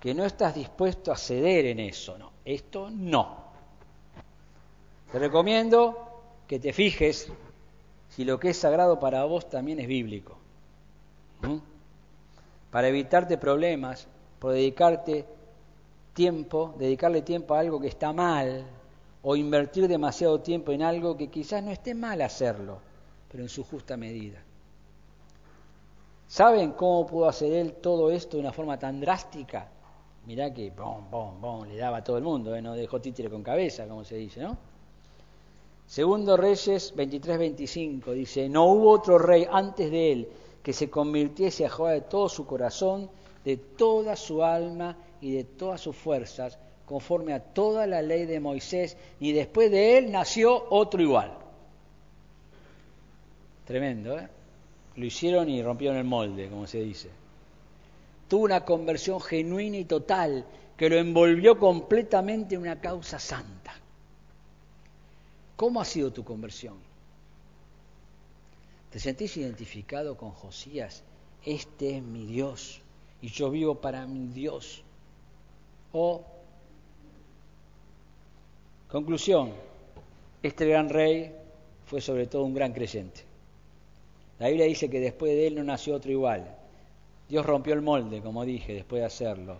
que 0.00 0.14
no 0.14 0.24
estás 0.24 0.54
dispuesto 0.54 1.12
a 1.12 1.16
ceder 1.16 1.66
en 1.66 1.80
eso, 1.80 2.16
no, 2.16 2.32
esto 2.44 2.88
no. 2.90 3.43
Te 5.14 5.20
recomiendo 5.20 5.96
que 6.48 6.58
te 6.58 6.72
fijes 6.72 7.30
si 8.08 8.24
lo 8.24 8.40
que 8.40 8.48
es 8.48 8.56
sagrado 8.56 8.98
para 8.98 9.22
vos 9.22 9.48
también 9.48 9.78
es 9.78 9.86
bíblico. 9.86 10.36
Para 12.72 12.88
evitarte 12.88 13.38
problemas, 13.38 14.08
por 14.40 14.54
dedicarte 14.54 15.24
tiempo, 16.14 16.74
dedicarle 16.80 17.22
tiempo 17.22 17.54
a 17.54 17.60
algo 17.60 17.80
que 17.80 17.86
está 17.86 18.12
mal, 18.12 18.64
o 19.22 19.36
invertir 19.36 19.86
demasiado 19.86 20.40
tiempo 20.40 20.72
en 20.72 20.82
algo 20.82 21.16
que 21.16 21.28
quizás 21.28 21.62
no 21.62 21.70
esté 21.70 21.94
mal 21.94 22.20
hacerlo, 22.20 22.80
pero 23.30 23.44
en 23.44 23.48
su 23.48 23.62
justa 23.62 23.96
medida. 23.96 24.42
¿Saben 26.26 26.72
cómo 26.72 27.06
pudo 27.06 27.28
hacer 27.28 27.52
él 27.52 27.74
todo 27.74 28.10
esto 28.10 28.36
de 28.36 28.40
una 28.40 28.52
forma 28.52 28.80
tan 28.80 29.00
drástica? 29.00 29.68
mirá 30.26 30.52
que 30.52 30.72
bom, 30.72 31.08
bom, 31.08 31.40
bom, 31.40 31.68
le 31.68 31.76
daba 31.76 31.98
a 31.98 32.02
todo 32.02 32.18
el 32.18 32.24
mundo, 32.24 32.52
¿eh? 32.56 32.60
no 32.60 32.74
dejó 32.74 33.00
títere 33.00 33.30
con 33.30 33.44
cabeza, 33.44 33.86
como 33.86 34.02
se 34.02 34.16
dice, 34.16 34.42
¿no? 34.42 34.73
Segundo 35.86 36.36
Reyes 36.36 36.94
23-25 36.96 38.12
dice, 38.12 38.48
no 38.48 38.66
hubo 38.66 38.90
otro 38.90 39.18
rey 39.18 39.46
antes 39.50 39.90
de 39.90 40.12
él 40.12 40.28
que 40.62 40.72
se 40.72 40.88
convirtiese 40.88 41.66
a 41.66 41.70
Jehová 41.70 41.92
de 41.92 42.00
todo 42.00 42.28
su 42.28 42.46
corazón, 42.46 43.10
de 43.44 43.56
toda 43.56 44.16
su 44.16 44.42
alma 44.42 44.96
y 45.20 45.32
de 45.32 45.44
todas 45.44 45.80
sus 45.80 45.94
fuerzas, 45.94 46.58
conforme 46.86 47.34
a 47.34 47.40
toda 47.40 47.86
la 47.86 48.02
ley 48.02 48.24
de 48.24 48.40
Moisés, 48.40 48.96
ni 49.20 49.32
después 49.32 49.70
de 49.70 49.98
él 49.98 50.10
nació 50.10 50.70
otro 50.70 51.02
igual. 51.02 51.32
Tremendo, 53.66 54.18
¿eh? 54.18 54.28
Lo 54.96 55.04
hicieron 55.04 55.48
y 55.48 55.62
rompieron 55.62 55.98
el 55.98 56.04
molde, 56.04 56.48
como 56.48 56.66
se 56.66 56.80
dice 56.80 57.10
tuvo 58.28 58.44
una 58.44 58.64
conversión 58.64 59.20
genuina 59.20 59.76
y 59.76 59.84
total 59.84 60.44
que 60.76 60.88
lo 60.88 60.96
envolvió 60.96 61.58
completamente 61.58 62.54
en 62.54 62.62
una 62.62 62.80
causa 62.80 63.18
santa. 63.18 63.63
¿Cómo 65.56 65.80
ha 65.80 65.84
sido 65.84 66.12
tu 66.12 66.24
conversión? 66.24 66.76
¿Te 68.90 68.98
sentís 68.98 69.36
identificado 69.36 70.16
con 70.16 70.30
Josías? 70.30 71.02
Este 71.44 71.96
es 71.96 72.02
mi 72.02 72.26
Dios 72.26 72.80
y 73.20 73.28
yo 73.28 73.50
vivo 73.50 73.76
para 73.76 74.06
mi 74.06 74.28
Dios. 74.28 74.82
O, 75.92 76.22
conclusión, 78.88 79.52
este 80.42 80.66
gran 80.66 80.88
rey 80.88 81.34
fue 81.86 82.00
sobre 82.00 82.26
todo 82.26 82.44
un 82.44 82.54
gran 82.54 82.72
creyente. 82.72 83.22
La 84.38 84.48
Biblia 84.48 84.66
dice 84.66 84.90
que 84.90 85.00
después 85.00 85.32
de 85.32 85.46
él 85.46 85.54
no 85.54 85.64
nació 85.64 85.94
otro 85.94 86.10
igual. 86.10 86.56
Dios 87.28 87.46
rompió 87.46 87.74
el 87.74 87.82
molde, 87.82 88.20
como 88.20 88.44
dije, 88.44 88.74
después 88.74 89.00
de 89.00 89.06
hacerlo. 89.06 89.58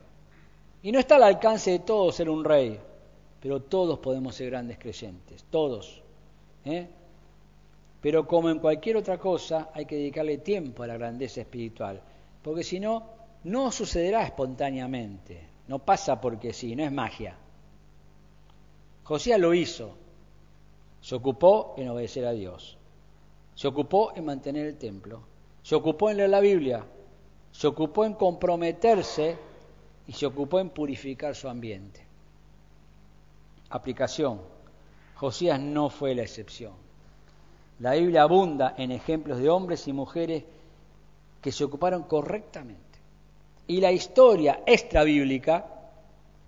Y 0.83 0.93
no 0.93 0.99
está 0.99 1.17
al 1.17 1.23
alcance 1.23 1.71
de 1.71 1.79
todos 1.79 2.17
ser 2.17 2.29
un 2.29 2.45
rey, 2.45 2.79
pero 3.45 3.61
todos 3.61 3.99
podemos 3.99 4.35
ser 4.35 4.49
grandes 4.49 4.79
creyentes, 4.79 5.45
todos. 5.51 6.01
¿eh? 6.65 6.89
Pero 8.01 8.27
como 8.27 8.49
en 8.49 8.59
cualquier 8.59 8.97
otra 8.97 9.19
cosa, 9.19 9.69
hay 9.75 9.85
que 9.85 9.97
dedicarle 9.97 10.39
tiempo 10.39 10.83
a 10.83 10.87
la 10.87 10.97
grandeza 10.97 11.43
espiritual, 11.43 12.01
porque 12.43 12.65
si 12.65 12.81
no, 12.81 13.07
no 13.45 13.71
sucederá 13.71 14.23
espontáneamente, 14.25 15.47
no 15.69 15.79
pasa 15.79 16.19
porque 16.23 16.55
sí, 16.55 16.75
no 16.75 16.85
es 16.85 16.93
magia. 16.93 17.37
Josías 19.03 19.39
lo 19.39 19.53
hizo, 19.53 19.95
se 21.03 21.15
ocupó 21.15 21.75
en 21.77 21.91
obedecer 21.91 22.25
a 22.25 22.33
Dios, 22.33 22.79
se 23.55 23.69
ocupó 23.69 24.15
en 24.17 24.25
mantener 24.25 24.69
el 24.69 24.79
templo, 24.79 25.21
se 25.63 25.75
ocupó 25.75 26.09
en 26.09 26.17
leer 26.17 26.31
la 26.31 26.41
Biblia, 26.41 26.87
se 27.53 27.67
ocupó 27.67 28.07
en 28.07 28.15
comprometerse 28.15 29.37
y 30.07 30.13
se 30.15 30.25
ocupó 30.25 30.61
en 30.61 30.71
purificar 30.71 31.35
su 31.35 31.47
ambiente. 31.47 32.04
Aplicación. 33.75 34.41
Josías 35.17 35.59
no 35.59 35.91
fue 35.91 36.15
la 36.15 36.23
excepción. 36.23 36.75
La 37.81 37.95
Biblia 37.95 38.23
abunda 38.23 38.77
en 38.79 38.93
ejemplos 38.93 39.41
de 39.41 39.51
hombres 39.51 39.89
y 39.89 39.93
mujeres 39.93 40.45
que 41.43 41.51
se 41.51 41.65
ocuparon 41.65 42.05
correctamente. 42.05 43.01
Y 43.67 43.81
la 43.81 43.91
historia 43.91 44.63
extrabíblica, 44.65 45.67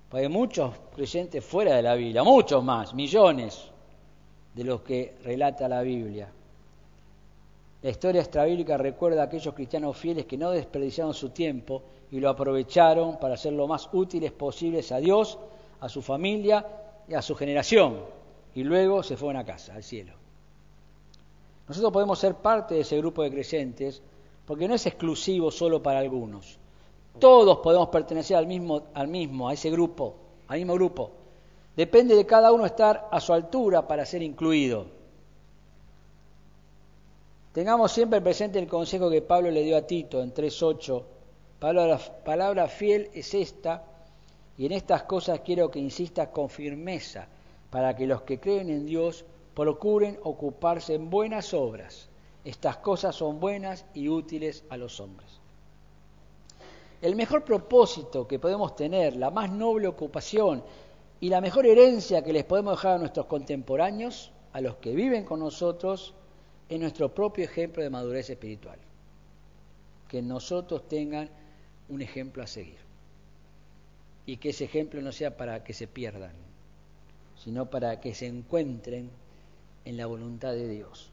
pues 0.09 0.23
hay 0.23 0.29
muchos 0.29 0.73
creyentes 0.95 1.45
fuera 1.45 1.75
de 1.75 1.83
la 1.83 1.97
Biblia, 1.97 2.23
muchos 2.23 2.63
más, 2.63 2.95
millones 2.95 3.73
de 4.55 4.63
los 4.63 4.83
que 4.83 5.17
relata 5.25 5.67
la 5.67 5.83
Biblia. 5.83 6.29
La 7.83 7.91
historia 7.91 8.21
extrabíblica 8.21 8.77
recuerda 8.77 9.23
a 9.23 9.25
aquellos 9.25 9.53
cristianos 9.53 9.97
fieles 9.97 10.27
que 10.27 10.39
no 10.39 10.53
desperdiciaron 10.53 11.13
su 11.13 11.31
tiempo 11.31 11.83
y 12.13 12.21
lo 12.21 12.31
aprovecharon 12.31 13.19
para 13.19 13.37
ser 13.37 13.53
lo 13.55 13.67
más 13.67 13.89
útiles 13.93 14.31
posibles 14.31 14.93
a 14.93 14.99
Dios, 14.99 15.37
a 15.81 15.89
su 15.89 16.01
familia 16.03 16.65
y 17.09 17.15
a 17.15 17.23
su 17.23 17.35
generación. 17.35 18.01
Y 18.55 18.65
luego 18.65 19.03
se 19.03 19.17
fueron 19.17 19.37
a 19.37 19.45
casa, 19.45 19.75
al 19.75 19.83
cielo. 19.83 20.15
Nosotros 21.69 21.93
podemos 21.93 22.19
ser 22.19 22.35
parte 22.37 22.75
de 22.75 22.81
ese 22.81 22.97
grupo 22.99 23.23
de 23.23 23.31
creyentes 23.31 24.03
porque 24.47 24.69
no 24.69 24.75
es 24.75 24.87
exclusivo 24.87 25.51
solo 25.51 25.83
para 25.83 25.99
algunos. 25.99 26.59
Todos 27.19 27.59
podemos 27.59 27.89
pertenecer 27.89 28.37
al 28.37 28.47
mismo, 28.47 28.85
al 28.95 29.09
mismo, 29.09 29.49
a 29.49 29.55
ese 29.55 29.71
grupo, 29.71 30.15
al 30.49 30.59
mismo 30.59 30.75
grupo. 30.75 31.11
Depende 31.77 32.15
de 32.15 32.25
cada 32.25 32.53
uno 32.53 32.65
estar 32.65 33.09
a 33.11 33.21
su 33.21 33.33
altura 33.33 33.87
para 33.87 34.07
ser 34.07 34.23
incluido. 34.23 34.87
Tengamos 37.53 37.91
siempre 37.91 38.21
presente 38.21 38.59
el 38.59 38.69
consejo 38.69 39.11
que 39.11 39.23
Pablo 39.23 39.51
le 39.51 39.63
dio 39.63 39.77
a 39.77 39.83
Tito 39.83 40.23
en 40.23 40.33
3.8 40.33 41.03
Palabra, 41.59 41.99
palabra 42.23 42.69
fiel 42.69 43.09
es 43.15 43.33
esta, 43.33 43.83
y 44.59 44.67
en 44.67 44.73
estas 44.73 45.03
cosas 45.03 45.41
quiero 45.41 45.71
que 45.71 45.79
insistas 45.79 46.29
con 46.29 46.49
firmeza, 46.49 47.29
para 47.71 47.95
que 47.95 48.07
los 48.07 48.23
que 48.23 48.41
creen 48.41 48.71
en 48.71 48.87
Dios 48.87 49.25
procuren 49.55 50.19
ocuparse 50.23 50.95
en 50.95 51.11
buenas 51.11 51.53
obras. 51.53 52.09
Estas 52.45 52.79
cosas 52.79 53.15
son 53.15 53.41
buenas 53.41 53.85
y 53.93 54.09
útiles 54.09 54.65
a 54.71 54.77
los 54.77 55.01
hombres. 55.01 55.41
El 57.03 57.17
mejor 57.17 57.45
propósito 57.45 58.27
que 58.27 58.39
podemos 58.39 58.77
tener, 58.77 59.17
la 59.17 59.31
más 59.31 59.51
noble 59.51 59.89
ocupación 59.89 60.63
y 61.21 61.29
la 61.29 61.41
mejor 61.41 61.67
herencia 61.67 62.23
que 62.23 62.33
les 62.33 62.45
podemos 62.45 62.77
dejar 62.77 62.95
a 62.95 62.99
nuestros 62.99 63.27
contemporáneos, 63.27 64.33
a 64.53 64.61
los 64.61 64.77
que 64.77 64.95
viven 64.95 65.25
con 65.25 65.41
nosotros, 65.41 66.15
es 66.69 66.81
nuestro 66.81 67.15
propio 67.15 67.45
ejemplo 67.45 67.83
de 67.83 67.91
madurez 67.91 68.31
espiritual. 68.31 68.79
Que 70.09 70.23
nosotros 70.23 70.89
tengan 70.89 71.29
un 71.89 72.01
ejemplo 72.01 72.43
a 72.43 72.47
seguir. 72.47 72.86
Y 74.27 74.39
que 74.39 74.51
ese 74.51 74.65
ejemplo 74.65 75.01
no 75.01 75.13
sea 75.13 75.37
para 75.37 75.63
que 75.63 75.73
se 75.73 75.87
pierdan, 75.87 76.33
sino 77.43 77.71
para 77.71 78.01
que 78.01 78.15
se 78.15 78.27
encuentren 78.27 79.11
en 79.85 79.97
la 79.97 80.07
voluntad 80.07 80.53
de 80.53 80.69
Dios. 80.69 81.11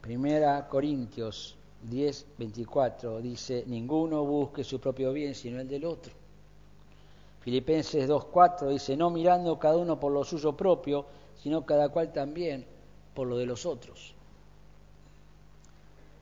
Primera 0.00 0.66
Corintios 0.68 1.56
10, 1.82 2.26
24 2.38 3.20
dice, 3.20 3.64
ninguno 3.66 4.24
busque 4.24 4.64
su 4.64 4.80
propio 4.80 5.12
bien 5.12 5.34
sino 5.34 5.60
el 5.60 5.68
del 5.68 5.84
otro. 5.84 6.12
Filipenses 7.40 8.08
2.4 8.08 8.68
dice, 8.68 8.96
no 8.96 9.10
mirando 9.10 9.58
cada 9.58 9.76
uno 9.76 9.98
por 9.98 10.12
lo 10.12 10.24
suyo 10.24 10.56
propio, 10.56 11.06
sino 11.42 11.66
cada 11.66 11.88
cual 11.88 12.12
también 12.12 12.64
por 13.14 13.26
lo 13.26 13.36
de 13.36 13.46
los 13.46 13.66
otros. 13.66 14.14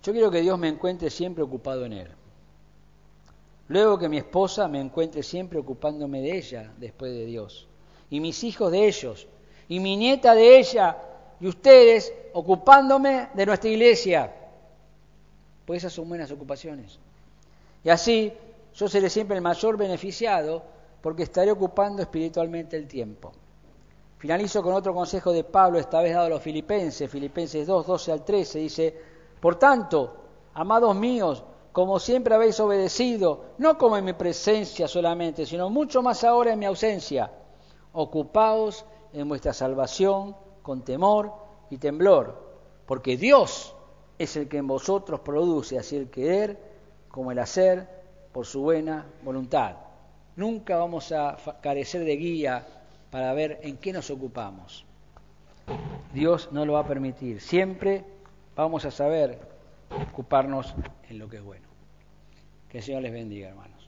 Yo 0.03 0.13
quiero 0.13 0.31
que 0.31 0.41
Dios 0.41 0.59
me 0.59 0.69
encuentre 0.69 1.11
siempre 1.11 1.45
ocupado 1.45 1.85
en 1.85 1.93
Él. 1.93 2.09
Luego 3.71 4.01
que 4.01 4.09
mi 4.09 4.17
esposa 4.17 4.67
me 4.67 4.81
encuentre 4.81 5.23
siempre 5.23 5.57
ocupándome 5.57 6.21
de 6.21 6.37
ella 6.37 6.73
después 6.77 7.13
de 7.13 7.25
Dios. 7.25 7.69
Y 8.11 8.19
mis 8.19 8.43
hijos 8.43 8.73
de 8.73 8.89
ellos. 8.89 9.29
Y 9.69 9.79
mi 9.79 9.97
nieta 9.97 10.35
de 10.35 10.59
ella. 10.59 10.99
Y 11.39 11.47
ustedes 11.47 12.13
ocupándome 12.33 13.29
de 13.33 13.47
nuestra 13.47 13.71
iglesia. 13.71 14.35
Pues 15.65 15.85
esas 15.85 15.93
son 15.93 16.09
buenas 16.09 16.33
ocupaciones. 16.33 16.99
Y 17.85 17.91
así 17.91 18.33
yo 18.75 18.89
seré 18.89 19.09
siempre 19.09 19.37
el 19.37 19.43
mayor 19.43 19.77
beneficiado 19.77 20.65
porque 21.01 21.23
estaré 21.23 21.53
ocupando 21.53 22.03
espiritualmente 22.03 22.77
el 22.77 22.89
tiempo. 22.89 23.31
Finalizo 24.19 24.65
con 24.65 24.75
otro 24.75 24.93
consejo 24.93 25.31
de 25.33 25.45
Pablo, 25.45 25.79
esta 25.79 26.03
vez 26.03 26.13
dado 26.13 26.27
a 26.27 26.31
los 26.31 26.43
filipenses, 26.43 27.09
Filipenses 27.09 27.69
2, 27.69 27.87
12 27.87 28.11
al 28.11 28.25
13, 28.25 28.59
dice, 28.59 28.95
por 29.39 29.61
tanto, 29.61 30.17
amados 30.55 30.97
míos, 30.97 31.45
como 31.73 31.99
siempre 31.99 32.35
habéis 32.35 32.59
obedecido, 32.61 33.45
no 33.59 33.79
como 33.79 33.97
en 33.97 34.05
mi 34.05 34.13
presencia 34.13 34.89
solamente, 34.89 35.47
sino 35.47 35.71
mucho 35.71 36.03
más 36.03 36.25
ahora 36.25 36.53
en 36.53 36.59
mi 36.59 36.67
ausencia. 36.67 37.31
Ocupaos 37.93 38.85
en 39.13 39.29
vuestra 39.29 39.53
salvación 39.53 40.37
con 40.63 40.83
temor 40.83 41.33
y 41.71 41.79
temblor, 41.79 42.37
porque 42.87 43.17
Dios 43.17 43.75
es 44.19 44.37
el 44.37 44.49
que 44.49 44.59
en 44.59 44.67
vosotros 44.67 45.21
produce 45.21 45.79
así 45.79 45.97
el 45.97 46.11
querer 46.11 46.59
como 47.09 47.33
el 47.33 47.39
hacer 47.39 47.89
por 48.33 48.47
su 48.47 48.63
buena 48.63 49.07
voluntad. 49.23 49.77
Nunca 50.37 50.77
vamos 50.77 51.13
a 51.13 51.37
carecer 51.61 52.05
de 52.05 52.17
guía 52.17 52.67
para 53.11 53.33
ver 53.33 53.61
en 53.63 53.77
qué 53.77 53.93
nos 53.93 54.11
ocupamos. 54.11 54.85
Dios 56.13 56.49
no 56.53 56.65
lo 56.65 56.75
va 56.75 56.81
a 56.81 56.87
permitir. 56.87 57.41
Siempre 57.41 58.05
vamos 58.57 58.85
a 58.85 58.91
saber 58.91 59.39
ocuparnos 59.91 60.75
en 61.09 61.19
lo 61.19 61.29
que 61.29 61.37
es 61.39 61.43
bueno. 61.43 61.69
Que 62.69 62.79
el 62.79 62.85
Señor 62.85 63.03
les 63.03 63.13
bendiga, 63.13 63.49
hermanos. 63.49 63.80